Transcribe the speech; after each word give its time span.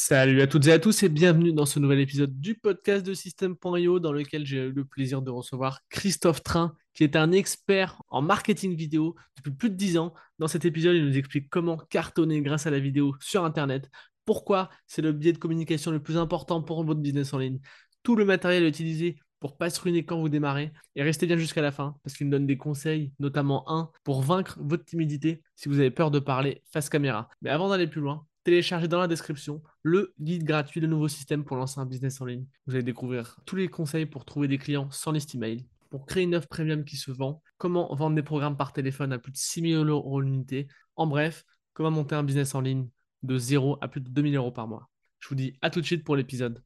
Salut 0.00 0.40
à 0.42 0.46
toutes 0.46 0.68
et 0.68 0.72
à 0.72 0.78
tous 0.78 1.02
et 1.02 1.08
bienvenue 1.08 1.52
dans 1.52 1.66
ce 1.66 1.80
nouvel 1.80 1.98
épisode 1.98 2.38
du 2.38 2.54
podcast 2.54 3.04
de 3.04 3.14
System.io 3.14 3.98
dans 3.98 4.12
lequel 4.12 4.46
j'ai 4.46 4.58
eu 4.58 4.70
le 4.70 4.84
plaisir 4.84 5.22
de 5.22 5.30
recevoir 5.32 5.80
Christophe 5.90 6.44
Train 6.44 6.76
qui 6.94 7.02
est 7.02 7.16
un 7.16 7.32
expert 7.32 8.00
en 8.08 8.22
marketing 8.22 8.76
vidéo 8.76 9.16
depuis 9.36 9.50
plus 9.50 9.70
de 9.70 9.74
10 9.74 9.98
ans. 9.98 10.14
Dans 10.38 10.46
cet 10.46 10.64
épisode, 10.64 10.94
il 10.94 11.04
nous 11.04 11.18
explique 11.18 11.50
comment 11.50 11.78
cartonner 11.90 12.40
grâce 12.42 12.68
à 12.68 12.70
la 12.70 12.78
vidéo 12.78 13.16
sur 13.18 13.44
Internet, 13.44 13.90
pourquoi 14.24 14.70
c'est 14.86 15.02
le 15.02 15.10
biais 15.10 15.32
de 15.32 15.38
communication 15.38 15.90
le 15.90 16.00
plus 16.00 16.16
important 16.16 16.62
pour 16.62 16.84
votre 16.84 17.00
business 17.00 17.34
en 17.34 17.38
ligne, 17.38 17.58
tout 18.04 18.14
le 18.14 18.24
matériel 18.24 18.62
à 18.62 18.68
utiliser 18.68 19.16
pour 19.40 19.56
pas 19.56 19.68
se 19.68 19.80
ruiner 19.80 20.04
quand 20.04 20.20
vous 20.20 20.28
démarrez 20.28 20.72
et 20.94 21.02
restez 21.02 21.26
bien 21.26 21.36
jusqu'à 21.36 21.60
la 21.60 21.72
fin 21.72 21.96
parce 22.04 22.16
qu'il 22.16 22.28
nous 22.28 22.32
donne 22.32 22.46
des 22.46 22.56
conseils, 22.56 23.12
notamment 23.18 23.68
un 23.68 23.90
pour 24.04 24.22
vaincre 24.22 24.58
votre 24.60 24.84
timidité 24.84 25.42
si 25.56 25.68
vous 25.68 25.80
avez 25.80 25.90
peur 25.90 26.12
de 26.12 26.20
parler 26.20 26.62
face 26.72 26.88
caméra. 26.88 27.28
Mais 27.42 27.50
avant 27.50 27.68
d'aller 27.68 27.88
plus 27.88 28.00
loin, 28.00 28.27
téléchargez 28.48 28.88
dans 28.88 28.98
la 28.98 29.08
description 29.08 29.62
le 29.82 30.14
guide 30.18 30.44
gratuit 30.44 30.80
de 30.80 30.86
nouveau 30.86 31.06
système 31.06 31.44
pour 31.44 31.58
lancer 31.58 31.80
un 31.80 31.84
business 31.84 32.18
en 32.22 32.24
ligne. 32.24 32.46
Vous 32.66 32.74
allez 32.74 32.82
découvrir 32.82 33.36
tous 33.44 33.56
les 33.56 33.68
conseils 33.68 34.06
pour 34.06 34.24
trouver 34.24 34.48
des 34.48 34.56
clients 34.56 34.90
sans 34.90 35.12
liste 35.12 35.34
email, 35.34 35.66
pour 35.90 36.06
créer 36.06 36.22
une 36.22 36.34
offre 36.34 36.48
premium 36.48 36.82
qui 36.82 36.96
se 36.96 37.10
vend, 37.10 37.42
comment 37.58 37.94
vendre 37.94 38.16
des 38.16 38.22
programmes 38.22 38.56
par 38.56 38.72
téléphone 38.72 39.12
à 39.12 39.18
plus 39.18 39.32
de 39.32 39.36
6 39.36 39.72
000 39.72 39.84
euros 39.84 40.22
l'unité, 40.22 40.66
en 40.96 41.06
bref, 41.06 41.44
comment 41.74 41.90
monter 41.90 42.14
un 42.14 42.22
business 42.22 42.54
en 42.54 42.62
ligne 42.62 42.88
de 43.22 43.36
0 43.36 43.76
à 43.82 43.88
plus 43.88 44.00
de 44.00 44.08
2000 44.08 44.36
euros 44.36 44.50
par 44.50 44.66
mois. 44.66 44.88
Je 45.20 45.28
vous 45.28 45.34
dis 45.34 45.52
à 45.60 45.68
tout 45.68 45.82
de 45.82 45.86
suite 45.86 46.02
pour 46.02 46.16
l'épisode. 46.16 46.62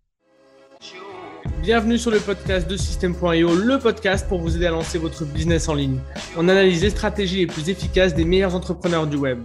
Bienvenue 1.63 1.99
sur 1.99 2.13
le 2.13 2.21
podcast 2.21 2.71
de 2.71 2.77
System.io, 2.77 3.57
le 3.57 3.79
podcast 3.81 4.29
pour 4.29 4.39
vous 4.39 4.55
aider 4.55 4.67
à 4.67 4.71
lancer 4.71 4.99
votre 4.99 5.25
business 5.25 5.69
en 5.69 5.75
ligne. 5.75 5.99
On 6.37 6.49
analyse 6.49 6.83
les 6.83 6.91
stratégies 6.91 7.39
les 7.39 7.47
plus 7.49 7.69
efficaces 7.71 8.15
des 8.15 8.25
meilleurs 8.25 8.55
entrepreneurs 8.55 9.09
du 9.09 9.17
web. 9.17 9.41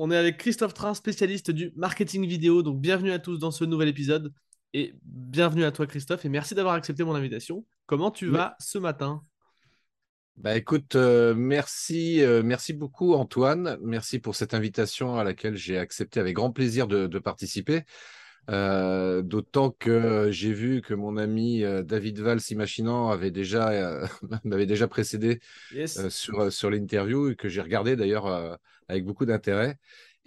On 0.00 0.12
est 0.12 0.16
avec 0.16 0.38
Christophe 0.38 0.74
Train, 0.74 0.94
spécialiste 0.94 1.50
du 1.50 1.72
marketing 1.74 2.24
vidéo. 2.24 2.62
Donc, 2.62 2.80
bienvenue 2.80 3.10
à 3.10 3.18
tous 3.18 3.36
dans 3.36 3.50
ce 3.50 3.64
nouvel 3.64 3.88
épisode. 3.88 4.32
Et 4.72 4.94
bienvenue 5.02 5.64
à 5.64 5.72
toi, 5.72 5.88
Christophe. 5.88 6.24
Et 6.24 6.28
merci 6.28 6.54
d'avoir 6.54 6.74
accepté 6.74 7.02
mon 7.02 7.16
invitation. 7.16 7.66
Comment 7.86 8.12
tu 8.12 8.26
vas 8.26 8.54
ce 8.60 8.78
matin? 8.78 9.24
Bah 10.36 10.56
écoute, 10.56 10.94
euh, 10.94 11.34
merci, 11.34 12.22
euh, 12.22 12.44
merci 12.44 12.74
beaucoup 12.74 13.14
Antoine, 13.14 13.76
merci 13.82 14.20
pour 14.20 14.36
cette 14.36 14.54
invitation 14.54 15.18
à 15.18 15.24
laquelle 15.24 15.56
j'ai 15.56 15.76
accepté 15.76 16.20
avec 16.20 16.36
grand 16.36 16.52
plaisir 16.52 16.86
de, 16.86 17.18
participer. 17.18 17.82
Euh, 18.50 19.20
d'autant 19.20 19.70
que 19.70 20.30
j'ai 20.30 20.54
vu 20.54 20.80
que 20.80 20.94
mon 20.94 21.18
ami 21.18 21.64
David 21.84 22.20
Valls 22.20 22.40
Imaginant 22.50 23.10
avait 23.10 23.30
déjà 23.30 24.08
m'avait 24.44 24.66
déjà 24.66 24.88
précédé 24.88 25.40
sur, 25.86 26.50
sur 26.50 26.70
l'interview 26.70 27.28
et 27.28 27.36
que 27.36 27.48
j'ai 27.48 27.60
regardé 27.60 27.94
d'ailleurs 27.94 28.58
avec 28.88 29.04
beaucoup 29.04 29.26
d'intérêt. 29.26 29.78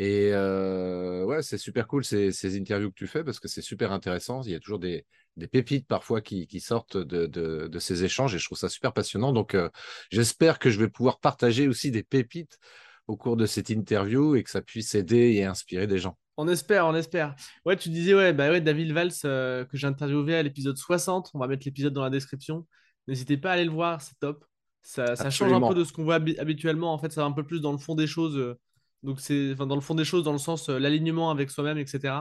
Et 0.01 0.31
euh, 0.33 1.23
ouais, 1.25 1.43
c'est 1.43 1.59
super 1.59 1.87
cool 1.87 2.03
ces, 2.03 2.31
ces, 2.31 2.57
interviews 2.57 2.89
que 2.89 2.95
tu 2.95 3.05
fais 3.05 3.23
parce 3.23 3.39
que 3.39 3.47
c'est 3.47 3.61
super 3.61 3.91
intéressant. 3.91 4.41
Il 4.41 4.51
y 4.51 4.55
a 4.55 4.59
toujours 4.59 4.79
des, 4.79 5.05
des 5.37 5.45
pépites 5.47 5.87
parfois 5.87 6.21
qui, 6.21 6.47
qui 6.47 6.59
sortent 6.59 6.97
de, 6.97 7.27
de, 7.27 7.67
de, 7.67 7.79
ces 7.79 8.03
échanges 8.03 8.33
et 8.33 8.39
je 8.39 8.45
trouve 8.45 8.57
ça 8.57 8.67
super 8.67 8.93
passionnant. 8.93 9.31
Donc 9.31 9.53
euh, 9.53 9.69
j'espère 10.09 10.57
que 10.57 10.71
je 10.71 10.79
vais 10.79 10.87
pouvoir 10.87 11.19
partager 11.19 11.67
aussi 11.67 11.91
des 11.91 12.01
pépites 12.01 12.57
au 13.05 13.15
cours 13.15 13.37
de 13.37 13.45
cette 13.45 13.69
interview 13.69 14.35
et 14.35 14.41
que 14.41 14.49
ça 14.49 14.63
puisse 14.63 14.95
aider 14.95 15.33
et 15.33 15.43
inspirer 15.43 15.85
des 15.85 15.99
gens. 15.99 16.17
On 16.37 16.47
espère, 16.47 16.85
on 16.87 16.95
espère. 16.95 17.35
Ouais, 17.65 17.75
tu 17.75 17.89
disais, 17.89 18.13
ouais, 18.13 18.33
bah 18.33 18.49
ouais 18.49 18.61
David 18.61 18.91
Valls 18.93 19.11
euh, 19.25 19.65
que 19.65 19.77
j'ai 19.77 19.87
interviewé 19.87 20.35
à 20.35 20.43
l'épisode 20.43 20.77
60. 20.77 21.31
On 21.33 21.39
va 21.39 21.47
mettre 21.47 21.65
l'épisode 21.65 21.93
dans 21.93 22.03
la 22.03 22.09
description. 22.09 22.65
N'hésitez 23.07 23.37
pas 23.37 23.51
à 23.51 23.53
aller 23.53 23.65
le 23.65 23.71
voir, 23.71 24.01
c'est 24.01 24.17
top. 24.19 24.45
Ça, 24.83 25.29
change 25.29 25.51
un 25.51 25.67
peu 25.67 25.75
de 25.75 25.83
ce 25.83 25.93
qu'on 25.93 26.03
voit 26.03 26.15
habituellement. 26.15 26.93
En 26.93 26.97
fait, 26.97 27.11
ça 27.11 27.21
va 27.21 27.27
un 27.27 27.31
peu 27.31 27.43
plus 27.43 27.61
dans 27.61 27.71
le 27.71 27.77
fond 27.77 27.95
des 27.95 28.07
choses. 28.07 28.37
Euh, 28.37 28.59
donc, 29.03 29.19
c'est 29.19 29.55
dans 29.55 29.75
le 29.75 29.81
fond 29.81 29.95
des 29.95 30.05
choses, 30.05 30.23
dans 30.23 30.31
le 30.31 30.37
sens 30.37 30.69
euh, 30.69 30.79
l'alignement 30.79 31.31
avec 31.31 31.51
soi-même, 31.51 31.77
etc. 31.77 32.15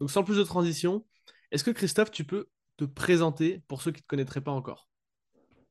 Donc, 0.00 0.10
sans 0.10 0.24
plus 0.24 0.36
de 0.36 0.42
transition, 0.42 1.04
est-ce 1.50 1.64
que 1.64 1.70
Christophe, 1.70 2.10
tu 2.10 2.24
peux 2.24 2.48
te 2.76 2.84
présenter 2.84 3.62
pour 3.68 3.82
ceux 3.82 3.90
qui 3.90 3.98
ne 3.98 4.02
te 4.02 4.08
connaîtraient 4.08 4.40
pas 4.40 4.52
encore? 4.52 4.88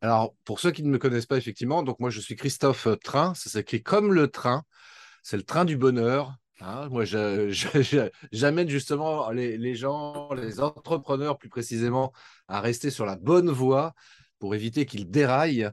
Alors, 0.01 0.35
pour 0.43 0.59
ceux 0.59 0.71
qui 0.71 0.83
ne 0.83 0.89
me 0.89 0.97
connaissent 0.97 1.25
pas, 1.25 1.37
effectivement, 1.37 1.81
donc 1.81 1.99
moi, 1.99 2.09
je 2.09 2.19
suis 2.19 2.35
Christophe 2.35 2.87
Train. 3.03 3.33
Ça 3.33 3.49
s'écrit 3.49 3.81
comme 3.81 4.13
le 4.13 4.27
train. 4.27 4.63
C'est 5.23 5.37
le 5.37 5.43
train 5.43 5.65
du 5.65 5.77
bonheur. 5.77 6.35
Hein. 6.61 6.89
moi, 6.89 7.03
j'amène 8.31 8.69
justement 8.69 9.29
les, 9.31 9.57
les 9.57 9.75
gens, 9.75 10.33
les 10.33 10.59
entrepreneurs 10.59 11.37
plus 11.37 11.49
précisément, 11.49 12.13
à 12.47 12.61
rester 12.61 12.89
sur 12.89 13.05
la 13.05 13.15
bonne 13.15 13.49
voie 13.49 13.93
pour 14.39 14.55
éviter 14.55 14.85
qu'ils 14.85 15.09
déraillent 15.09 15.69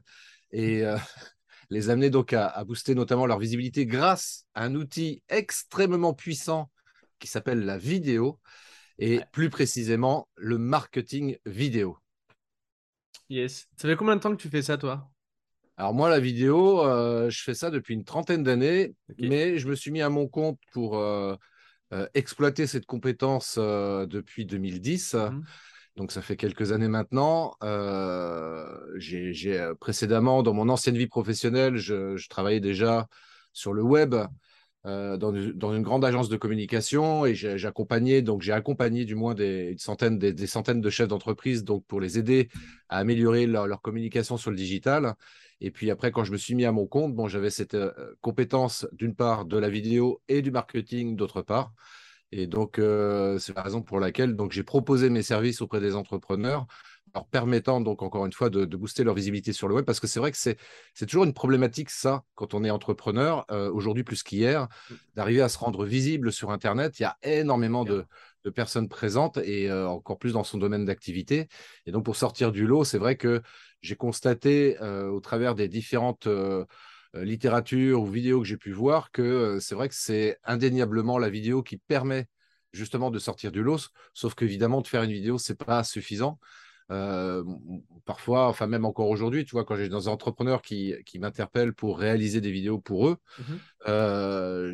et 0.51 0.83
euh, 0.83 0.97
les 1.69 1.89
amener 1.89 2.09
donc 2.09 2.33
à, 2.33 2.63
booster 2.63 2.95
notamment 2.95 3.25
leur 3.25 3.39
visibilité 3.39 3.85
grâce 3.85 4.45
à 4.53 4.63
un 4.63 4.75
outil 4.75 5.23
extrêmement 5.29 6.13
puissant 6.13 6.71
qui 7.19 7.27
s'appelle 7.27 7.65
la 7.65 7.77
vidéo 7.77 8.39
et 8.99 9.21
plus 9.31 9.49
précisément 9.49 10.27
le 10.35 10.57
marketing 10.57 11.37
vidéo. 11.45 11.97
Yes. 13.29 13.67
Ça 13.77 13.87
fait 13.87 13.95
combien 13.95 14.15
de 14.15 14.21
temps 14.21 14.31
que 14.31 14.41
tu 14.41 14.49
fais 14.49 14.61
ça, 14.61 14.77
toi? 14.77 15.09
Alors 15.77 15.93
moi, 15.93 16.09
la 16.09 16.19
vidéo, 16.19 16.85
euh, 16.85 17.29
je 17.29 17.41
fais 17.41 17.55
ça 17.55 17.71
depuis 17.71 17.95
une 17.95 18.03
trentaine 18.03 18.43
d'années, 18.43 18.93
mais 19.17 19.57
je 19.57 19.67
me 19.67 19.75
suis 19.75 19.91
mis 19.91 20.01
à 20.01 20.09
mon 20.09 20.27
compte 20.27 20.59
pour 20.71 20.97
euh, 20.97 21.35
exploiter 22.13 22.67
cette 22.67 22.85
compétence 22.85 23.57
depuis 23.57 24.45
2010. 24.45 25.15
Donc 25.95 26.11
ça 26.11 26.21
fait 26.21 26.35
quelques 26.35 26.71
années 26.71 26.87
maintenant. 26.87 27.55
Euh, 27.63 28.65
j'ai 28.97 29.59
euh, 29.59 29.75
précédemment, 29.75 30.41
dans 30.41 30.53
mon 30.53 30.69
ancienne 30.69 30.97
vie 30.97 31.07
professionnelle, 31.07 31.77
je, 31.77 32.27
travaillais 32.29 32.59
déjà 32.59 33.07
sur 33.51 33.73
le 33.73 33.83
web 33.83 34.15
euh, 34.85 35.17
dans, 35.17 35.31
une 35.33 35.83
grande 35.83 36.03
agence 36.03 36.29
de 36.29 36.35
communication 36.35 37.25
et 37.25 37.35
j'accompagnais 37.35 38.21
donc 38.21 38.41
j'ai 38.41 38.51
accompagné 38.51 39.05
du 39.05 39.15
moins 39.15 39.33
des, 39.33 39.75
centaines, 39.77 40.17
des, 40.17 40.47
centaines 40.47 40.81
de 40.81 40.89
chefs 40.89 41.07
d'entreprise 41.07 41.63
donc 41.63 41.85
pour 41.85 42.01
les 42.01 42.17
aider 42.17 42.49
à 42.89 42.97
améliorer 42.97 43.45
leur, 43.45 43.81
communication 43.81 44.35
sur 44.37 44.49
le 44.49 44.57
digital. 44.57 45.13
Et 45.63 45.71
puis 45.71 45.89
après, 45.89 46.11
quand 46.11 46.23
je 46.23 46.31
me 46.31 46.37
suis 46.37 46.53
mis 46.53 46.65
à 46.65 46.71
mon 46.71 46.85
compte, 46.85 47.15
bon, 47.15 47.27
j'avais 47.27 47.49
cette 47.49 47.77
compétence 48.21 48.85
d'une 48.91 49.15
part 49.15 49.45
de 49.45 49.57
la 49.57 49.69
vidéo 49.69 50.21
et 50.27 50.41
du 50.41 50.51
marketing 50.51 51.15
d'autre 51.15 51.41
part. 51.41 51.71
Et 52.35 52.47
donc, 52.47 52.79
euh, 52.79 53.37
c'est 53.37 53.55
la 53.55 53.61
raison 53.61 53.83
pour 53.83 53.99
laquelle 53.99 54.35
j'ai 54.49 54.63
proposé 54.63 55.11
mes 55.11 55.21
services 55.21 55.61
auprès 55.61 55.79
des 55.79 55.95
entrepreneurs, 55.95 56.65
leur 57.13 57.27
permettant 57.27 57.79
donc 57.79 58.01
encore 58.01 58.25
une 58.25 58.33
fois 58.33 58.49
de, 58.49 58.65
booster 58.65 59.03
leur 59.03 59.13
visibilité 59.13 59.53
sur 59.53 59.67
le 59.67 59.75
web, 59.75 59.85
parce 59.85 59.99
que 59.99 60.07
c'est 60.07 60.19
vrai 60.19 60.31
que 60.31 60.37
c'est 60.37 60.57
toujours 61.05 61.25
une 61.25 61.33
problématique, 61.33 61.91
ça, 61.91 62.23
quand 62.33 62.55
on 62.55 62.63
est 62.63 62.71
entrepreneur, 62.71 63.45
euh, 63.51 63.71
aujourd'hui 63.71 64.03
plus 64.03 64.23
qu'hier, 64.23 64.63
mmh. 64.63 64.93
d'arriver 65.13 65.41
à 65.43 65.49
se 65.49 65.59
rendre 65.59 65.85
visible 65.85 66.31
sur 66.31 66.49
Internet. 66.49 66.99
Il 66.99 67.03
y 67.03 67.05
a 67.05 67.17
énormément 67.21 67.85
de, 67.85 68.03
personnes 68.49 68.89
présentes 68.89 69.37
et 69.37 69.69
euh, 69.69 69.87
encore 69.87 70.19
plus 70.19 70.33
dans 70.33 70.43
son 70.43 70.57
domaine 70.57 70.85
d'activité. 70.85 71.47
Et 71.85 71.91
donc, 71.91 72.05
pour 72.05 72.15
sortir 72.15 72.51
du 72.51 72.67
lot, 72.67 72.83
c'est 72.83 72.97
vrai 72.97 73.17
que 73.17 73.41
j'ai 73.81 73.95
constaté 73.95 74.79
au 74.79 75.19
travers 75.19 75.55
des 75.55 75.67
différentes 75.67 76.27
euh, 77.15 77.23
littérature 77.25 78.01
ou 78.01 78.07
vidéo 78.07 78.41
que 78.41 78.47
j'ai 78.47 78.57
pu 78.57 78.71
voir 78.71 79.11
que 79.11 79.21
euh, 79.21 79.59
c'est 79.59 79.75
vrai 79.75 79.87
que 79.87 79.95
c'est 79.95 80.39
indéniablement 80.43 81.19
la 81.19 81.29
vidéo 81.29 81.61
qui 81.61 81.77
permet 81.77 82.25
justement 82.71 83.11
de 83.11 83.19
sortir 83.19 83.51
du 83.51 83.61
lot. 83.61 83.89
Sauf 84.15 84.33
qu'évidemment, 84.33 84.81
de 84.81 84.87
faire 84.87 85.03
une 85.03 85.11
vidéo, 85.11 85.37
c'est 85.37 85.55
pas 85.55 85.83
suffisant. 85.83 86.39
Euh, 86.91 87.43
parfois, 88.05 88.47
enfin 88.47 88.67
même 88.67 88.85
encore 88.85 89.09
aujourd'hui, 89.09 89.45
tu 89.45 89.51
vois, 89.51 89.63
quand 89.63 89.75
j'ai 89.75 89.89
des 89.89 90.07
entrepreneurs 90.07 90.61
qui, 90.61 90.93
qui 91.05 91.17
m'interpellent 91.19 91.73
pour 91.73 91.97
réaliser 91.97 92.41
des 92.41 92.51
vidéos 92.51 92.79
pour 92.79 93.07
eux, 93.07 93.17
mmh 93.39 93.53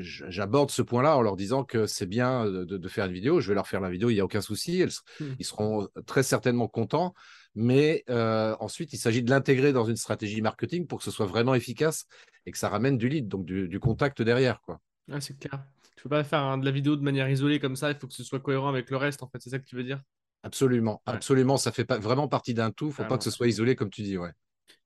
j'aborde 0.02 0.70
ce 0.70 0.84
point-là 0.84 1.18
en 1.18 1.22
leur 1.22 1.36
disant 1.36 1.64
que 1.64 1.88
c'est 1.88 2.06
bien 2.06 2.46
de, 2.46 2.88
faire 2.88 3.06
une 3.06 3.14
vidéo. 3.14 3.42
Je 3.42 3.48
vais 3.48 3.56
leur 3.56 3.68
faire 3.68 3.82
la 3.82 3.90
vidéo, 3.90 4.12
il 4.12 4.14
n'y 4.14 4.20
a 4.20 4.26
aucun 4.26 4.42
souci. 4.42 4.84
Mmh. 4.84 5.26
Ils 5.40 5.46
seront 5.46 5.88
très 6.06 6.22
certainement 6.22 6.68
contents. 6.68 7.14
Mais 7.56 8.04
ensuite, 8.08 8.94
il 8.94 8.98
s'agit 8.98 9.24
de 9.24 9.30
l'intégrer 9.32 9.74
dans 9.74 9.86
une 9.86 9.96
stratégie 9.96 10.42
marketing 10.42 10.86
pour 10.86 11.00
que 11.00 11.04
ce 11.04 11.12
soit 11.12 11.26
vraiment 11.26 11.56
efficace 11.56 12.06
et 12.46 12.52
que 12.52 12.58
ça 12.58 12.70
ramène 12.70 12.98
du 12.98 13.10
lead, 13.10 13.28
donc 13.28 13.46
du, 13.46 13.80
contact 13.80 14.22
derrière. 14.22 14.62
Quoi. 14.62 14.80
c'est 15.20 15.38
clair. 15.38 15.64
Tu 15.96 16.00
ne 16.00 16.04
peux 16.04 16.10
pas 16.10 16.24
faire 16.24 16.58
de 16.58 16.66
la 16.66 16.72
vidéo 16.72 16.96
de 16.96 17.02
manière 17.02 17.30
isolée 17.30 17.60
comme 17.60 17.76
ça, 17.76 17.92
il 17.92 17.98
faut 17.98 18.08
que 18.08 18.14
ce 18.14 18.24
soit 18.24 18.40
cohérent 18.40 18.70
avec 18.70 18.90
le 18.90 18.98
reste, 18.98 19.22
en 19.22 19.28
fait, 19.28 19.40
c'est 19.42 19.50
ça 19.50 19.60
que 19.60 19.66
tu 19.66 19.76
veux 19.76 19.84
dire? 19.84 20.00
Absolument, 20.44 21.02
absolument, 21.06 21.58
ça 21.58 21.72
fait 21.72 21.86
pas, 21.86 21.98
vraiment 21.98 22.28
partie 22.28 22.54
d'un 22.54 22.72
tout, 22.72 22.86
il 22.86 22.90
ne 22.90 22.94
faut 22.94 23.06
pas 23.06 23.18
que 23.18 23.24
ce 23.24 23.32
soit 23.32 23.48
isolé 23.48 23.76
comme 23.76 23.90
tu 23.90 24.04
dis, 24.04 24.18
ouais. 24.18 24.32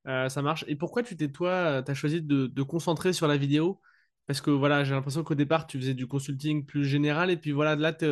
Euh, 0.08 0.28
ça 0.28 0.42
marche. 0.42 0.66
Et 0.68 0.76
pourquoi 0.76 1.04
tu 1.04 1.16
t'es, 1.16 1.30
toi, 1.30 1.82
tu 1.84 1.92
as 1.92 1.94
choisi 1.94 2.22
de, 2.22 2.48
de 2.48 2.64
concentrer 2.64 3.14
sur 3.14 3.28
la 3.28 3.38
vidéo? 3.38 3.80
Parce 4.26 4.42
que 4.42 4.52
voilà, 4.52 4.84
j'ai 4.84 4.94
l'impression 4.94 5.24
qu'au 5.24 5.36
départ, 5.36 5.68
tu 5.68 5.78
faisais 5.78 5.94
du 5.94 6.08
consulting 6.08 6.66
plus 6.66 6.86
général, 6.86 7.30
et 7.30 7.38
puis 7.38 7.52
voilà, 7.52 7.76
là, 7.76 7.94
tu 7.94 8.06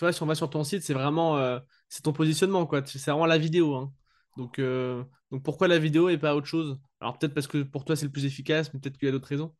vois, 0.00 0.12
si 0.12 0.22
on 0.22 0.26
va 0.26 0.34
sur 0.34 0.50
ton 0.50 0.64
site, 0.64 0.82
c'est 0.82 0.94
vraiment 0.94 1.38
euh, 1.38 1.58
c'est 1.88 2.02
ton 2.02 2.12
positionnement, 2.12 2.66
quoi. 2.66 2.82
C'est 2.84 2.98
vraiment 3.10 3.26
la 3.26 3.38
vidéo. 3.38 3.74
Hein. 3.74 3.92
Donc, 4.36 4.58
euh, 4.58 5.02
donc 5.30 5.42
pourquoi 5.42 5.68
la 5.68 5.78
vidéo 5.78 6.08
et 6.08 6.18
pas 6.18 6.34
autre 6.34 6.46
chose? 6.46 6.80
Alors 7.00 7.18
peut-être 7.18 7.34
parce 7.34 7.46
que 7.46 7.62
pour 7.62 7.84
toi 7.84 7.96
c'est 7.96 8.06
le 8.06 8.12
plus 8.12 8.24
efficace, 8.24 8.72
mais 8.72 8.80
peut-être 8.80 8.98
qu'il 8.98 9.06
y 9.06 9.08
a 9.08 9.12
d'autres 9.12 9.28
raisons. 9.28 9.54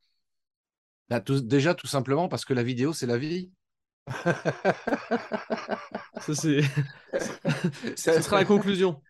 Bah, 1.09 1.21
déjà, 1.21 1.75
tout 1.75 1.87
simplement 1.87 2.29
parce 2.29 2.45
que 2.45 2.55
la 2.55 2.63
vidéo, 2.63 2.93
c'est 2.93 3.07
la 3.07 3.19
vie. 3.19 3.51
Ça, 6.21 6.35
c'est... 6.35 6.61
Ce 7.97 8.23
sera 8.23 8.39
la 8.39 8.45
conclusion. 8.45 9.01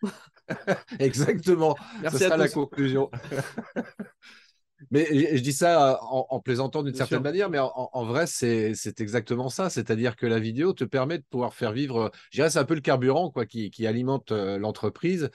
Exactement. 0.99 1.77
Merci 2.03 2.19
Ce 2.19 2.25
sera 2.25 2.37
la 2.37 2.49
conclusion. 2.49 3.11
Mais 4.91 5.37
je, 5.37 5.43
dis 5.43 5.53
ça 5.53 5.99
en, 6.03 6.41
plaisantant 6.41 6.83
d'une 6.83 6.95
certaine 6.95 7.23
manière, 7.23 7.51
mais 7.51 7.59
en, 7.59 8.05
vrai, 8.05 8.27
c'est 8.27 9.01
exactement 9.01 9.49
ça. 9.49 9.71
C'est-à-dire 9.71 10.17
que 10.17 10.27
la 10.27 10.39
vidéo 10.39 10.73
te 10.73 10.85
permet 10.85 11.19
de 11.19 11.25
pouvoir 11.29 11.53
faire 11.53 11.73
vivre. 11.73 12.13
Je 12.31 12.39
dirais, 12.39 12.51
c'est 12.51 12.61
un 12.61 12.65
peu 12.65 12.75
le 12.75 12.81
carburant 12.81 13.31
quoi, 13.31 13.45
qui, 13.45 13.87
alimente 13.87 14.33
euh, 14.33 14.59
l'entreprise 14.59 15.31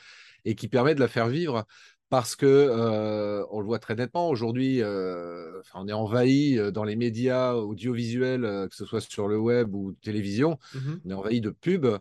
et 0.46 0.56
qui 0.56 0.68
permet 0.68 0.96
de 0.96 1.00
la 1.00 1.08
faire 1.08 1.28
vivre 1.28 1.66
parce 2.14 2.36
que 2.36 2.46
euh, 2.46 3.44
on 3.50 3.60
le 3.60 3.66
voit 3.66 3.80
très 3.80 3.96
nettement 3.96 4.30
aujourd'hui, 4.30 4.84
euh, 4.84 5.62
on 5.74 5.88
est 5.88 5.94
envahi 5.94 6.60
dans 6.72 6.84
les 6.84 6.96
médias 6.96 7.54
audiovisuels, 7.54 8.68
que 8.70 8.76
ce 8.76 8.86
soit 8.86 9.02
sur 9.02 9.28
le 9.28 9.40
web 9.40 9.74
ou 9.74 9.94
télévision, 9.94 10.60
mmh 10.76 10.80
on 11.06 11.10
est 11.10 11.14
envahi 11.14 11.42
de 11.42 11.50
pubs 11.50 11.98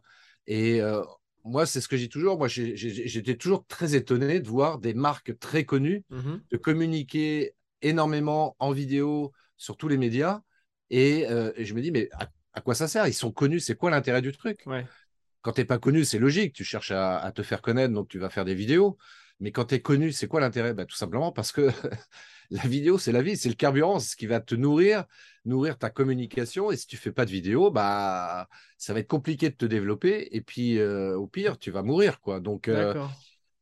et 0.47 0.82
moi, 1.44 1.67
c'est 1.67 1.81
ce 1.81 1.88
que 1.88 1.97
j'ai 1.97 2.09
toujours. 2.09 2.38
Moi, 2.38 2.47
j'étais 2.49 3.37
toujours 3.37 3.67
très 3.67 3.94
étonné 3.94 4.38
de 4.38 4.49
voir 4.49 4.79
des 4.79 4.94
marques 4.94 5.38
très 5.38 5.64
connues 5.64 6.05
mmh 6.11 6.32
de 6.50 6.56
communiquer 6.58 7.55
énormément 7.81 8.55
en 8.58 8.73
vidéo 8.73 9.32
sur 9.56 9.76
tous 9.76 9.88
les 9.88 9.97
médias. 9.97 10.43
Et, 10.91 11.26
euh, 11.31 11.53
je 11.56 11.73
me 11.75 11.81
dis, 11.81 11.91
mais 11.91 12.11
à, 12.53 12.61
quoi 12.61 12.75
ça 12.75 12.87
sert? 12.87 13.06
Ils 13.06 13.15
sont 13.15 13.32
connus, 13.32 13.61
c'est 13.61 13.76
quoi 13.76 13.91
l'intérêt 13.91 14.20
du 14.20 14.32
truc? 14.32 14.61
Quand 15.41 15.53
tu 15.53 15.61
n'es 15.61 15.65
pas 15.65 15.79
connu, 15.79 16.05
c'est 16.05 16.19
logique. 16.19 16.53
Tu 16.53 16.65
cherches 16.65 16.93
à, 16.93 17.32
te 17.35 17.43
faire 17.43 17.62
connaître, 17.62 17.94
donc 17.94 18.08
tu 18.08 18.19
vas 18.19 18.29
faire 18.29 18.44
des 18.44 18.55
vidéos. 18.55 18.99
Mais 19.43 19.50
quand 19.50 19.65
tu 19.67 19.75
es 19.75 19.81
connu, 19.83 20.12
c'est 20.12 20.29
quoi 20.29 20.41
l'intérêt? 20.41 20.73
Bah, 20.73 20.87
Tout 20.87 20.94
simplement 20.94 21.33
parce 21.33 21.50
que 21.50 21.69
la 22.50 22.62
vidéo, 22.62 22.97
c'est 22.97 23.11
la 23.11 23.23
vie, 23.23 23.37
c'est 23.37 23.49
le 23.49 23.56
carburant, 23.56 23.99
c'est 23.99 24.12
ce 24.12 24.17
qui 24.17 24.29
va 24.29 24.39
te 24.39 24.55
nourrir, 24.55 25.05
nourrir 25.44 25.79
ta 25.79 25.91
communication. 25.91 26.71
Et 26.71 26.77
si 26.77 26.87
tu 26.87 26.97
fais 26.97 27.11
pas 27.11 27.25
de 27.25 27.31
vidéo, 27.33 27.73
bah, 27.73 28.49
ça 28.79 28.94
va 28.94 29.00
être 29.00 29.09
compliqué 29.09 29.50
de 29.50 29.56
te 29.56 29.67
développer. 29.67 30.29
Et 30.31 30.43
puis, 30.43 30.79
euh, 30.79 31.17
au 31.17 31.27
pire, 31.27 31.59
tu 31.59 31.73
vas 31.73 31.83
mourir. 31.83 32.21
Quoi. 32.21 32.39
Donc, 32.39 32.69
euh, 32.69 32.94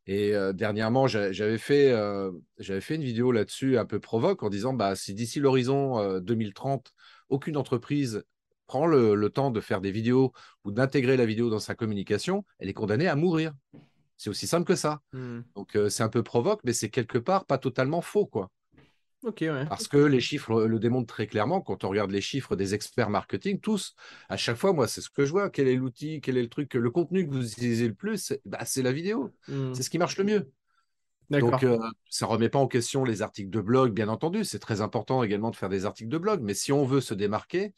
et 0.06 0.34
euh, 0.34 0.52
dernièrement, 0.52 1.06
j'avais 1.06 1.56
fait, 1.56 1.92
une 1.92 3.02
vidéo 3.02 3.32
là-dessus 3.32 3.78
un 3.78 3.86
peu 3.86 4.00
provoque 4.00 4.42
en 4.42 4.50
disant 4.50 4.74
bah, 4.74 4.94
si 4.96 5.14
d'ici 5.14 5.40
l'horizon 5.40 6.20
2030, 6.20 6.92
aucune 7.30 7.56
entreprise 7.56 8.22
prend 8.66 8.86
le, 8.86 9.30
temps 9.30 9.50
de 9.50 9.62
faire 9.62 9.80
des 9.80 9.92
vidéos 9.92 10.34
ou 10.64 10.72
d'intégrer 10.72 11.16
la 11.16 11.24
vidéo 11.24 11.48
dans 11.48 11.58
sa 11.58 11.74
communication, 11.74 12.44
elle 12.58 12.68
est 12.68 12.74
condamnée 12.74 13.08
à 13.08 13.16
mourir. 13.16 13.54
C'est 14.20 14.28
aussi 14.28 14.46
simple 14.46 14.66
que 14.66 14.76
ça. 14.76 15.00
Mmh. 15.14 15.40
Donc 15.56 15.78
c'est 15.88 16.02
un 16.02 16.10
peu 16.10 16.22
provoque, 16.22 16.60
mais 16.62 16.74
c'est 16.74 16.90
quelque 16.90 17.16
part 17.16 17.46
pas 17.46 17.56
totalement 17.56 18.02
faux, 18.02 18.26
quoi. 18.26 18.50
Parce 19.66 19.88
que 19.88 19.96
les 19.96 20.20
chiffres 20.20 20.64
le 20.64 20.78
démontrent 20.78 21.06
très 21.06 21.26
clairement. 21.26 21.62
Quand 21.62 21.84
on 21.84 21.88
regarde 21.88 22.10
les 22.10 22.20
chiffres 22.20 22.54
des 22.54 22.74
experts 22.74 23.08
marketing, 23.08 23.60
tous, 23.60 23.94
à 24.28 24.36
chaque 24.36 24.58
fois, 24.58 24.74
moi, 24.74 24.86
c'est 24.88 25.00
ce 25.00 25.08
que 25.08 25.24
je 25.24 25.30
vois. 25.30 25.48
Quel 25.48 25.68
est 25.68 25.74
l'outil, 25.74 26.20
quel 26.20 26.36
est 26.36 26.42
le 26.42 26.50
truc, 26.50 26.74
le 26.74 26.90
contenu 26.90 27.26
que 27.26 27.32
vous 27.32 27.50
utilisez 27.50 27.88
le 27.88 27.94
plus 27.94 28.18
C'est 28.18 28.42
bah, 28.44 28.58
la 28.76 28.92
vidéo. 28.92 29.32
Mmh. 29.48 29.72
C'est 29.72 29.84
ce 29.84 29.88
qui 29.88 29.96
marche 29.96 30.18
le 30.18 30.24
mieux. 30.24 30.52
Donc, 31.30 31.62
euh, 31.62 31.78
ça 32.10 32.26
ne 32.26 32.30
remet 32.30 32.50
pas 32.50 32.58
en 32.58 32.68
question 32.68 33.04
les 33.04 33.22
articles 33.22 33.50
de 33.50 33.60
blog, 33.62 33.94
bien 33.94 34.08
entendu. 34.08 34.44
C'est 34.44 34.58
très 34.58 34.82
important 34.82 35.22
également 35.22 35.50
de 35.50 35.56
faire 35.56 35.70
des 35.70 35.86
articles 35.86 36.10
de 36.10 36.18
blog. 36.18 36.42
Mais 36.42 36.52
si 36.52 36.72
on 36.72 36.84
veut 36.84 37.00
se 37.00 37.14
démarquer, 37.14 37.72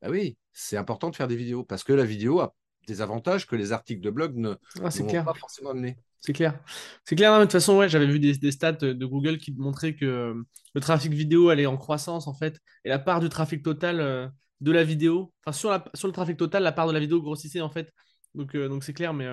bah 0.00 0.10
oui, 0.10 0.36
c'est 0.52 0.76
important 0.76 1.10
de 1.10 1.16
faire 1.16 1.26
des 1.26 1.34
vidéos 1.34 1.64
parce 1.64 1.82
que 1.82 1.92
la 1.92 2.04
vidéo 2.04 2.38
a 2.38 2.54
des 2.88 3.00
avantages 3.02 3.46
que 3.46 3.54
les 3.54 3.72
articles 3.72 4.00
de 4.00 4.10
blog 4.10 4.34
ne 4.36 4.56
ah, 4.82 4.88
vont 4.88 5.24
pas 5.24 5.34
forcément 5.34 5.70
amener. 5.70 5.96
C'est 6.20 6.32
clair. 6.32 6.58
C'est 7.04 7.14
clair, 7.14 7.38
de 7.38 7.44
toute 7.44 7.52
façon, 7.52 7.76
ouais, 7.76 7.88
j'avais 7.88 8.06
vu 8.06 8.18
des, 8.18 8.50
stats 8.50 8.72
de 8.72 9.06
Google 9.06 9.38
qui 9.38 9.52
montraient 9.52 9.94
que 9.94 10.04
euh, 10.04 10.34
le 10.74 10.80
trafic 10.80 11.12
vidéo 11.12 11.50
allait 11.50 11.66
en 11.66 11.76
croissance, 11.76 12.26
en 12.26 12.34
fait, 12.34 12.60
et 12.84 12.88
la 12.88 12.98
part 12.98 13.20
du 13.20 13.28
trafic 13.28 13.62
total 13.62 14.00
euh, 14.00 14.26
de 14.60 14.72
la 14.72 14.82
vidéo, 14.82 15.32
enfin, 15.44 15.52
sur, 15.52 15.70
la, 15.70 15.84
sur 15.94 16.08
le 16.08 16.12
trafic 16.12 16.36
total, 16.36 16.64
la 16.64 16.72
part 16.72 16.88
de 16.88 16.92
la 16.92 16.98
vidéo 16.98 17.22
grossissait, 17.22 17.60
en 17.60 17.70
fait. 17.70 17.92
Donc, 18.34 18.56
euh, 18.56 18.68
donc 18.68 18.82
c'est 18.82 18.94
clair, 18.94 19.14
mais, 19.14 19.28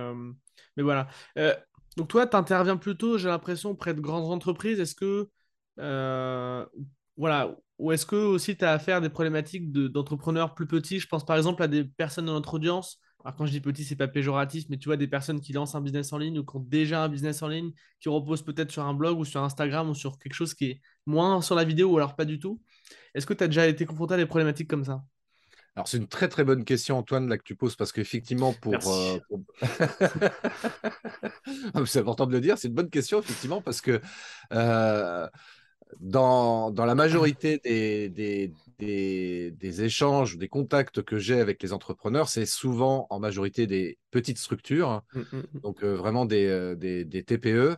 mais 0.78 0.84
voilà. 0.84 1.08
donc, 1.98 2.08
toi, 2.10 2.28
tu 2.28 2.36
interviens 2.36 2.78
plutôt, 2.78 3.18
j'ai 3.18 3.30
l'impression, 3.30 3.72
auprès 3.72 3.94
de 3.94 4.02
grandes 4.02 4.32
entreprises. 4.32 4.80
Est-ce 4.80 4.96
que, 4.96 5.30
voilà, 7.18 7.56
ou 7.78 7.92
est-ce 7.92 8.06
que 8.06 8.16
aussi 8.16 8.56
tu 8.58 8.66
as 8.66 8.72
affaire 8.74 8.98
à 8.98 9.02
des 9.02 9.10
problématiques 9.10 9.72
d'entrepreneurs 9.72 10.54
plus 10.54 10.68
petits? 10.68 11.00
Je 11.00 11.08
pense 11.08 11.26
par 11.26 11.38
exemple 11.38 11.64
à 11.64 11.68
des 11.68 11.84
personnes 11.84 12.26
dans 12.26 12.34
notre 12.34 12.54
audience 12.54 13.00
alors 13.26 13.36
quand 13.36 13.48
je 13.48 13.52
dis 13.52 13.60
petit, 13.60 13.84
c'est 13.84 13.96
pas 13.96 14.08
péjoratif, 14.08 14.66
mais 14.70 14.78
tu 14.78 14.88
vois 14.88 14.98
des 14.98 15.08
personnes 15.08 15.42
qui 15.42 15.52
lancent 15.52 15.74
un 15.74 15.82
business 15.82 16.14
en 16.14 16.20
ligne 16.20 16.38
ou 16.38 16.46
qui 16.46 16.58
ont 16.58 16.60
déjà 16.60 17.04
un 17.04 17.10
business 17.10 17.42
en 17.42 17.48
ligne, 17.48 17.72
qui 18.00 18.08
reposent 18.08 18.44
peut-être 18.44 18.70
sur 18.70 18.84
un 18.84 18.94
blog 18.94 19.18
ou 19.18 19.26
sur 19.26 19.42
Instagram 19.42 19.90
ou 19.90 19.96
sur 19.96 20.20
quelque 20.20 20.36
chose 20.36 20.54
qui 20.54 20.66
est 20.66 20.82
moins 21.08 21.42
sur 21.42 21.56
la 21.56 21.64
vidéo 21.64 21.90
ou 21.90 21.98
alors 21.98 22.16
pas 22.16 22.26
du 22.26 22.38
tout. 22.38 22.62
Est-ce 23.16 23.26
que 23.26 23.34
tu 23.34 23.44
as 23.44 23.48
déjà 23.48 23.66
été 23.66 23.88
confronté 23.88 24.14
à 24.14 24.18
des 24.18 24.28
problématiques 24.28 24.70
comme 24.70 24.86
ça? 24.86 25.04
Alors, 25.76 25.88
c'est 25.88 25.98
une 25.98 26.08
très 26.08 26.28
très 26.28 26.44
bonne 26.44 26.64
question, 26.66 27.00
Antoine, 27.00 27.28
là 27.28 27.40
que 27.40 27.44
tu 27.44 27.56
poses, 27.56 27.76
parce 27.76 27.92
qu'effectivement, 27.92 28.54
pour. 28.54 28.76
Euh, 28.76 29.18
ah, 31.74 31.82
c'est 31.86 32.00
important 32.00 32.28
de 32.28 32.32
le 32.32 32.42
dire, 32.42 32.60
c'est 32.60 32.68
une 32.68 32.76
bonne 32.76 32.92
question, 32.92 33.20
effectivement, 33.20 33.60
parce 33.60 33.82
que 33.82 34.00
euh, 34.54 35.28
dans, 36.00 36.72
dans, 36.72 36.86
la 36.86 36.96
majorité 36.96 37.60
des, 37.64 38.10
des, 38.10 38.52
des, 38.80 39.84
échanges, 39.84 40.38
des 40.38 40.48
contacts 40.48 41.02
que 41.02 41.18
j'ai 41.18 41.40
avec 41.40 41.62
les 41.62 41.74
entrepreneurs, 41.74 42.30
c'est 42.30 42.46
souvent 42.46 43.08
en 43.10 43.20
majorité 43.20 43.68
des 43.68 43.98
petites 44.12 44.38
structures, 44.38 45.02
mmh, 45.14 45.20
mmh, 45.20 45.38
mmh. 45.38 45.60
donc 45.62 45.84
euh, 45.84 45.96
vraiment 45.96 46.26
des, 46.26 46.46
euh, 46.48 46.76
TPE. 47.26 47.78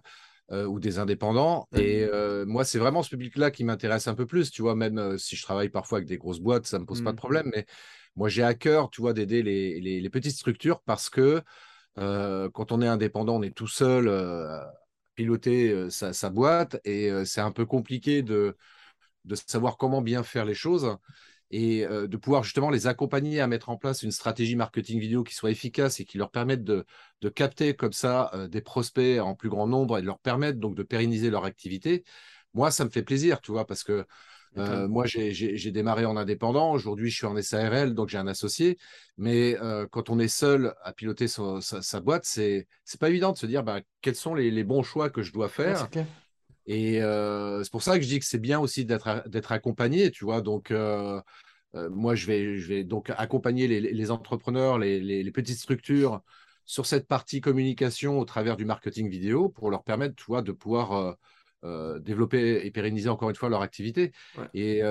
Euh, 0.49 0.65
ou 0.65 0.79
des 0.79 0.97
indépendants. 0.97 1.67
Et 1.75 2.07
moi, 2.45 2.63
c'est 2.63 2.79
vraiment 2.79 3.03
ce 3.03 3.09
public-là 3.09 3.51
qui 3.51 3.65
m'intéresse 3.65 4.07
un 4.07 4.15
peu 4.15 4.25
plus. 4.25 4.49
Tu 4.49 4.61
vois, 4.61 4.75
même 4.75 5.17
si 5.17 5.35
je 5.35 5.43
travaille 5.43 5.67
parfois 5.67 5.97
avec 5.97 6.07
des 6.07 6.17
grosses 6.17 6.39
boîtes, 6.39 6.65
ça 6.65 6.77
ne 6.77 6.83
me 6.83 6.85
pose 6.87 7.03
pas 7.03 7.11
de 7.11 7.17
problème. 7.17 7.51
Mais 7.53 7.65
moi, 8.15 8.29
j'ai 8.29 8.43
à 8.43 8.53
cœur, 8.53 8.89
tu 8.89 9.01
vois, 9.01 9.11
d'aider 9.11 9.43
les, 9.43 9.81
les, 9.81 10.09
petites 10.09 10.37
structures 10.37 10.79
parce 10.83 11.09
que 11.09 11.41
quand 11.97 12.71
on 12.71 12.81
est 12.81 12.87
indépendant, 12.87 13.35
on 13.35 13.41
est 13.41 13.53
tout 13.53 13.67
seul 13.67 14.07
piloter 15.17 15.89
sa, 15.89 16.13
sa, 16.13 16.29
boîte 16.29 16.79
et 16.85 17.11
c'est 17.25 17.41
un 17.41 17.51
peu 17.51 17.65
compliqué 17.65 18.21
de, 18.21 18.55
de 19.25 19.35
savoir 19.35 19.77
comment 19.77 20.01
bien 20.01 20.23
faire 20.23 20.45
les 20.45 20.53
choses 20.53 20.97
et 21.51 21.85
euh, 21.85 22.07
de 22.07 22.17
pouvoir 22.17 22.43
justement 22.43 22.69
les 22.69 22.87
accompagner 22.87 23.39
à 23.39 23.47
mettre 23.47 23.69
en 23.69 23.77
place 23.77 24.03
une 24.03 24.11
stratégie 24.11 24.55
marketing 24.55 24.99
vidéo 24.99 25.23
qui 25.23 25.33
soit 25.33 25.51
efficace 25.51 25.99
et 25.99 26.05
qui 26.05 26.17
leur 26.17 26.31
permette 26.31 26.63
de, 26.63 26.85
capter 27.35 27.75
comme 27.75 27.93
ça 27.93 28.31
euh, 28.33 28.47
des 28.47 28.61
prospects 28.61 29.19
en 29.19 29.35
plus 29.35 29.49
grand 29.49 29.67
nombre 29.67 29.97
et 29.97 30.01
de 30.01 30.07
leur 30.07 30.19
permettre 30.19 30.59
donc 30.59 30.75
de 30.75 30.83
pérenniser 30.83 31.29
leur 31.29 31.45
activité. 31.45 32.03
Moi, 32.53 32.71
ça 32.71 32.85
me 32.85 32.89
fait 32.89 33.03
plaisir, 33.03 33.41
tu 33.41 33.51
vois, 33.51 33.65
parce 33.65 33.83
que 33.83 34.05
euh, 34.57 34.87
moi, 34.87 35.05
j'ai 35.05 35.71
démarré 35.71 36.05
en 36.05 36.17
indépendant. 36.17 36.71
Aujourd'hui, 36.71 37.09
je 37.09 37.17
suis 37.17 37.25
en 37.25 37.41
SARL, 37.41 37.93
donc 37.93 38.09
j'ai 38.09 38.17
un 38.17 38.27
associé. 38.27 38.77
Mais 39.17 39.55
quand 39.91 40.09
on 40.09 40.19
est 40.19 40.27
seul 40.27 40.73
à 40.83 40.93
piloter 40.93 41.27
sa, 41.27 42.01
boîte, 42.01 42.25
c'est 42.25 42.67
pas 42.99 43.09
évident 43.09 43.31
de 43.31 43.37
se 43.37 43.45
dire 43.45 43.63
bah, 43.63 43.81
quels 44.01 44.15
sont 44.15 44.35
les, 44.35 44.63
bons 44.63 44.83
choix 44.83 45.09
que 45.09 45.21
je 45.21 45.31
dois 45.33 45.49
faire. 45.49 45.89
Et 46.67 47.01
euh, 47.01 47.63
c'est 47.63 47.71
pour 47.71 47.81
ça 47.81 47.97
que 47.97 48.03
je 48.03 48.09
dis 48.09 48.19
que 48.19 48.25
c'est 48.25 48.39
bien 48.39 48.59
aussi 48.59 48.85
d'être 48.85 49.51
accompagné, 49.51 50.11
tu 50.11 50.25
vois. 50.25 50.41
Donc, 50.41 50.71
euh, 50.71 51.21
euh, 51.75 51.89
moi, 51.89 52.13
je 52.13 52.27
vais, 52.27 52.57
je 52.57 52.67
vais 52.67 52.83
donc 52.83 53.09
accompagner 53.17 53.67
les, 53.67 54.11
entrepreneurs, 54.11 54.77
les, 54.77 55.31
petites 55.31 55.59
structures 55.59 56.21
sur 56.65 56.85
cette 56.85 57.07
partie 57.07 57.39
communication 57.39 58.19
au 58.19 58.25
travers 58.25 58.57
du 58.57 58.65
marketing 58.65 59.09
vidéo 59.09 59.47
pour 59.47 59.71
leur 59.71 59.83
permettre, 59.83 60.15
tu 60.15 60.25
vois, 60.27 60.41
de 60.41 60.51
pouvoir 60.51 61.15
développer 61.63 62.65
et 62.65 62.71
pérenniser 62.71 63.09
encore 63.09 63.29
une 63.29 63.35
fois 63.35 63.49
leur 63.49 63.61
activité. 63.61 64.11
Et 64.53 64.81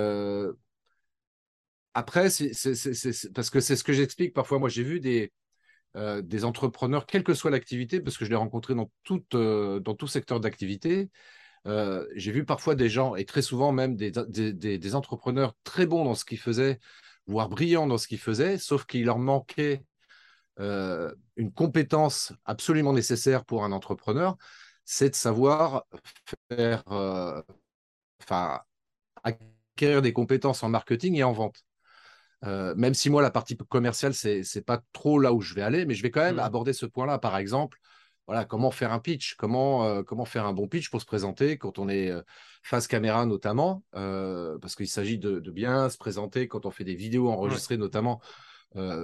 après, 1.95 2.31
c'est 2.31 2.53
parce 3.35 3.51
que 3.51 3.61
c'est 3.61 3.77
ce 3.77 3.85
que 3.85 3.93
j'explique 3.93 4.35
parfois. 4.35 4.59
Moi, 4.59 4.69
j'ai 4.69 4.83
vu 4.83 5.01
des, 5.01 5.33
des 5.95 6.45
entrepreneurs, 6.45 7.07
quelle 7.07 7.25
que 7.25 7.35
soit 7.35 7.51
l'activité, 7.51 8.01
parce 8.01 8.19
que 8.19 8.25
je 8.25 8.31
l'ai 8.31 8.37
rencontré 8.37 8.75
dans 8.75 8.91
dans 9.81 9.95
tout 9.95 10.07
secteur 10.07 10.41
d'activité, 10.41 11.11
euh, 11.67 12.07
j'ai 12.15 12.33
vu 12.33 12.45
parfois 12.45 12.75
des 12.75 12.89
gens, 12.89 13.17
et 13.17 13.25
très 13.25 13.43
souvent 13.43 13.73
même 13.73 13.97
des, 13.97 14.95
entrepreneurs 14.95 15.55
très 15.65 15.87
bons 15.87 16.05
dans 16.05 16.15
ce 16.15 16.25
qu'ils 16.25 16.39
faisaient, 16.39 16.79
voire 17.27 17.49
brillants 17.49 17.87
dans 17.87 17.99
ce 17.99 18.07
qu'ils 18.07 18.21
faisaient, 18.21 18.59
sauf 18.59 18.87
qu'il 18.87 19.05
leur 19.05 19.19
manquait 19.19 19.85
euh, 20.61 21.13
une 21.37 21.53
compétence 21.53 22.33
absolument 22.45 22.93
nécessaire 22.93 23.45
pour 23.45 23.65
un 23.65 23.73
entrepreneur, 23.73 24.37
c'est 24.87 25.11
de 25.11 25.15
savoir 25.15 25.85
faire, 26.49 26.83
euh, 26.91 27.43
enfin, 28.23 28.63
acquérir 29.23 30.01
des 30.01 30.15
compétences 30.15 30.63
en 30.63 30.71
marketing 30.71 31.17
et 31.17 31.25
en 31.25 31.33
vente. 31.33 31.63
même 32.43 32.95
si 32.95 33.11
moi, 33.11 33.23
la 33.23 33.31
partie 33.31 33.57
commerciale, 33.57 34.15
c'est 34.15 34.43
n'est 34.55 34.63
pas 34.63 34.81
trop 34.93 35.19
là 35.19 35.33
où 35.35 35.43
je 35.43 35.55
vais 35.55 35.63
aller, 35.63 35.85
mais 35.85 35.95
je 35.95 36.03
vais 36.03 36.11
quand 36.11 36.23
même 36.23 36.37
mmh. 36.37 36.41
aborder 36.41 36.73
ce 36.73 36.87
point-là. 36.87 37.19
Par 37.19 37.37
exemple, 37.37 37.79
voilà, 38.27 38.45
comment 38.45 38.71
faire 38.71 38.93
un 38.93 38.99
pitch, 38.99 39.37
comment, 39.37 39.85
euh, 39.85 40.03
comment 40.03 40.25
faire 40.25 40.47
un 40.47 40.53
bon 40.53 40.67
pitch 40.67 40.91
pour 40.91 41.01
se 41.01 41.07
présenter 41.07 41.59
quand 41.59 41.79
on 41.79 41.89
est 41.89 42.11
euh, 42.11 42.23
face 42.63 42.89
caméra 42.89 43.25
notamment, 43.25 43.85
euh, 43.95 44.59
parce 44.59 44.75
qu'il 44.75 44.89
s'agit 44.89 45.19
de, 45.19 45.39
bien 45.51 45.89
se 45.89 45.97
présenter 45.97 46.49
quand 46.49 46.67
on 46.67 46.71
fait 46.71 46.85
des 46.85 46.97
vidéos 46.97 47.29
enregistrées 47.29 47.77
notamment 47.77 48.21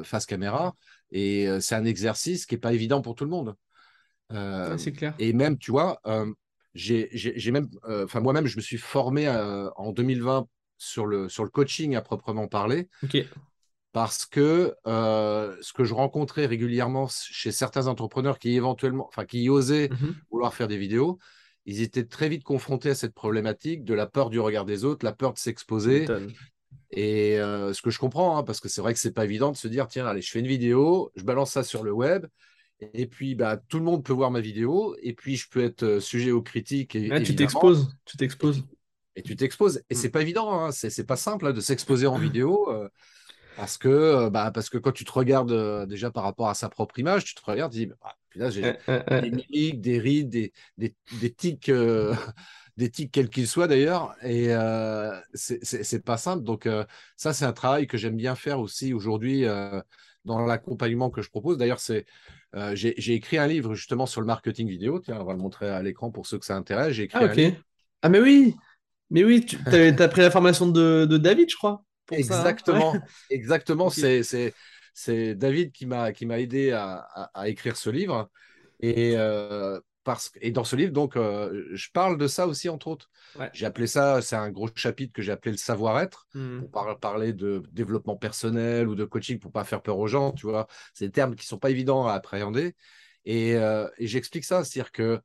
face 0.05 0.27
caméra. 0.27 0.75
Et 1.13 1.49
c'est 1.61 1.75
un 1.75 1.87
exercice 1.87 2.45
qui 2.45 2.55
n'est 2.55 2.61
pas 2.61 2.75
évident 2.75 3.01
pour 3.01 3.15
tout 3.15 3.25
le 3.25 3.31
monde. 3.31 3.55
C'est 4.31 4.93
clair. 4.93 5.15
Et 5.19 5.33
même, 5.33 5.59
tu 5.59 5.71
vois, 5.71 6.01
j'ai 6.75 7.51
même, 7.53 7.69
enfin 7.85 8.21
moi-même, 8.21 8.47
je 8.47 8.57
me 8.57 8.63
suis 8.63 8.79
formé 8.79 9.29
en 9.29 9.93
2020 9.93 10.47
sur 10.83 11.07
le, 11.07 11.29
sur 11.29 11.45
le 11.45 11.51
coaching 11.51 11.95
à 11.95 12.03
proprement 12.03 12.49
parler. 12.49 12.89
Parce 13.93 14.25
que 14.25 14.75
euh, 14.87 15.55
ce 15.61 15.73
que 15.73 15.85
je 15.85 15.95
rencontrais 15.95 16.47
régulièrement 16.47 17.09
chez 17.09 17.53
certains 17.53 17.87
entrepreneurs 17.87 18.39
qui 18.39 18.55
éventuellement, 18.57 19.07
enfin 19.07 19.27
qui 19.27 19.49
osaient 19.49 19.91
mmh 19.91 20.15
vouloir 20.31 20.55
faire 20.55 20.67
des 20.67 20.79
vidéos, 20.79 21.19
ils 21.67 21.83
étaient 21.83 22.07
très 22.07 22.29
vite 22.29 22.43
confrontés 22.43 22.91
à 22.91 22.95
cette 22.95 23.15
problématique 23.15 23.85
de 23.85 23.95
la 23.95 24.07
peur 24.07 24.31
du 24.31 24.41
regard 24.41 24.65
des 24.65 24.85
autres, 24.85 25.05
la 25.05 25.13
peur 25.13 25.35
de 25.35 25.39
s'exposer. 25.39 26.07
Et 26.91 27.39
euh, 27.39 27.73
ce 27.75 27.83
que 27.83 27.91
je 27.91 27.99
comprends, 27.99 28.39
hein, 28.39 28.43
parce 28.43 28.61
que 28.61 28.69
c'est 28.69 28.81
vrai 28.81 28.95
que 28.95 28.99
c'est 28.99 29.13
pas 29.13 29.25
évident 29.25 29.53
de 29.53 29.57
se 29.57 29.69
dire 29.69 29.87
tiens, 29.89 30.07
allez, 30.07 30.23
je 30.23 30.31
fais 30.31 30.41
une 30.41 30.47
vidéo, 30.47 31.13
je 31.15 31.23
balance 31.23 31.53
ça 31.53 31.63
sur 31.63 31.83
le 31.83 31.93
web, 31.93 32.27
et 32.95 33.07
puis 33.07 33.35
bah, 33.35 33.57
tout 33.57 33.79
le 33.79 33.85
monde 33.85 34.05
peut 34.05 34.13
voir 34.13 34.31
ma 34.31 34.41
vidéo, 34.41 34.97
et 35.03 35.15
puis 35.15 35.37
je 35.37 35.49
peux 35.49 35.63
être 35.63 35.83
euh, 35.83 36.01
sujet 36.01 36.31
aux 36.31 36.43
critiques. 36.43 36.95
Et, 36.95 37.23
tu 37.23 37.35
t'exposes, 37.35 37.97
tu 38.05 38.17
t'exposes. 38.17 38.65
Et 39.17 39.23
tu 39.23 39.37
t'exposes. 39.37 39.83
Et 39.91 39.95
mm. 39.95 39.99
c'est 39.99 40.11
pas 40.11 40.23
évident, 40.23 40.53
hein, 40.53 40.73
c'est 40.73 41.07
pas 41.07 41.17
simple 41.17 41.47
hein, 41.47 41.53
de 41.53 41.61
s'exposer 41.61 42.07
en 42.07 42.19
vidéo. 42.19 42.71
Euh, 42.71 42.89
parce 43.57 43.77
que, 43.77 44.31
bah, 44.31 44.51
parce 44.51 44.71
que 44.71 44.79
quand 44.79 44.93
tu 44.93 45.05
te 45.05 45.13
regardes 45.13 45.87
déjà 45.87 46.11
par 46.11 46.25
rapport 46.25 46.49
à 46.49 46.55
sa 46.55 46.71
propre 46.71 46.99
image, 46.99 47.25
tu 47.25 47.35
te 47.35 47.45
regardes, 47.45 47.73
tu 47.73 47.81
dis, 47.81 47.87
bah, 47.87 48.17
là, 48.35 48.49
j'ai 48.49 48.63
des 49.21 49.31
mimiques, 49.31 49.81
des 49.83 49.99
rides, 49.99 50.31
des, 50.31 50.53
des, 50.79 50.95
des 51.21 51.35
tics 51.35 51.71
des 52.77 52.91
tics 52.91 53.13
quels 53.13 53.29
qu'ils 53.29 53.49
soient 53.49 53.69
d'ailleurs. 53.69 54.15
Et 54.23 54.47
euh, 54.51 55.19
c'est 55.35 56.05
pas 56.05 56.17
simple. 56.17 56.45
Donc, 56.45 56.67
euh, 56.67 56.85
ça, 57.17 57.33
c'est 57.33 57.45
un 57.45 57.53
travail 57.53 57.87
que 57.87 57.97
j'aime 57.99 58.17
bien 58.17 58.35
faire 58.35 58.61
aussi 58.61 58.93
aujourd'hui 58.93 59.45
euh, 59.45 59.81
dans 60.25 60.45
l'accompagnement 60.45 61.11
que 61.11 61.23
je 61.23 61.31
propose. 61.31 61.59
D'ailleurs, 61.59 61.81
c'est 61.81 62.07
euh, 62.55 62.73
j'ai 62.75 63.15
écrit 63.15 63.39
un 63.39 63.47
livre 63.47 63.75
justement 63.75 64.07
sur 64.07 64.21
le 64.21 64.27
marketing 64.27 64.69
vidéo. 64.69 65.01
Tiens, 65.01 65.19
on 65.21 65.25
va 65.25 65.33
le 65.33 65.39
montrer 65.39 65.69
à 65.69 65.83
l'écran 65.83 66.11
pour 66.11 66.27
ceux 66.27 66.39
que 66.39 66.45
ça 66.45 66.57
intéresse. 66.57 66.93
J'ai 66.93 67.05
écrit 67.05 67.19
ah, 67.23 67.33
ok. 67.33 67.55
Ah, 68.03 68.09
mais 68.09 68.21
oui, 68.21 68.55
mais 69.11 69.25
oui, 69.25 69.45
tu 69.45 69.57
as, 69.57 70.09
pris 70.09 70.23
la 70.23 70.31
formation 70.31 70.67
de, 70.67 71.07
de 71.07 71.19
David, 71.19 71.51
je 71.51 71.57
crois. 71.57 71.85
Hein. 72.11 72.17
exactement, 72.17 72.95
exactement. 73.31 73.91
C'est 74.95 75.35
David 75.35 75.73
qui 75.73 75.87
m'a 75.87 76.11
aidé 76.11 76.73
à, 76.73 77.07
à, 77.15 77.41
à, 77.41 77.49
écrire 77.49 77.77
ce 77.77 77.91
livre. 77.91 78.31
Et 78.81 79.15
euh, 79.17 79.79
parce 80.05 80.33
et 80.41 80.51
dans 80.51 80.65
ce 80.65 80.77
livre, 80.77 80.93
donc, 80.93 81.17
euh, 81.17 81.69
je 81.73 81.89
parle 81.93 82.19
de 82.19 82.27
ça 82.27 82.47
aussi, 82.47 82.69
entre 82.69 82.89
autres. 82.89 83.11
J'ai 83.53 83.67
appelé 83.67 83.87
ça, 83.87 84.21
c'est 84.23 84.37
un 84.37 84.51
gros 84.51 84.69
chapitre 84.75 85.13
que 85.13 85.23
j'ai 85.23 85.33
appelé 85.33 85.53
le 85.53 85.59
savoir-être, 85.59 86.27
mmh. 86.35 86.63
pour 86.73 86.99
parler 87.01 87.33
de 87.33 87.63
développement 87.71 88.17
personnel 88.17 88.89
ou 88.89 88.95
de 88.95 89.05
coaching 89.05 89.39
pour 89.39 89.53
pas 89.53 89.65
faire 89.65 89.83
peur 89.83 89.99
aux 89.99 90.09
gens, 90.09 90.33
tu 90.33 90.47
vois. 90.47 90.67
C'est 90.95 91.07
des 91.07 91.13
termes 91.13 91.35
qui 91.35 91.47
sont 91.47 91.59
pas 91.59 91.71
évidents 91.71 92.07
à 92.07 92.15
appréhender. 92.15 92.75
Et, 93.25 93.55
euh, 93.57 93.89
et 93.99 94.07
j'explique 94.07 94.45
ça, 94.45 94.65
c'est-à-dire 94.65 94.93
que 94.93 95.21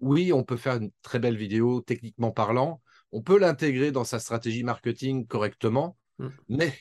oui, 0.00 0.32
on 0.32 0.44
peut 0.44 0.56
faire 0.56 0.76
une 0.76 0.90
très 1.02 1.18
belle 1.18 1.36
vidéo, 1.36 1.80
techniquement 1.80 2.30
parlant, 2.30 2.82
on 3.12 3.22
peut 3.22 3.38
l'intégrer 3.38 3.92
dans 3.92 4.04
sa 4.04 4.18
stratégie 4.18 4.64
marketing 4.64 5.26
correctement, 5.26 5.96
mmh. 6.18 6.28
mais 6.48 6.74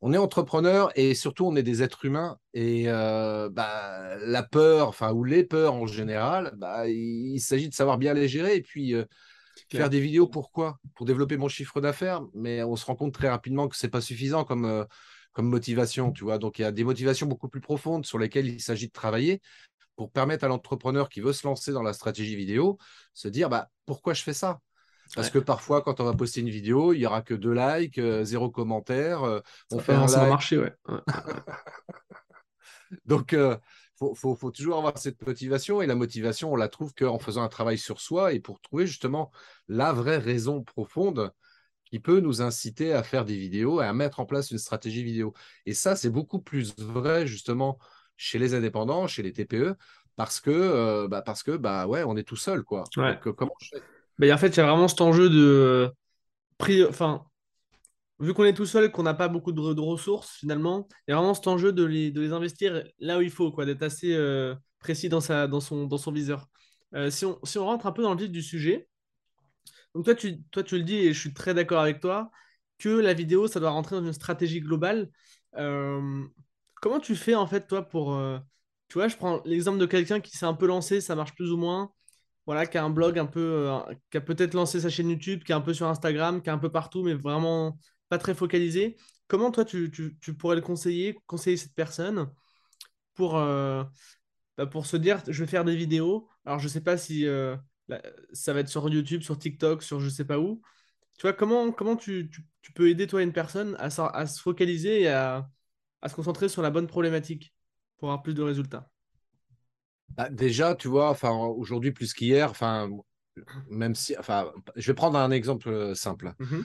on 0.00 0.12
est 0.12 0.18
entrepreneur 0.18 0.90
et 0.96 1.14
surtout 1.14 1.46
on 1.46 1.56
est 1.56 1.62
des 1.62 1.82
êtres 1.82 2.04
humains. 2.04 2.38
Et 2.54 2.84
euh, 2.86 3.48
bah, 3.50 4.16
la 4.18 4.42
peur, 4.42 4.88
enfin 4.88 5.12
ou 5.12 5.24
les 5.24 5.44
peurs 5.44 5.74
en 5.74 5.86
général, 5.86 6.54
bah, 6.56 6.88
il, 6.88 7.40
s'agit 7.40 7.68
de 7.68 7.74
savoir 7.74 7.98
bien 7.98 8.14
les 8.14 8.28
gérer 8.28 8.56
et 8.56 8.62
puis 8.62 8.94
euh, 8.94 9.04
faire 9.70 9.90
des 9.90 10.00
vidéos. 10.00 10.28
Pourquoi? 10.28 10.78
Pour 10.94 11.06
développer 11.06 11.36
mon 11.36 11.48
chiffre 11.48 11.80
d'affaires, 11.80 12.22
mais 12.34 12.62
on 12.62 12.76
se 12.76 12.86
rend 12.86 12.94
compte 12.94 13.14
très 13.14 13.28
rapidement 13.28 13.68
que 13.68 13.76
c'est 13.76 13.88
pas 13.88 14.00
suffisant 14.00 14.44
comme 14.44 14.64
euh, 14.64 14.84
comme 15.32 15.48
motivation, 15.48 16.12
tu 16.12 16.24
vois. 16.24 16.38
Donc 16.38 16.58
il 16.58 16.62
y 16.62 16.64
a 16.64 16.72
des 16.72 16.84
motivations 16.84 17.26
beaucoup 17.26 17.48
plus 17.48 17.60
profondes 17.60 18.06
sur 18.06 18.18
lesquelles 18.18 18.46
il 18.46 18.60
s'agit 18.60 18.88
de 18.88 18.92
travailler 18.92 19.40
pour 19.96 20.12
permettre 20.12 20.44
à 20.44 20.48
l'entrepreneur 20.48 21.08
qui 21.08 21.20
veut 21.20 21.32
se 21.32 21.46
lancer 21.46 21.72
dans 21.72 21.82
la 21.82 21.92
stratégie 21.92 22.36
vidéo 22.36 22.78
se 23.14 23.26
dire 23.26 23.48
bah 23.48 23.68
pourquoi 23.84 24.14
je 24.14 24.22
fais 24.22 24.32
ça? 24.32 24.60
Parce 25.14 25.30
que 25.30 25.38
parfois, 25.38 25.82
quand 25.82 26.00
on 26.00 26.04
va 26.04 26.12
poster 26.12 26.40
une 26.40 26.50
vidéo, 26.50 26.92
il 26.92 26.98
n'y 26.98 27.06
aura 27.06 27.22
que 27.22 27.34
deux 27.34 27.54
likes, 27.54 27.98
euh, 27.98 28.24
zéro 28.24 28.50
commentaire. 28.50 29.24
Euh, 29.24 29.40
on 29.70 29.78
fait 29.78 29.94
un 29.94 30.06
like. 30.06 30.28
marché, 30.28 30.58
ouais. 30.58 30.74
Donc, 33.04 33.32
il 33.32 33.38
euh, 33.38 33.56
faut, 34.14 34.50
toujours 34.50 34.78
avoir 34.78 34.96
cette 34.98 35.24
motivation. 35.26 35.82
Et 35.82 35.86
la 35.86 35.94
motivation, 35.94 36.52
on 36.52 36.56
la 36.56 36.68
trouve 36.68 36.94
qu'en 36.94 37.18
faisant 37.18 37.42
un 37.42 37.48
travail 37.48 37.78
sur 37.78 38.00
soi 38.00 38.32
et 38.32 38.40
pour 38.40 38.60
trouver 38.60 38.86
justement 38.86 39.30
la 39.68 39.92
vraie 39.92 40.18
raison 40.18 40.62
profonde 40.62 41.32
qui 41.84 42.00
peut 42.00 42.20
nous 42.20 42.42
inciter 42.42 42.92
à 42.92 43.02
faire 43.02 43.24
des 43.24 43.36
vidéos 43.36 43.80
et 43.80 43.86
à 43.86 43.94
mettre 43.94 44.20
en 44.20 44.26
place 44.26 44.50
une 44.50 44.58
stratégie 44.58 45.02
vidéo. 45.02 45.32
Et 45.64 45.72
ça, 45.72 45.96
c'est 45.96 46.10
beaucoup 46.10 46.40
plus 46.40 46.76
vrai 46.76 47.26
justement 47.26 47.78
chez 48.16 48.38
les 48.38 48.54
indépendants, 48.54 49.06
chez 49.06 49.22
les 49.22 49.32
TPE, 49.32 49.74
parce 50.16 50.40
que, 50.40 51.06
bah, 51.06 51.22
parce 51.22 51.42
que 51.42 51.56
bah, 51.56 51.86
ouais, 51.86 52.04
on 52.04 52.16
est 52.16 52.24
tout 52.24 52.36
seul. 52.36 52.62
Quoi. 52.62 52.84
Donc, 52.94 53.32
comment 53.32 53.54
je 53.60 53.76
fais? 53.76 53.82
Bah, 54.18 54.34
en 54.34 54.38
fait, 54.38 54.48
il 54.48 54.56
y 54.56 54.60
a 54.60 54.66
vraiment 54.66 54.88
cet 54.88 55.00
enjeu 55.00 55.30
de. 55.30 55.92
Enfin, 56.88 57.24
vu 58.20 58.34
qu'on 58.34 58.44
est 58.44 58.54
tout 58.54 58.66
seul, 58.66 58.90
qu'on 58.90 59.02
n'a 59.04 59.14
pas 59.14 59.28
beaucoup 59.28 59.52
de, 59.52 59.80
ressources 59.80 60.36
finalement, 60.36 60.88
il 61.06 61.12
y 61.12 61.14
a 61.14 61.16
vraiment 61.16 61.34
cet 61.34 61.46
enjeu 61.46 61.72
de 61.72 61.84
les, 61.84 62.10
de 62.10 62.20
les 62.20 62.32
investir 62.32 62.82
là 62.98 63.18
où 63.18 63.22
il 63.22 63.30
faut, 63.30 63.50
d'être 63.64 63.82
assez 63.82 64.14
euh, 64.14 64.54
précis 64.80 65.08
dans, 65.08 65.20
sa, 65.20 65.46
dans, 65.46 65.60
son, 65.60 65.86
dans 65.86 65.98
son 65.98 66.12
viseur. 66.12 66.48
Euh, 66.94 67.10
si, 67.10 67.24
on, 67.26 67.38
si 67.44 67.58
on 67.58 67.64
rentre 67.66 67.86
un 67.86 67.92
peu 67.92 68.02
dans 68.02 68.14
le 68.14 68.20
vif 68.20 68.30
du 68.30 68.42
sujet, 68.42 68.88
donc 69.94 70.04
toi 70.04 70.14
tu, 70.14 70.42
toi, 70.50 70.62
tu 70.62 70.78
le 70.78 70.84
dis 70.84 70.96
et 70.96 71.12
je 71.12 71.20
suis 71.20 71.34
très 71.34 71.54
d'accord 71.54 71.80
avec 71.80 72.00
toi, 72.00 72.30
que 72.78 72.88
la 72.88 73.14
vidéo, 73.14 73.48
ça 73.48 73.60
doit 73.60 73.70
rentrer 73.70 73.96
dans 73.96 74.04
une 74.04 74.12
stratégie 74.12 74.60
globale. 74.60 75.10
Euh, 75.56 76.24
comment 76.82 77.00
tu 77.00 77.16
fais 77.16 77.34
en 77.34 77.46
fait, 77.46 77.66
toi, 77.68 77.82
pour. 77.88 78.18
tu 78.88 78.94
vois, 78.98 79.08
je 79.08 79.16
prends 79.16 79.42
l'exemple 79.44 79.78
de 79.78 79.86
quelqu'un 79.86 80.20
qui 80.20 80.36
s'est 80.36 80.46
un 80.46 80.54
peu 80.54 80.66
lancé, 80.66 81.00
ça 81.00 81.14
marche 81.14 81.34
plus 81.34 81.52
ou 81.52 81.56
moins 81.56 81.92
voilà, 82.48 82.66
qui 82.66 82.78
a 82.78 82.84
un 82.84 82.88
blog 82.88 83.18
un 83.18 83.26
peu, 83.26 83.68
euh, 83.68 83.78
qui 84.10 84.16
a 84.16 84.22
peut-être 84.22 84.54
lancé 84.54 84.80
sa 84.80 84.88
chaîne 84.88 85.10
YouTube, 85.10 85.44
qui 85.44 85.52
est 85.52 85.54
un 85.54 85.60
peu 85.60 85.74
sur 85.74 85.86
Instagram, 85.86 86.40
qui 86.40 86.48
est 86.48 86.52
un 86.52 86.56
peu 86.58 86.72
partout, 86.72 87.02
mais 87.02 87.12
vraiment 87.12 87.78
pas 88.08 88.16
très 88.16 88.34
focalisé. 88.34 88.96
Comment 89.26 89.50
toi, 89.50 89.66
tu, 89.66 89.90
pourrais 90.38 90.56
le 90.56 90.62
conseiller, 90.62 91.14
conseiller 91.26 91.58
cette 91.58 91.74
personne 91.74 92.30
pour, 93.14 93.36
euh, 93.36 93.84
bah, 94.56 94.64
pour 94.66 94.86
se 94.86 94.96
dire, 94.96 95.22
je 95.28 95.44
vais 95.44 95.50
faire 95.50 95.62
des 95.66 95.76
vidéos. 95.76 96.26
Alors, 96.46 96.58
je 96.58 96.64
ne 96.64 96.70
sais 96.70 96.80
pas 96.80 96.96
si 96.96 97.26
euh, 97.26 97.54
ça 98.32 98.54
va 98.54 98.60
être 98.60 98.68
sur 98.68 98.88
YouTube, 98.88 99.20
sur 99.20 99.38
TikTok, 99.38 99.82
sur 99.82 100.00
je 100.00 100.08
sais 100.08 100.24
pas 100.24 100.38
où. 100.38 100.62
Tu 101.18 101.22
vois, 101.22 101.34
comment, 101.34 101.70
comment 101.70 101.96
tu, 101.96 102.30
peux 102.74 102.88
aider 102.88 103.06
toi 103.06 103.22
une 103.22 103.34
personne 103.34 103.76
à, 103.78 103.88
à 104.16 104.26
se 104.26 104.40
focaliser 104.40 105.02
et 105.02 105.08
à, 105.08 105.50
à 106.00 106.08
se 106.08 106.14
concentrer 106.14 106.48
sur 106.48 106.62
la 106.62 106.70
bonne 106.70 106.86
problématique 106.86 107.52
pour 107.98 108.08
avoir 108.08 108.22
plus 108.22 108.32
de 108.32 108.42
résultats? 108.42 108.90
Bah, 110.16 110.28
déjà, 110.30 110.74
tu 110.74 110.88
vois, 110.88 111.10
enfin, 111.10 111.30
aujourd'hui 111.30 111.92
plus 111.92 112.12
qu'hier, 112.12 112.50
enfin, 112.50 112.90
même 113.68 113.94
si, 113.94 114.16
enfin, 114.18 114.52
je 114.76 114.86
vais 114.86 114.94
prendre 114.94 115.18
un 115.18 115.30
exemple 115.30 115.68
euh, 115.68 115.94
simple. 115.94 116.34
Mmh 116.38 116.60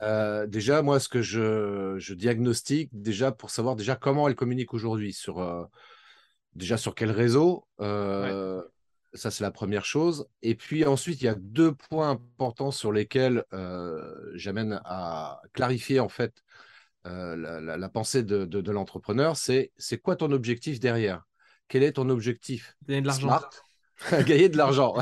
euh, 0.00 0.46
déjà, 0.46 0.80
moi, 0.80 1.00
ce 1.00 1.08
que 1.08 1.22
je, 1.22 1.96
je, 1.98 2.14
diagnostique, 2.14 2.88
déjà 2.92 3.32
pour 3.32 3.50
savoir 3.50 3.74
déjà 3.74 3.96
comment 3.96 4.28
elle 4.28 4.36
communique 4.36 4.72
aujourd'hui, 4.72 5.12
sur 5.12 5.40
euh, 5.40 5.64
déjà 6.54 6.76
sur 6.76 6.94
quel 6.94 7.10
réseau, 7.10 7.66
ça 7.80 9.32
c'est 9.32 9.42
la 9.42 9.50
première 9.50 9.84
chose. 9.84 10.28
Et 10.42 10.54
puis 10.54 10.84
ensuite, 10.84 11.20
il 11.20 11.24
y 11.24 11.28
a 11.28 11.34
deux 11.34 11.74
points 11.74 12.10
importants 12.10 12.70
sur 12.70 12.92
lesquels 12.92 13.44
j'amène 14.34 14.80
à 14.84 15.40
clarifier 15.52 15.98
en 15.98 16.08
fait 16.08 16.44
la, 17.04 17.88
pensée 17.88 18.22
de, 18.22 18.44
de 18.44 18.70
l'entrepreneur. 18.70 19.36
C'est 19.36 19.72
c'est 19.78 19.98
quoi 19.98 20.14
ton 20.14 20.30
objectif 20.30 20.78
derrière? 20.78 21.27
Quel 21.68 21.82
est 21.82 21.92
ton 21.92 22.08
objectif? 22.08 22.76
Gagner 22.86 23.02
de 23.02 23.06
l'argent. 23.06 23.40
Gagner 24.26 24.48
de 24.48 24.56
l'argent. 24.56 24.94